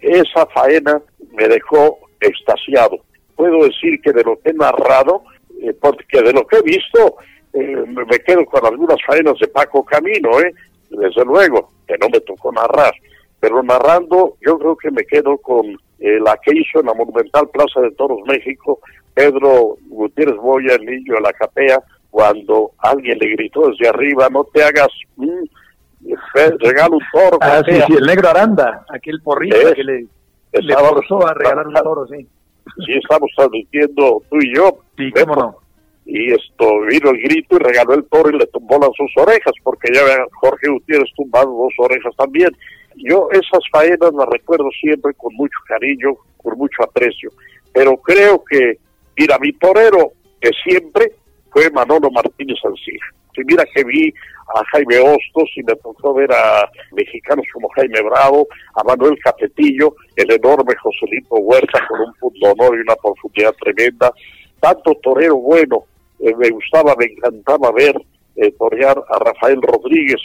Esa 0.00 0.46
faena 0.46 1.00
me 1.32 1.48
dejó 1.48 1.98
extasiado, 2.20 2.98
puedo 3.36 3.64
decir 3.64 4.00
que 4.02 4.12
de 4.12 4.22
lo 4.22 4.38
que 4.40 4.50
he 4.50 4.54
narrado, 4.54 5.22
eh, 5.62 5.74
porque 5.80 6.22
de 6.22 6.32
lo 6.32 6.46
que 6.46 6.56
he 6.56 6.62
visto, 6.62 7.16
eh, 7.52 7.84
me 7.86 8.18
quedo 8.20 8.44
con 8.46 8.64
algunas 8.64 8.98
faenas 9.06 9.38
de 9.38 9.48
Paco 9.48 9.84
Camino, 9.84 10.38
¿eh? 10.40 10.52
desde 10.90 11.24
luego, 11.24 11.70
que 11.86 11.96
no 11.98 12.08
me 12.08 12.20
tocó 12.20 12.52
narrar, 12.52 12.92
pero 13.38 13.62
narrando 13.62 14.36
yo 14.40 14.58
creo 14.58 14.76
que 14.76 14.90
me 14.90 15.04
quedo 15.04 15.38
con 15.38 15.66
eh, 15.98 16.18
la 16.20 16.38
que 16.42 16.52
hizo 16.56 16.80
en 16.80 16.86
la 16.86 16.94
Monumental 16.94 17.48
Plaza 17.50 17.80
de 17.80 17.90
Toros 17.92 18.20
México, 18.26 18.80
Pedro 19.14 19.76
Gutiérrez 19.88 20.36
Boya, 20.36 20.74
el 20.74 20.86
niño 20.86 21.14
de 21.14 21.20
la 21.20 21.32
capea, 21.32 21.80
cuando 22.10 22.72
alguien 22.78 23.18
le 23.18 23.30
gritó 23.30 23.68
desde 23.68 23.88
arriba, 23.88 24.28
no 24.30 24.44
te 24.44 24.62
hagas, 24.62 24.88
mm, 25.16 25.44
regalo 26.58 26.96
un 26.96 27.02
toro. 27.12 27.38
Ah, 27.40 27.62
sí, 27.66 27.74
sí, 27.86 27.94
el 27.94 28.06
negro 28.06 28.28
Aranda, 28.28 28.84
aquel 28.88 29.20
porrito 29.22 29.56
que 29.74 29.84
le, 29.84 30.06
le 30.52 30.74
forzó 30.74 31.26
a 31.26 31.34
regalar 31.34 31.66
un 31.66 31.74
toro, 31.74 32.06
sí. 32.06 32.26
Sí, 32.86 32.92
estamos 32.92 33.30
transmitiendo 33.36 34.22
tú 34.30 34.36
y 34.40 34.54
yo. 34.54 34.78
Sí, 34.96 35.10
cómo 35.12 35.34
no. 35.34 35.56
Y 36.06 36.32
esto, 36.32 36.80
vino 36.88 37.10
el 37.10 37.22
grito 37.22 37.56
y 37.56 37.58
regaló 37.58 37.94
el 37.94 38.04
toro 38.04 38.30
y 38.30 38.38
le 38.38 38.46
tumbó 38.46 38.78
las 38.78 38.90
dos 38.98 39.10
orejas, 39.16 39.52
porque 39.62 39.92
ya 39.92 40.02
vean, 40.04 40.26
Jorge 40.40 40.68
Gutiérrez 40.68 41.10
tumbado 41.14 41.50
dos 41.52 41.72
orejas 41.78 42.14
también. 42.16 42.50
Yo 42.96 43.28
esas 43.30 43.62
faenas 43.70 44.12
las 44.12 44.28
recuerdo 44.28 44.68
siempre 44.80 45.12
con 45.14 45.34
mucho 45.34 45.56
cariño, 45.68 46.14
con 46.36 46.58
mucho 46.58 46.82
aprecio. 46.82 47.30
Pero 47.72 47.96
creo 47.98 48.42
que, 48.44 48.78
mira, 49.16 49.38
mi 49.38 49.52
torero 49.52 50.12
que 50.40 50.50
siempre 50.64 51.12
fue 51.50 51.70
Manolo 51.70 52.10
Martínez 52.10 52.58
Ancilla. 52.64 53.19
Si 53.34 53.42
mira 53.44 53.64
que 53.74 53.84
vi 53.84 54.12
a 54.54 54.64
Jaime 54.72 54.98
Hostos 54.98 55.50
y 55.56 55.62
me 55.62 55.76
tocó 55.76 56.14
ver 56.14 56.32
a 56.32 56.68
mexicanos 56.92 57.46
como 57.52 57.68
Jaime 57.70 58.02
Bravo, 58.02 58.48
a 58.74 58.82
Manuel 58.82 59.18
Capetillo, 59.22 59.94
el 60.16 60.32
enorme 60.32 60.74
Joselito 60.76 61.36
Huerta 61.36 61.86
con 61.88 62.00
un 62.00 62.14
punto 62.14 62.52
honor 62.52 62.76
y 62.76 62.80
una 62.80 62.96
profundidad 62.96 63.54
tremenda. 63.54 64.12
Tanto 64.58 64.94
torero 65.02 65.36
bueno, 65.36 65.84
eh, 66.18 66.34
me 66.36 66.50
gustaba, 66.50 66.94
me 66.96 67.06
encantaba 67.06 67.70
ver 67.72 67.96
eh, 68.36 68.52
torear 68.58 69.02
a 69.08 69.18
Rafael 69.18 69.60
Rodríguez, 69.62 70.20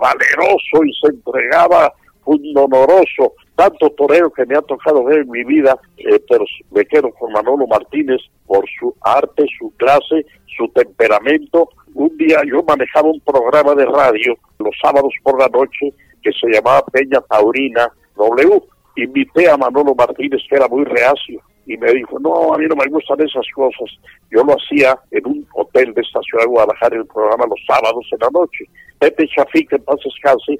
valeroso 0.00 0.84
y 0.84 0.92
se 1.00 1.08
entregaba 1.08 1.92
un 2.24 2.42
honoroso, 2.56 3.34
tanto 3.56 3.90
torero 3.90 4.30
que 4.30 4.46
me 4.46 4.56
ha 4.56 4.62
tocado 4.62 5.02
ver 5.04 5.20
en 5.20 5.30
mi 5.30 5.42
vida, 5.42 5.76
eh, 5.96 6.20
pero 6.28 6.44
me 6.70 6.84
quedo 6.84 7.10
con 7.10 7.32
Manolo 7.32 7.66
Martínez 7.66 8.20
por 8.46 8.64
su 8.78 8.94
arte, 9.00 9.46
su 9.58 9.74
clase, 9.76 10.26
su 10.56 10.68
temperamento. 10.68 11.70
Un 11.94 12.14
día 12.18 12.42
yo 12.46 12.62
manejaba 12.62 13.08
un 13.08 13.20
programa 13.20 13.74
de 13.74 13.86
radio 13.86 14.36
los 14.58 14.76
sábados 14.80 15.12
por 15.22 15.40
la 15.40 15.48
noche 15.48 15.92
que 16.22 16.30
se 16.32 16.48
llamaba 16.50 16.84
Peña 16.92 17.20
Taurina 17.22 17.90
W. 18.16 18.62
Invité 18.96 19.48
a 19.48 19.56
Manolo 19.56 19.94
Martínez, 19.94 20.42
que 20.48 20.56
era 20.56 20.68
muy 20.68 20.84
reacio, 20.84 21.40
y 21.66 21.76
me 21.76 21.92
dijo, 21.92 22.18
no, 22.20 22.54
a 22.54 22.58
mí 22.58 22.66
no 22.68 22.76
me 22.76 22.86
gustan 22.86 23.20
esas 23.20 23.46
cosas. 23.54 23.90
Yo 24.30 24.44
lo 24.44 24.54
hacía 24.54 24.98
en 25.10 25.26
un 25.26 25.46
hotel 25.54 25.92
de 25.94 26.00
esta 26.00 26.20
ciudad 26.22 26.44
de 26.44 26.50
Guadalajara, 26.50 26.96
el 26.96 27.06
programa 27.06 27.46
los 27.46 27.60
sábados 27.66 28.06
en 28.12 28.18
la 28.20 28.30
noche. 28.32 28.64
Pepe 28.98 29.28
Chafí, 29.34 29.66
que 29.66 29.78
paz 29.80 29.98
descanse, 30.04 30.58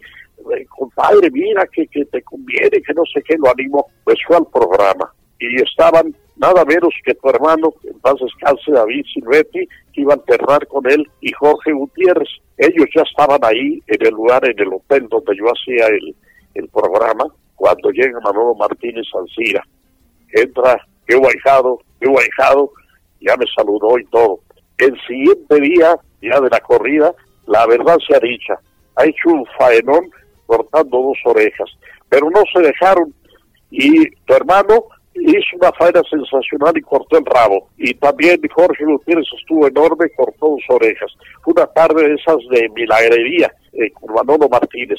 compadre, 0.69 1.31
mira 1.31 1.67
que, 1.73 1.87
que 1.87 2.05
te 2.07 2.23
conviene, 2.23 2.83
que 2.83 2.95
no 2.95 3.03
sé 3.13 3.23
qué, 3.23 3.37
lo 3.39 3.51
animó. 3.51 3.87
Pues 4.05 4.19
fue 4.27 4.37
al 4.37 4.47
programa 4.53 5.13
y 5.39 5.63
estaban 5.63 6.15
nada 6.37 6.65
menos 6.65 6.93
que 7.05 7.15
tu 7.15 7.29
hermano, 7.29 7.73
en 7.85 7.99
paz 8.01 8.15
descanse, 8.21 8.73
David 8.73 9.05
Silvetti, 9.13 9.67
que 9.93 10.01
iba 10.01 10.15
a 10.15 10.17
enterrar 10.17 10.67
con 10.67 10.91
él, 10.91 11.07
y 11.21 11.33
Jorge 11.33 11.73
Gutiérrez. 11.73 12.29
Ellos 12.59 12.87
ya 12.95 13.03
estaban 13.03 13.41
ahí 13.43 13.83
en 13.87 14.07
el 14.07 14.15
lugar, 14.15 14.45
en 14.45 14.59
el 14.59 14.75
hotel 14.75 15.09
donde 15.09 15.37
yo 15.37 15.45
hacía 15.47 15.87
el, 15.87 16.15
el 16.55 16.69
programa, 16.69 17.27
cuando 17.55 17.91
llega 17.91 18.21
Manolo 18.21 18.55
Martínez 18.55 19.07
Alcira. 19.15 19.63
Entra, 20.33 20.87
qué 21.07 21.17
guayjado, 21.17 21.79
qué 22.01 22.09
guayjado, 22.09 22.71
ya 23.21 23.37
me 23.37 23.47
saludó 23.55 23.99
y 23.99 24.05
todo. 24.07 24.41
El 24.79 24.99
siguiente 25.07 25.61
día, 25.61 25.97
ya 26.21 26.41
de 26.41 26.51
la 26.51 26.61
corrida, 26.61 27.15
la 27.47 27.67
verdad 27.67 27.97
se 28.07 28.17
ha 28.17 28.21
dicha, 28.21 28.59
ha 28.97 29.05
hecho 29.05 29.29
un 29.31 29.47
faenón 29.59 30.11
cortando 30.47 30.99
dos 30.99 31.19
orejas, 31.25 31.69
pero 32.09 32.31
no 32.31 32.43
se 32.53 32.61
dejaron 32.61 33.13
y 33.71 34.09
tu 34.11 34.35
hermano 34.35 34.85
hizo 35.15 35.57
una 35.57 35.73
faena 35.73 36.03
sensacional 36.09 36.77
y 36.77 36.83
cortó 36.83 37.19
el 37.19 37.25
rabo. 37.25 37.69
Y 37.77 37.95
también 37.95 38.41
Jorge 38.55 38.85
Gutiérrez 38.85 39.27
estuvo 39.39 39.67
enorme, 39.67 40.11
cortó 40.17 40.51
dos 40.51 40.63
orejas. 40.69 41.11
Fue 41.43 41.53
una 41.57 41.67
tarde 41.67 42.09
de 42.09 42.15
esas 42.15 42.37
de 42.51 42.69
milagrería 42.71 43.53
eh, 43.73 43.91
con 43.93 44.15
Manolo 44.15 44.49
Martínez, 44.49 44.99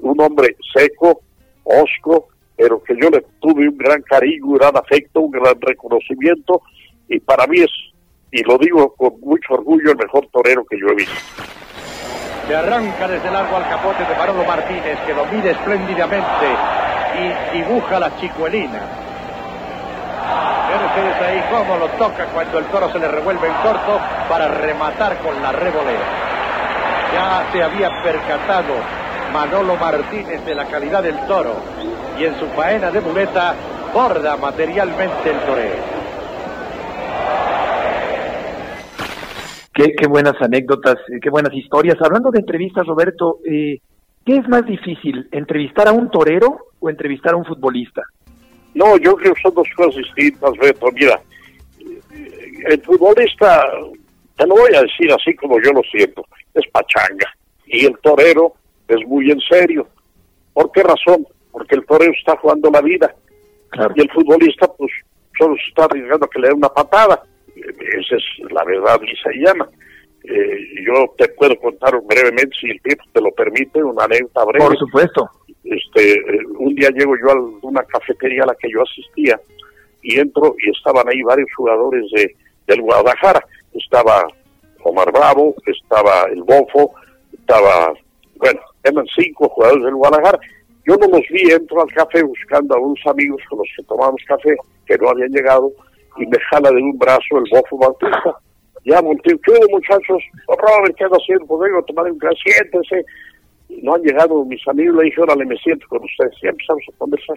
un 0.00 0.20
hombre 0.20 0.56
seco, 0.74 1.22
osco, 1.64 2.28
pero 2.56 2.82
que 2.82 2.94
yo 3.00 3.10
le 3.10 3.24
tuve 3.40 3.68
un 3.68 3.76
gran 3.76 4.02
cariño, 4.02 4.46
un 4.46 4.58
gran 4.58 4.76
afecto, 4.76 5.20
un 5.20 5.30
gran 5.30 5.54
reconocimiento, 5.60 6.62
y 7.08 7.20
para 7.20 7.46
mí 7.46 7.60
es, 7.60 7.70
y 8.30 8.42
lo 8.42 8.58
digo 8.58 8.94
con 8.94 9.20
mucho 9.20 9.54
orgullo, 9.54 9.90
el 9.90 9.98
mejor 9.98 10.26
torero 10.32 10.64
que 10.64 10.78
yo 10.78 10.88
he 10.88 10.94
visto. 10.94 11.14
Se 12.46 12.54
arranca 12.54 13.08
desde 13.08 13.30
largo 13.30 13.56
al 13.56 13.68
capote 13.68 14.04
de 14.04 14.14
Manolo 14.14 14.44
Martínez, 14.44 14.98
que 15.06 15.14
lo 15.14 15.24
mide 15.26 15.50
espléndidamente 15.50 16.46
y 17.18 17.56
dibuja 17.56 17.98
la 17.98 18.14
chicuelina. 18.18 18.80
Ven 20.68 20.86
ustedes 20.86 21.22
ahí 21.22 21.42
cómo 21.50 21.76
lo 21.78 21.88
toca 21.90 22.26
cuando 22.26 22.58
el 22.58 22.64
toro 22.66 22.90
se 22.90 22.98
le 22.98 23.08
revuelve 23.08 23.48
en 23.48 23.54
corto 23.54 24.00
para 24.28 24.48
rematar 24.48 25.18
con 25.18 25.40
la 25.42 25.52
revolera. 25.52 26.04
Ya 27.12 27.46
se 27.52 27.62
había 27.62 28.02
percatado 28.02 28.74
Manolo 29.32 29.76
Martínez 29.76 30.44
de 30.44 30.54
la 30.54 30.66
calidad 30.66 31.02
del 31.02 31.18
toro 31.26 31.56
y 32.18 32.24
en 32.24 32.38
su 32.38 32.46
faena 32.48 32.90
de 32.90 33.00
muleta 33.00 33.54
borda 33.92 34.36
materialmente 34.36 35.30
el 35.30 35.38
toreo. 35.40 36.04
Qué, 39.72 39.92
qué, 39.96 40.06
buenas 40.06 40.34
anécdotas, 40.40 40.96
eh, 41.08 41.18
qué 41.20 41.30
buenas 41.30 41.52
historias. 41.52 41.96
Hablando 42.00 42.30
de 42.30 42.38
entrevistas, 42.40 42.86
Roberto, 42.86 43.38
eh, 43.44 43.80
¿qué 44.24 44.36
es 44.36 44.48
más 44.48 44.64
difícil, 44.66 45.28
entrevistar 45.32 45.88
a 45.88 45.92
un 45.92 46.10
torero 46.10 46.68
o 46.78 46.88
entrevistar 46.88 47.34
a 47.34 47.36
un 47.36 47.44
futbolista? 47.44 48.02
No, 48.74 48.96
yo 48.98 49.16
creo 49.16 49.34
que 49.34 49.42
son 49.42 49.54
dos 49.54 49.68
cosas 49.76 49.96
distintas, 49.96 50.52
Beto. 50.60 50.86
Mira, 50.92 51.20
el 52.68 52.80
futbolista, 52.82 53.64
te 54.36 54.46
lo 54.46 54.54
voy 54.54 54.74
a 54.74 54.82
decir 54.82 55.12
así 55.12 55.34
como 55.34 55.60
yo 55.60 55.72
lo 55.72 55.82
siento, 55.82 56.24
es 56.54 56.66
pachanga. 56.70 57.34
Y 57.66 57.86
el 57.86 57.98
torero 57.98 58.54
es 58.86 59.04
muy 59.06 59.30
en 59.30 59.40
serio. 59.40 59.88
¿Por 60.52 60.70
qué 60.70 60.82
razón? 60.82 61.26
Porque 61.54 61.76
el 61.76 61.86
torero 61.86 62.12
está 62.12 62.36
jugando 62.36 62.70
la 62.70 62.82
vida. 62.82 63.14
Y 63.96 64.02
el 64.02 64.10
futbolista, 64.10 64.68
pues, 64.68 64.92
solo 65.38 65.56
se 65.56 65.68
está 65.68 65.84
arriesgando 65.84 66.26
a 66.26 66.28
que 66.28 66.40
le 66.40 66.48
dé 66.48 66.54
una 66.54 66.68
patada 66.68 67.22
esa 67.56 68.16
es 68.16 68.52
la 68.52 68.64
verdad 68.64 69.00
y 69.02 69.16
se 69.16 69.38
llama. 69.40 69.68
Eh, 70.24 70.58
yo 70.86 71.12
te 71.18 71.28
puedo 71.28 71.54
contar 71.56 72.00
brevemente, 72.02 72.56
si 72.58 72.70
el 72.70 72.80
tiempo 72.80 73.04
te 73.12 73.20
lo 73.20 73.30
permite, 73.32 73.82
una 73.82 74.04
anécdota 74.04 74.44
breve. 74.44 74.66
Por 74.66 74.78
supuesto. 74.78 75.30
Este, 75.62 76.12
eh, 76.12 76.46
un 76.58 76.74
día 76.74 76.90
llego 76.90 77.14
yo 77.16 77.30
a 77.30 77.40
una 77.62 77.82
cafetería 77.84 78.42
a 78.42 78.46
la 78.46 78.54
que 78.54 78.70
yo 78.70 78.82
asistía 78.82 79.40
y 80.02 80.18
entro 80.18 80.54
y 80.58 80.70
estaban 80.70 81.08
ahí 81.08 81.22
varios 81.22 81.48
jugadores 81.56 82.04
de, 82.12 82.34
del 82.66 82.82
Guadalajara. 82.82 83.44
Estaba 83.74 84.26
Omar 84.82 85.10
Bravo, 85.12 85.54
estaba 85.66 86.24
el 86.30 86.42
Bofo, 86.42 86.94
estaba, 87.32 87.94
bueno, 88.36 88.60
eran 88.82 89.06
cinco 89.16 89.48
jugadores 89.48 89.84
del 89.84 89.94
Guadalajara. 89.94 90.38
Yo 90.86 90.96
no 90.96 91.06
los 91.08 91.26
vi, 91.30 91.50
entro 91.50 91.82
al 91.82 91.92
café 91.92 92.22
buscando 92.22 92.74
a 92.74 92.78
unos 92.78 93.00
amigos 93.06 93.40
con 93.48 93.58
los 93.58 93.68
que 93.76 93.82
tomamos 93.84 94.20
café, 94.26 94.54
que 94.86 94.98
no 94.98 95.08
habían 95.08 95.30
llegado, 95.30 95.72
y 96.18 96.26
me 96.26 96.38
jala 96.50 96.70
de 96.70 96.76
un 96.76 96.98
brazo 96.98 97.38
el 97.38 97.50
bofo 97.50 97.78
Bautista. 97.78 98.22
Ya 98.86 99.00
volteo, 99.00 99.38
¿qué 99.42 99.52
muchachos? 99.70 100.22
Oh, 100.46 100.56
Robert, 100.58 100.94
¿qué 100.98 101.04
haciendo? 101.04 101.46
Pues 101.46 101.60
vengo 101.62 101.78
a 101.78 101.86
tomar 101.86 102.04
un 102.04 102.18
gran, 102.18 102.34
siéntese. 102.34 103.02
No 103.82 103.94
han 103.94 104.02
llegado 104.02 104.44
mis 104.44 104.60
amigos, 104.68 104.96
le 104.96 105.04
dije, 105.04 105.22
órale, 105.22 105.46
me 105.46 105.56
siento 105.56 105.86
con 105.88 106.04
ustedes. 106.04 106.34
Ya 106.42 106.50
empezamos 106.50 106.82
a 106.92 106.98
conversar. 106.98 107.36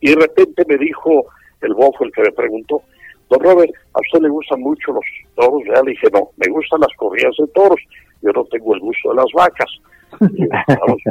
Y 0.00 0.10
de 0.10 0.16
repente 0.16 0.64
me 0.66 0.76
dijo 0.76 1.24
el 1.60 1.74
bofo, 1.74 2.02
el 2.02 2.10
que 2.10 2.22
me 2.22 2.32
preguntó, 2.32 2.82
don 3.30 3.40
Robert, 3.40 3.72
¿a 3.94 4.00
usted 4.00 4.22
le 4.22 4.28
gustan 4.28 4.60
mucho 4.60 4.92
los 4.92 5.04
toros? 5.36 5.62
Ya 5.72 5.80
le 5.82 5.92
dije, 5.92 6.08
no, 6.12 6.30
me 6.36 6.50
gustan 6.50 6.80
las 6.80 6.92
corridas 6.96 7.34
de 7.38 7.46
toros. 7.48 7.80
Yo 8.20 8.32
no 8.32 8.44
tengo 8.46 8.74
el 8.74 8.80
gusto 8.80 9.10
de 9.10 9.14
las 9.14 9.32
vacas. 9.34 9.70
Vamos, 10.20 11.02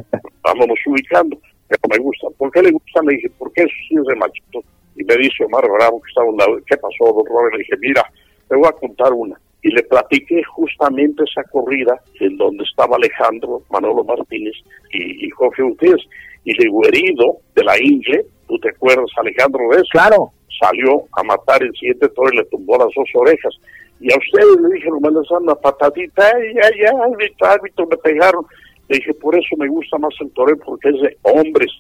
vámonos 0.42 0.80
ubicando, 0.86 1.38
pero 1.68 1.82
me 1.90 1.98
gustan. 1.98 2.32
¿Por 2.38 2.52
qué 2.52 2.62
le 2.62 2.72
gustan? 2.72 3.06
Le 3.06 3.16
dije, 3.16 3.30
porque 3.38 3.62
eso 3.62 3.74
sí 3.88 3.96
es 3.96 4.04
de 4.06 4.16
machito 4.16 4.64
y 4.98 5.04
me 5.04 5.16
dice 5.16 5.46
Omar 5.46 5.64
Bravo, 5.70 6.02
que 6.02 6.10
estaba 6.10 6.28
un 6.28 6.38
lado, 6.38 6.58
¿qué 6.66 6.76
pasó, 6.78 7.14
don 7.14 7.26
Robert? 7.28 7.54
Le 7.54 7.60
dije, 7.60 7.78
mira, 7.80 8.04
te 8.50 8.56
voy 8.56 8.68
a 8.68 8.72
contar 8.72 9.14
una. 9.14 9.40
Y 9.62 9.70
le 9.70 9.84
platiqué 9.84 10.42
justamente 10.44 11.24
esa 11.24 11.44
corrida 11.50 12.02
en 12.20 12.38
donde 12.38 12.64
estaba 12.64 12.96
Alejandro, 12.96 13.62
Manolo 13.70 14.04
Martínez 14.04 14.56
y, 14.92 15.30
Jorge 15.30 15.62
Gutiérrez. 15.62 16.04
Y 16.46 16.54
le 16.54 16.66
digo, 16.66 16.86
herido 16.86 17.38
de 17.56 17.64
la 17.64 17.78
Ingle, 17.80 18.26
¿tú 18.48 18.58
te 18.60 18.70
acuerdas, 18.70 19.10
Alejandro, 19.18 19.70
de 19.70 19.78
eso? 19.78 19.90
Claro. 19.92 20.32
Salió 20.60 21.04
a 21.12 21.24
matar 21.24 21.62
el 21.62 21.72
siguiente 21.74 22.10
toro 22.10 22.34
y 22.34 22.38
le 22.38 22.46
tumbó 22.46 22.78
las 22.78 22.88
dos 22.96 23.10
orejas. 23.14 23.54
Y 24.00 24.12
a 24.12 24.18
ustedes 24.18 24.62
le 24.62 24.76
dije, 24.76 24.90
me 24.90 25.10
dan 25.12 25.44
una 25.44 25.56
patadita, 25.56 26.24
ya, 26.56 26.70
ya, 26.82 26.92
árbitro, 27.04 27.48
árbitro, 27.48 27.88
me 27.88 27.98
pegaron. 27.98 28.46
Le 28.90 28.98
dije, 28.98 29.14
por 29.16 29.36
eso 29.36 29.56
me 29.58 29.68
gusta 29.68 29.98
más 29.98 30.14
el 30.22 30.32
torero, 30.32 30.58
porque 30.66 30.90
es 30.90 31.02
de 31.02 31.18
hombres 31.24 31.72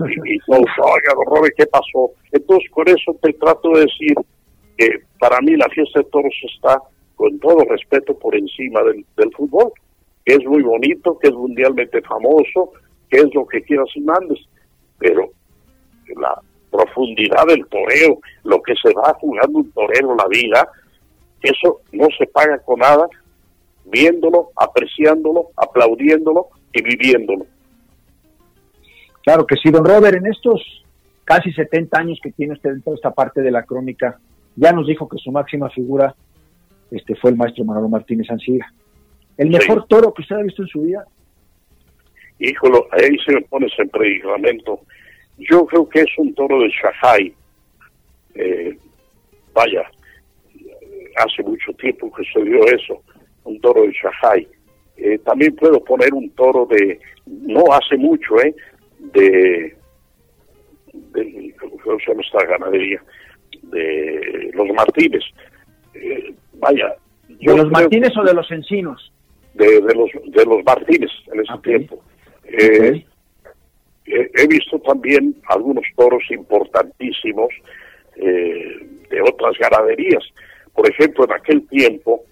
y, 0.00 0.34
y 0.34 0.38
oiga, 0.48 1.14
don 1.14 1.26
Robert, 1.26 1.54
¿qué 1.56 1.66
pasó? 1.66 2.10
Entonces, 2.32 2.70
por 2.72 2.88
eso 2.88 3.16
te 3.22 3.32
trato 3.34 3.70
de 3.70 3.80
decir 3.80 4.14
que 4.76 4.88
para 5.18 5.40
mí 5.40 5.56
la 5.56 5.68
fiesta 5.68 6.00
de 6.00 6.10
toros 6.10 6.34
está, 6.54 6.80
con 7.14 7.38
todo 7.38 7.64
respeto, 7.68 8.18
por 8.18 8.34
encima 8.36 8.82
del, 8.82 9.04
del 9.16 9.32
fútbol, 9.32 9.72
que 10.24 10.34
es 10.34 10.44
muy 10.44 10.62
bonito, 10.62 11.18
que 11.18 11.28
es 11.28 11.34
mundialmente 11.34 12.02
famoso, 12.02 12.72
que 13.08 13.18
es 13.18 13.34
lo 13.34 13.46
que 13.46 13.62
quieras 13.62 13.88
y 13.94 14.00
mandes, 14.00 14.40
pero 14.98 15.30
la 16.20 16.40
profundidad 16.70 17.46
del 17.46 17.66
toreo, 17.68 18.18
lo 18.44 18.60
que 18.62 18.74
se 18.82 18.92
va 18.92 19.14
jugando 19.20 19.58
un 19.58 19.70
torero 19.72 20.14
la 20.14 20.26
vida, 20.28 20.68
eso 21.42 21.80
no 21.92 22.08
se 22.18 22.26
paga 22.26 22.58
con 22.58 22.80
nada, 22.80 23.08
viéndolo, 23.86 24.50
apreciándolo, 24.56 25.50
aplaudiéndolo 25.56 26.48
y 26.72 26.82
viviéndolo. 26.82 27.46
Claro 29.24 29.46
que 29.46 29.56
sí, 29.56 29.70
don 29.70 29.84
Robert, 29.84 30.16
en 30.16 30.26
estos 30.26 30.84
casi 31.24 31.52
70 31.52 31.98
años 31.98 32.20
que 32.22 32.32
tiene 32.32 32.54
usted 32.54 32.70
dentro 32.70 32.92
de 32.92 32.96
esta 32.96 33.10
parte 33.10 33.40
de 33.40 33.50
la 33.50 33.64
crónica, 33.64 34.18
ya 34.54 34.72
nos 34.72 34.86
dijo 34.86 35.08
que 35.08 35.18
su 35.18 35.32
máxima 35.32 35.68
figura 35.70 36.14
este 36.90 37.16
fue 37.16 37.30
el 37.30 37.36
maestro 37.36 37.64
Manolo 37.64 37.88
Martínez 37.88 38.30
Ancira. 38.30 38.72
¿El 39.36 39.50
mejor 39.50 39.86
toro 39.86 40.14
que 40.14 40.22
usted 40.22 40.36
ha 40.36 40.42
visto 40.42 40.62
en 40.62 40.68
su 40.68 40.82
vida? 40.82 41.04
Híjole, 42.38 42.78
ahí 42.92 43.18
se 43.24 43.34
me 43.34 43.42
pone 43.42 43.66
ese 43.66 43.84
predicamento. 43.86 44.80
Yo 45.38 45.66
creo 45.66 45.88
que 45.88 46.00
es 46.00 46.18
un 46.18 46.34
toro 46.34 46.60
de 46.60 46.68
Shanghai. 46.68 47.34
Eh, 48.34 48.78
vaya, 49.52 49.82
hace 51.16 51.42
mucho 51.42 51.72
tiempo 51.72 52.12
que 52.12 52.22
se 52.32 52.42
dio 52.42 52.64
eso, 52.66 53.02
un 53.46 53.60
toro 53.60 53.82
de 53.82 53.92
Shanghai. 53.92 54.46
Eh, 54.96 55.18
también 55.24 55.54
puedo 55.56 55.82
poner 55.84 56.12
un 56.14 56.30
toro 56.30 56.66
de, 56.66 56.98
no 57.26 57.64
hace 57.72 57.96
mucho, 57.96 58.38
¿eh? 58.40 58.54
De, 59.12 59.76
de 60.92 61.54
¿cómo 61.58 61.98
se 61.98 62.06
llama 62.06 62.22
esta 62.22 62.46
ganadería? 62.46 63.02
De 63.62 64.50
los 64.54 64.68
Martínez. 64.74 65.22
Eh, 65.94 66.34
vaya. 66.54 66.94
¿De 67.28 67.56
los 67.56 67.70
Martínez 67.70 68.16
o 68.16 68.24
de 68.24 68.34
los 68.34 68.50
Encinos? 68.50 69.12
De, 69.54 69.66
de, 69.66 69.94
los, 69.94 70.10
de 70.26 70.44
los 70.44 70.64
Martínez 70.64 71.10
en 71.32 71.40
ese 71.40 71.58
tiempo. 71.62 72.02
Eh, 72.44 73.04
he 74.06 74.46
visto 74.46 74.78
también 74.80 75.34
algunos 75.48 75.84
toros 75.96 76.22
importantísimos 76.30 77.48
eh, 78.16 78.86
de 79.10 79.20
otras 79.22 79.58
ganaderías. 79.58 80.22
Por 80.74 80.88
ejemplo, 80.88 81.24
en 81.24 81.32
aquel 81.32 81.66
tiempo, 81.68 82.22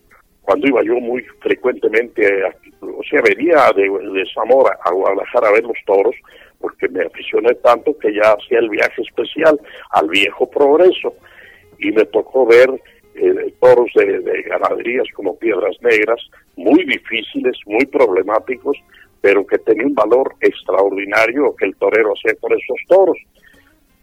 cuando 0.45 0.69
iba 0.69 0.83
yo 0.83 1.01
muy 1.01 1.23
frecuentemente, 1.41 2.45
o 2.81 3.03
sea, 3.09 3.23
venía 3.23 3.71
de, 3.75 4.25
Zamora 4.35 4.79
a 4.85 4.93
Guadalajara 4.93 5.49
a 5.49 5.53
ver 5.53 5.65
los 5.65 5.77
toros, 5.87 6.15
porque 6.61 6.89
me 6.89 7.03
aficioné 7.05 7.55
tanto 7.57 7.97
que 7.99 8.15
ya 8.15 8.33
hacía 8.33 8.59
el 8.59 8.69
viaje 8.69 9.03
especial 9.03 9.59
al 9.91 10.09
viejo 10.09 10.49
progreso. 10.49 11.15
Y 11.79 11.91
me 11.93 12.05
tocó 12.05 12.47
ver 12.47 12.71
eh, 13.15 13.55
toros 13.61 13.91
de, 13.95 14.21
de 14.21 14.43
ganaderías 14.43 15.07
como 15.15 15.39
Piedras 15.39 15.77
Negras, 15.81 16.21
muy 16.57 16.85
difíciles, 16.85 17.57
muy 17.67 17.87
problemáticos, 17.87 18.77
pero 19.21 19.47
que 19.47 19.59
tenía 19.59 19.87
un 19.87 19.95
valor 19.95 20.35
extraordinario 20.41 21.57
que 21.57 21.65
el 21.65 21.77
torero 21.77 22.13
hacía 22.13 22.39
por 22.39 22.53
esos 22.53 22.77
toros. 22.87 23.17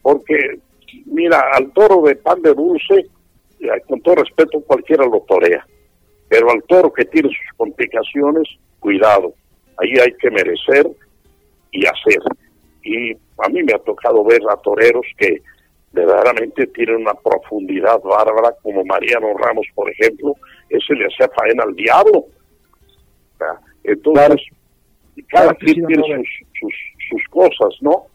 Porque, 0.02 0.60
mira, 1.06 1.40
al 1.54 1.72
toro 1.72 2.02
de 2.02 2.16
pan 2.16 2.42
de 2.42 2.54
dulce, 2.56 3.06
con 3.88 4.02
todo 4.02 4.16
respeto, 4.16 4.62
cualquiera 4.62 5.06
lo 5.06 5.22
torea. 5.22 5.66
Pero 6.32 6.50
al 6.50 6.64
toro 6.64 6.94
que 6.94 7.04
tiene 7.04 7.28
sus 7.28 7.58
complicaciones, 7.58 8.48
cuidado. 8.80 9.34
Ahí 9.78 10.00
hay 10.00 10.14
que 10.14 10.32
merecer 10.32 10.90
y 11.72 11.86
hacer. 11.86 12.22
Y 12.84 13.12
a 13.12 13.50
mí 13.50 13.62
me 13.64 13.74
ha 13.74 13.80
tocado 13.80 14.24
ver 14.24 14.40
a 14.50 14.56
toreros 14.62 15.06
que 15.18 15.42
verdaderamente 15.92 16.68
tienen 16.68 17.02
una 17.02 17.14
profundidad 17.16 18.00
bárbara, 18.02 18.56
como 18.64 18.86
Mariano 18.86 19.38
Ramos, 19.38 19.68
por 19.76 19.92
ejemplo, 19.92 20.34
ese 20.70 20.94
le 20.94 21.06
hacía 21.08 21.30
faena 21.36 21.64
al 21.64 21.76
diablo. 21.76 22.28
Entonces, 23.84 24.42
cada 25.28 25.54
quien 25.56 25.86
tiene 25.86 26.02
sus, 26.02 26.48
sus, 26.62 26.74
sus, 27.10 27.28
cosas, 27.30 27.76
¿no? 27.82 28.06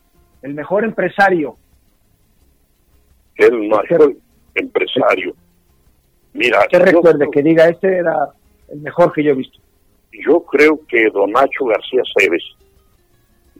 El 0.40 0.54
mejor 0.54 0.84
empresario. 0.84 1.54
El 3.36 3.68
mejor 3.68 4.16
empresario. 4.54 5.36
Mira, 6.36 6.66
que 6.68 6.78
recuerde 6.78 7.28
que 7.30 7.42
diga, 7.42 7.68
este 7.68 7.96
era 7.96 8.30
el 8.68 8.80
mejor 8.80 9.12
que 9.12 9.22
yo 9.22 9.32
he 9.32 9.34
visto. 9.34 9.58
Yo 10.12 10.40
creo 10.44 10.80
que 10.86 11.08
don 11.10 11.32
Nacho 11.32 11.64
García 11.64 12.02
Cebes. 12.16 12.44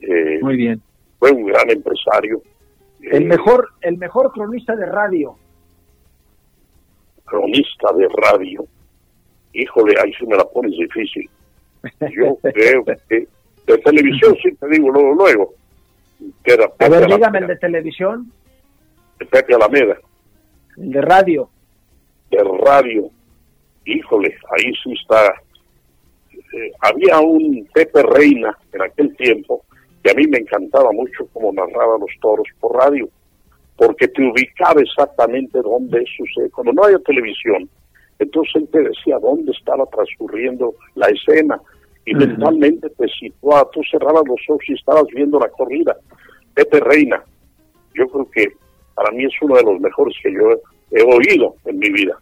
Eh, 0.03 0.39
Muy 0.43 0.57
bien. 0.57 0.81
Fue 1.19 1.31
un 1.31 1.47
gran 1.47 1.71
empresario. 1.71 2.43
El 3.01 3.23
eh, 3.23 3.27
mejor, 3.27 3.71
el 3.81 3.99
mejor 3.99 4.33
cronista 4.33 4.77
de 4.77 4.87
radio. 4.87 5.37
Cronista 7.25 7.93
de 7.93 8.09
radio. 8.09 8.67
Híjole, 9.53 9.95
ahí 10.03 10.13
se 10.15 10.27
me 10.27 10.37
la 10.37 10.45
pones 10.45 10.73
difícil. 10.73 11.29
Yo 12.13 12.37
creo 12.43 12.85
que 12.85 13.27
de 13.67 13.79
televisión 13.79 14.37
sí 14.43 14.55
te 14.55 14.69
digo 14.69 14.91
luego, 14.91 15.15
luego. 15.15 15.55
Que 16.45 16.53
era 16.53 16.71
A 16.79 16.89
ver, 16.89 17.07
dígame 17.07 17.39
el 17.39 17.47
de 17.47 17.57
televisión. 17.57 18.33
Pepe 19.31 19.55
Alameda. 19.55 19.97
El 20.77 20.91
de 20.91 21.01
radio. 21.01 21.51
De 22.31 22.43
radio. 22.65 23.11
Híjole, 23.85 24.35
ahí 24.57 24.73
sí 24.83 24.93
está. 25.01 25.35
Eh, 26.33 26.73
había 26.81 27.21
un 27.21 27.69
Pepe 27.73 28.03
Reina 28.03 28.57
en 28.73 28.83
aquel 28.83 29.17
tiempo 29.17 29.65
que 30.03 30.11
a 30.11 30.15
mí 30.15 30.27
me 30.27 30.39
encantaba 30.39 30.91
mucho 30.93 31.27
como 31.33 31.53
narraba 31.53 31.99
los 31.99 32.11
toros 32.21 32.47
por 32.61 32.77
radio, 32.77 33.09
porque 33.77 34.09
te 34.09 34.23
ubicaba 34.23 34.81
exactamente 34.81 35.61
dónde 35.61 36.05
sucede. 36.17 36.51
Cuando 36.51 36.73
no 36.73 36.85
había 36.85 36.99
televisión, 37.01 37.69
entonces 38.19 38.55
él 38.57 38.69
te 38.73 38.83
decía 38.83 39.19
dónde 39.19 39.53
estaba 39.53 39.85
transcurriendo 39.87 40.75
la 40.95 41.09
escena, 41.09 41.61
y 42.07 42.15
mentalmente 42.15 42.89
te 42.91 43.09
situaba, 43.09 43.69
tú 43.73 43.81
cerrabas 43.91 44.23
los 44.27 44.41
ojos 44.49 44.65
y 44.69 44.75
estabas 44.75 45.07
viendo 45.13 45.41
la 45.41 45.49
corrida. 45.49 45.97
Pepe 46.55 46.79
Reina, 46.79 47.23
yo 47.95 48.07
creo 48.09 48.31
que 48.31 48.47
para 48.95 49.11
mí 49.11 49.25
es 49.25 49.33
uno 49.43 49.57
de 49.57 49.65
los 49.65 49.81
mejores 49.81 50.17
que 50.23 50.33
yo 50.33 50.61
he, 50.91 51.03
oído 51.03 51.57
en 51.65 51.79
mi 51.79 51.91
vida. 51.91 52.19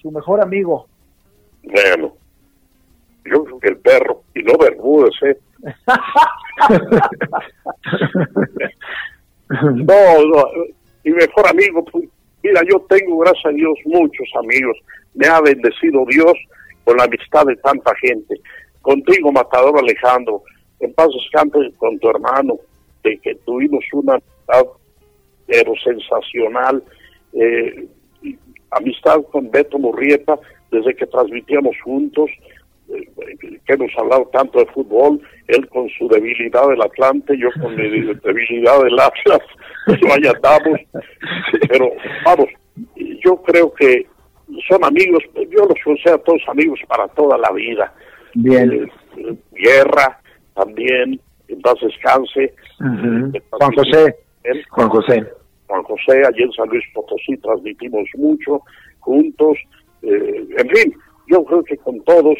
Su 0.00 0.10
mejor 0.10 0.40
amigo. 0.40 0.86
Bueno, 1.62 2.14
yo 3.24 3.44
creo 3.44 3.60
que 3.60 3.68
el 3.68 3.78
perro, 3.78 4.22
y 4.34 4.42
no 4.42 4.56
Bermúdez, 4.58 5.14
¿eh? 5.22 5.36
no, 9.50 10.24
no, 10.26 10.44
mi 11.04 11.12
mejor 11.12 11.48
amigo, 11.48 11.84
pues, 11.84 12.08
mira, 12.42 12.62
yo 12.70 12.80
tengo, 12.88 13.18
gracias 13.18 13.46
a 13.46 13.50
Dios, 13.50 13.78
muchos 13.84 14.28
amigos. 14.38 14.76
Me 15.14 15.26
ha 15.26 15.40
bendecido 15.40 16.04
Dios 16.06 16.34
con 16.84 16.96
la 16.96 17.04
amistad 17.04 17.46
de 17.46 17.56
tanta 17.56 17.92
gente 17.96 18.40
contigo, 18.86 19.32
Matador 19.32 19.76
Alejandro, 19.80 20.44
en 20.78 20.94
paz 20.94 21.08
descanse 21.12 21.76
con 21.76 21.98
tu 21.98 22.08
hermano, 22.08 22.56
de 23.02 23.18
que 23.18 23.34
tuvimos 23.44 23.84
una 23.92 24.14
amistad 24.14 24.64
pero 25.48 25.72
sensacional, 25.82 26.82
eh, 27.36 27.86
amistad 28.70 29.22
con 29.30 29.50
Beto 29.50 29.78
Murrieta, 29.78 30.38
desde 30.70 30.94
que 30.94 31.06
transmitíamos 31.06 31.76
juntos, 31.84 32.30
eh, 32.88 33.08
que 33.66 33.72
hemos 33.72 33.90
hablado 33.98 34.28
tanto 34.32 34.58
de 34.58 34.66
fútbol, 34.66 35.20
él 35.48 35.68
con 35.68 35.88
su 35.90 36.08
debilidad 36.08 36.68
del 36.68 36.82
Atlante, 36.82 37.36
yo 37.38 37.48
con 37.60 37.74
mi 37.74 37.82
debilidad 38.24 38.82
del 38.82 38.98
Atlas, 38.98 39.40
vaya 39.86 40.32
andamos, 40.32 40.80
pero 41.68 41.90
vamos, 42.24 42.48
yo 43.24 43.42
creo 43.42 43.72
que 43.74 44.06
son 44.68 44.84
amigos, 44.84 45.22
yo 45.34 45.66
los 45.66 45.78
considero 45.84 46.16
a 46.16 46.22
todos 46.22 46.42
amigos 46.48 46.80
para 46.86 47.08
toda 47.08 47.36
la 47.38 47.50
vida. 47.52 47.92
Bien. 48.34 48.88
Eh, 49.16 49.34
guerra 49.52 50.20
también, 50.54 51.20
en 51.48 51.60
paz 51.62 51.74
descanse. 51.80 52.44
Eh, 52.44 53.42
Juan 53.50 53.72
José. 53.72 54.16
Juan 54.70 54.88
José. 54.88 55.26
Juan 55.66 55.82
José, 55.82 56.22
allí 56.26 56.42
en 56.42 56.52
San 56.52 56.68
Luis 56.68 56.84
Potosí 56.94 57.36
transmitimos 57.38 58.08
mucho 58.16 58.62
juntos. 59.00 59.58
Eh, 60.02 60.46
en 60.58 60.68
fin, 60.68 60.94
yo 61.28 61.44
creo 61.44 61.62
que 61.64 61.76
con 61.78 62.00
todos 62.02 62.36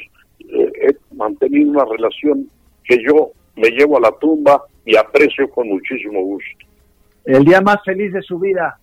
he 0.49 0.95
mantenido 1.14 1.70
una 1.70 1.85
relación 1.85 2.49
que 2.85 3.03
yo 3.03 3.33
me 3.57 3.68
llevo 3.70 3.97
a 3.99 4.01
la 4.01 4.12
tumba 4.12 4.62
y 4.85 4.97
aprecio 4.97 5.49
con 5.51 5.68
muchísimo 5.68 6.20
gusto. 6.22 6.66
El 7.24 7.45
día 7.45 7.61
más 7.61 7.79
feliz 7.85 8.12
de 8.12 8.22
su 8.22 8.39
vida. 8.39 8.79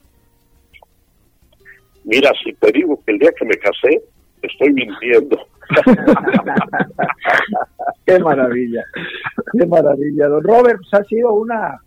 Mira, 2.04 2.32
si 2.44 2.54
te 2.54 2.72
digo 2.74 3.00
que 3.06 3.14
el 3.14 3.20
día 3.20 3.32
que 3.38 3.46
me 3.46 3.56
casé, 3.56 4.02
estoy 4.42 4.74
mintiendo. 4.74 5.38
qué 8.06 8.20
maravilla, 8.20 8.84
qué 9.58 9.66
maravilla. 9.66 10.28
Don 10.28 10.44
Robert, 10.44 10.80
pues 10.80 10.94
ha 10.94 11.04
sido 11.06 11.34
una, 11.34 11.80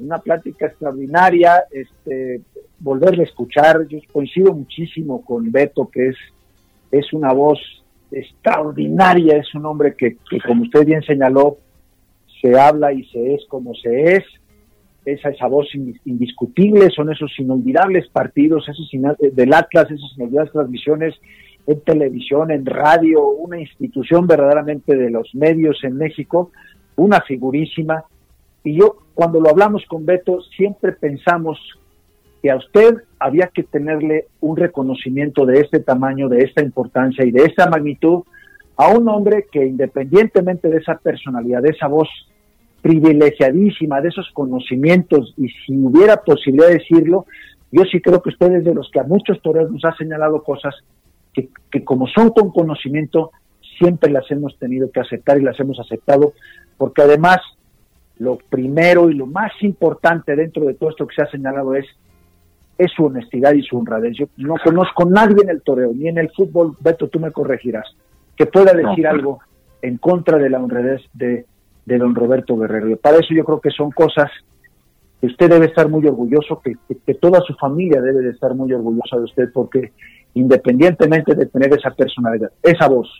una 0.00 0.18
plática 0.18 0.66
extraordinaria, 0.66 1.64
este, 1.70 2.40
volverle 2.78 3.22
a 3.22 3.26
escuchar, 3.26 3.86
yo 3.88 3.98
coincido 4.12 4.52
muchísimo 4.54 5.24
con 5.24 5.50
Beto, 5.50 5.88
que 5.88 6.08
es, 6.08 6.16
es 6.90 7.12
una 7.12 7.32
voz 7.32 7.58
extraordinaria, 8.10 9.36
es 9.36 9.54
un 9.54 9.66
hombre 9.66 9.94
que, 9.96 10.16
que, 10.28 10.40
como 10.40 10.62
usted 10.62 10.84
bien 10.84 11.02
señaló, 11.02 11.58
se 12.40 12.58
habla 12.58 12.92
y 12.92 13.04
se 13.06 13.34
es 13.34 13.44
como 13.48 13.74
se 13.74 14.16
es, 14.16 14.24
esa, 15.04 15.30
esa 15.30 15.46
voz 15.46 15.68
indiscutible, 16.04 16.90
son 16.90 17.10
esos 17.12 17.32
inolvidables 17.38 18.08
partidos, 18.08 18.68
esos 18.68 18.90
del 19.32 19.52
Atlas, 19.52 19.90
esas 19.90 20.12
inolvidables 20.16 20.52
transmisiones 20.52 21.14
en 21.66 21.80
televisión, 21.80 22.50
en 22.50 22.66
radio, 22.66 23.28
una 23.28 23.60
institución 23.60 24.26
verdaderamente 24.26 24.96
de 24.96 25.10
los 25.10 25.34
medios 25.34 25.82
en 25.84 25.96
México, 25.96 26.50
una 26.96 27.20
figurísima. 27.20 28.04
Y 28.64 28.78
yo, 28.78 28.98
cuando 29.20 29.38
lo 29.38 29.50
hablamos 29.50 29.84
con 29.84 30.06
Beto, 30.06 30.40
siempre 30.56 30.92
pensamos 30.92 31.58
que 32.40 32.50
a 32.50 32.56
usted 32.56 33.02
había 33.18 33.48
que 33.48 33.64
tenerle 33.64 34.28
un 34.40 34.56
reconocimiento 34.56 35.44
de 35.44 35.60
este 35.60 35.80
tamaño, 35.80 36.30
de 36.30 36.38
esta 36.38 36.62
importancia 36.62 37.26
y 37.26 37.30
de 37.30 37.42
esta 37.42 37.68
magnitud 37.68 38.22
a 38.78 38.88
un 38.88 39.06
hombre 39.10 39.44
que 39.52 39.66
independientemente 39.66 40.70
de 40.70 40.78
esa 40.78 40.96
personalidad, 40.96 41.60
de 41.60 41.68
esa 41.68 41.86
voz 41.86 42.08
privilegiadísima, 42.80 44.00
de 44.00 44.08
esos 44.08 44.30
conocimientos, 44.32 45.34
y 45.36 45.50
si 45.50 45.76
hubiera 45.76 46.22
posibilidad 46.22 46.68
de 46.68 46.78
decirlo, 46.78 47.26
yo 47.70 47.82
sí 47.92 48.00
creo 48.00 48.22
que 48.22 48.30
usted 48.30 48.50
es 48.52 48.64
de 48.64 48.74
los 48.74 48.90
que 48.90 49.00
a 49.00 49.04
muchos 49.04 49.42
toreros 49.42 49.70
nos 49.70 49.84
ha 49.84 49.94
señalado 49.96 50.42
cosas 50.42 50.74
que, 51.34 51.50
que 51.70 51.84
como 51.84 52.06
son 52.06 52.30
con 52.30 52.52
conocimiento, 52.52 53.32
siempre 53.78 54.10
las 54.10 54.30
hemos 54.30 54.58
tenido 54.58 54.90
que 54.90 55.00
aceptar 55.00 55.38
y 55.38 55.44
las 55.44 55.60
hemos 55.60 55.78
aceptado, 55.78 56.32
porque 56.78 57.02
además 57.02 57.36
lo 58.20 58.36
primero 58.36 59.10
y 59.10 59.14
lo 59.14 59.26
más 59.26 59.50
importante 59.62 60.36
dentro 60.36 60.66
de 60.66 60.74
todo 60.74 60.90
esto 60.90 61.06
que 61.06 61.14
se 61.16 61.22
ha 61.22 61.30
señalado 61.30 61.74
es 61.74 61.86
es 62.76 62.90
su 62.92 63.04
honestidad 63.04 63.52
y 63.52 63.62
su 63.62 63.76
honradez. 63.76 64.16
Yo 64.16 64.26
no 64.38 64.54
conozco 64.64 65.02
a 65.02 65.10
nadie 65.10 65.42
en 65.42 65.50
el 65.50 65.60
toreo, 65.60 65.92
ni 65.94 66.08
en 66.08 66.16
el 66.16 66.30
fútbol, 66.30 66.74
Beto, 66.80 67.08
tú 67.08 67.20
me 67.20 67.30
corregirás, 67.30 67.86
que 68.34 68.46
pueda 68.46 68.72
decir 68.72 69.06
algo 69.06 69.40
en 69.82 69.98
contra 69.98 70.38
de 70.38 70.48
la 70.48 70.60
honradez 70.60 71.02
de, 71.12 71.44
de 71.84 71.98
don 71.98 72.14
Roberto 72.14 72.56
Guerrero. 72.56 72.88
Y 72.88 72.96
para 72.96 73.18
eso 73.18 73.34
yo 73.34 73.44
creo 73.44 73.60
que 73.60 73.70
son 73.70 73.90
cosas 73.90 74.30
que 75.20 75.26
usted 75.26 75.50
debe 75.50 75.66
estar 75.66 75.90
muy 75.90 76.06
orgulloso, 76.06 76.62
que, 76.64 76.76
que, 77.04 77.14
toda 77.14 77.42
su 77.42 77.52
familia 77.54 78.00
debe 78.00 78.22
de 78.22 78.30
estar 78.30 78.54
muy 78.54 78.72
orgullosa 78.72 79.18
de 79.18 79.24
usted, 79.24 79.52
porque 79.52 79.92
independientemente 80.32 81.34
de 81.34 81.46
tener 81.46 81.70
esa 81.74 81.90
personalidad, 81.90 82.50
esa 82.62 82.88
voz, 82.88 83.10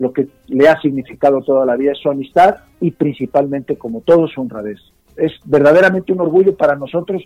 lo 0.00 0.14
que 0.14 0.28
le 0.48 0.66
ha 0.66 0.80
significado 0.80 1.42
toda 1.42 1.66
la 1.66 1.76
vida 1.76 1.92
es 1.92 1.98
su 1.98 2.10
amistad 2.10 2.56
y 2.80 2.90
principalmente, 2.90 3.76
como 3.76 4.00
todo, 4.00 4.26
su 4.26 4.40
honradez. 4.40 4.80
Es 5.14 5.32
verdaderamente 5.44 6.12
un 6.12 6.22
orgullo 6.22 6.56
para 6.56 6.74
nosotros 6.74 7.22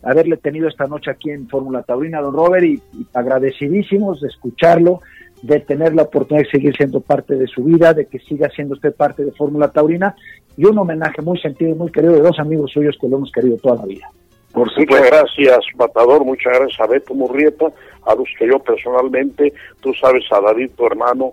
haberle 0.00 0.36
tenido 0.36 0.68
esta 0.68 0.86
noche 0.86 1.10
aquí 1.10 1.30
en 1.30 1.48
Fórmula 1.48 1.82
Taurina, 1.82 2.20
don 2.20 2.32
Robert, 2.32 2.64
y, 2.64 2.80
agradecidísimos 3.12 4.20
de 4.20 4.28
escucharlo, 4.28 5.00
de 5.42 5.58
tener 5.58 5.92
la 5.92 6.02
oportunidad 6.02 6.44
de 6.44 6.50
seguir 6.50 6.76
siendo 6.76 7.00
parte 7.00 7.34
de 7.34 7.48
su 7.48 7.64
vida, 7.64 7.92
de 7.92 8.06
que 8.06 8.20
siga 8.20 8.48
siendo 8.50 8.74
usted 8.74 8.94
parte 8.94 9.24
de 9.24 9.32
Fórmula 9.32 9.72
Taurina, 9.72 10.14
y 10.56 10.66
un 10.66 10.78
homenaje 10.78 11.20
muy 11.20 11.40
sentido 11.40 11.72
y 11.72 11.74
muy 11.74 11.90
querido 11.90 12.12
de 12.12 12.20
dos 12.20 12.38
amigos 12.38 12.70
suyos 12.70 12.96
que 13.00 13.08
lo 13.08 13.16
hemos 13.16 13.32
querido 13.32 13.56
toda 13.56 13.76
la 13.76 13.86
vida. 13.86 14.08
Por 14.52 14.68
muchas 14.78 15.06
gracias, 15.10 15.58
Matador, 15.76 16.24
muchas 16.24 16.56
gracias 16.56 16.80
a 16.80 16.86
Beto 16.86 17.12
Murrieta, 17.12 17.66
a 18.06 18.14
los 18.14 18.28
que 18.38 18.46
yo 18.46 18.60
personalmente, 18.60 19.52
tú 19.80 19.92
sabes, 19.94 20.22
a 20.30 20.40
David, 20.40 20.70
tu 20.76 20.86
hermano, 20.86 21.32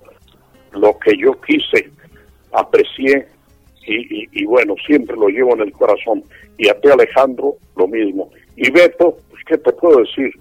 lo 0.71 0.97
que 0.99 1.17
yo 1.17 1.39
quise, 1.41 1.89
aprecié 2.51 3.27
y, 3.83 4.45
bueno, 4.45 4.75
siempre 4.85 5.15
lo 5.15 5.27
llevo 5.27 5.53
en 5.55 5.61
el 5.61 5.71
corazón. 5.71 6.23
Y 6.57 6.69
a 6.69 6.79
ti, 6.79 6.89
Alejandro, 6.89 7.55
lo 7.75 7.87
mismo. 7.87 8.29
Y 8.55 8.69
Beto, 8.69 9.17
pues, 9.29 9.43
¿qué 9.45 9.57
te 9.57 9.71
puedo 9.73 9.99
decir? 9.99 10.31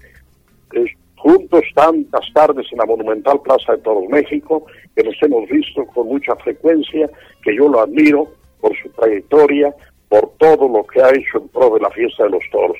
juntos 1.21 1.61
tantas 1.75 2.25
tardes 2.33 2.65
en 2.71 2.79
la 2.79 2.85
monumental 2.85 3.39
Plaza 3.43 3.73
de 3.73 3.83
Toros 3.83 4.09
México, 4.09 4.65
que 4.95 5.03
nos 5.03 5.13
hemos 5.21 5.47
visto 5.49 5.85
con 5.85 6.07
mucha 6.07 6.35
frecuencia, 6.37 7.07
que 7.43 7.55
yo 7.55 7.69
lo 7.69 7.81
admiro 7.81 8.27
por 8.59 8.75
su 8.81 8.89
trayectoria, 8.89 9.73
por 10.09 10.31
todo 10.39 10.67
lo 10.67 10.83
que 10.83 10.99
ha 10.99 11.09
hecho 11.11 11.37
en 11.37 11.47
pro 11.49 11.75
de 11.75 11.81
la 11.81 11.91
fiesta 11.91 12.23
de 12.23 12.31
los 12.31 12.43
toros. 12.51 12.77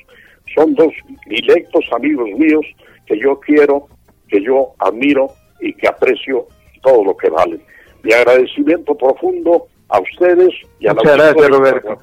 Son 0.56 0.74
dos 0.74 0.92
directos 1.28 1.86
amigos 1.94 2.30
míos 2.32 2.66
que 3.06 3.20
yo 3.20 3.40
quiero, 3.40 3.88
que 4.28 4.42
yo 4.42 4.74
admiro 4.80 5.28
y 5.60 5.74
que 5.74 5.88
aprecio 5.88 6.48
todo 6.82 7.04
lo 7.04 7.18
que 7.18 7.30
valen. 7.30 7.62
Mi 8.04 8.14
agradecimiento 8.14 8.96
profundo 8.96 9.68
a 9.90 10.00
ustedes 10.00 10.50
y 10.80 10.88
a 10.88 10.94
Muchas 10.94 11.16
gracias, 11.16 11.50
Roberto. 11.50 11.98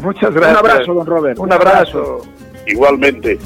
Muchas 0.00 0.34
gracias. 0.34 0.60
Un 0.60 0.70
abrazo, 0.70 0.94
don 0.94 1.06
Robert. 1.06 1.38
Un 1.38 1.52
abrazo. 1.52 2.20
Igualmente. 2.66 3.38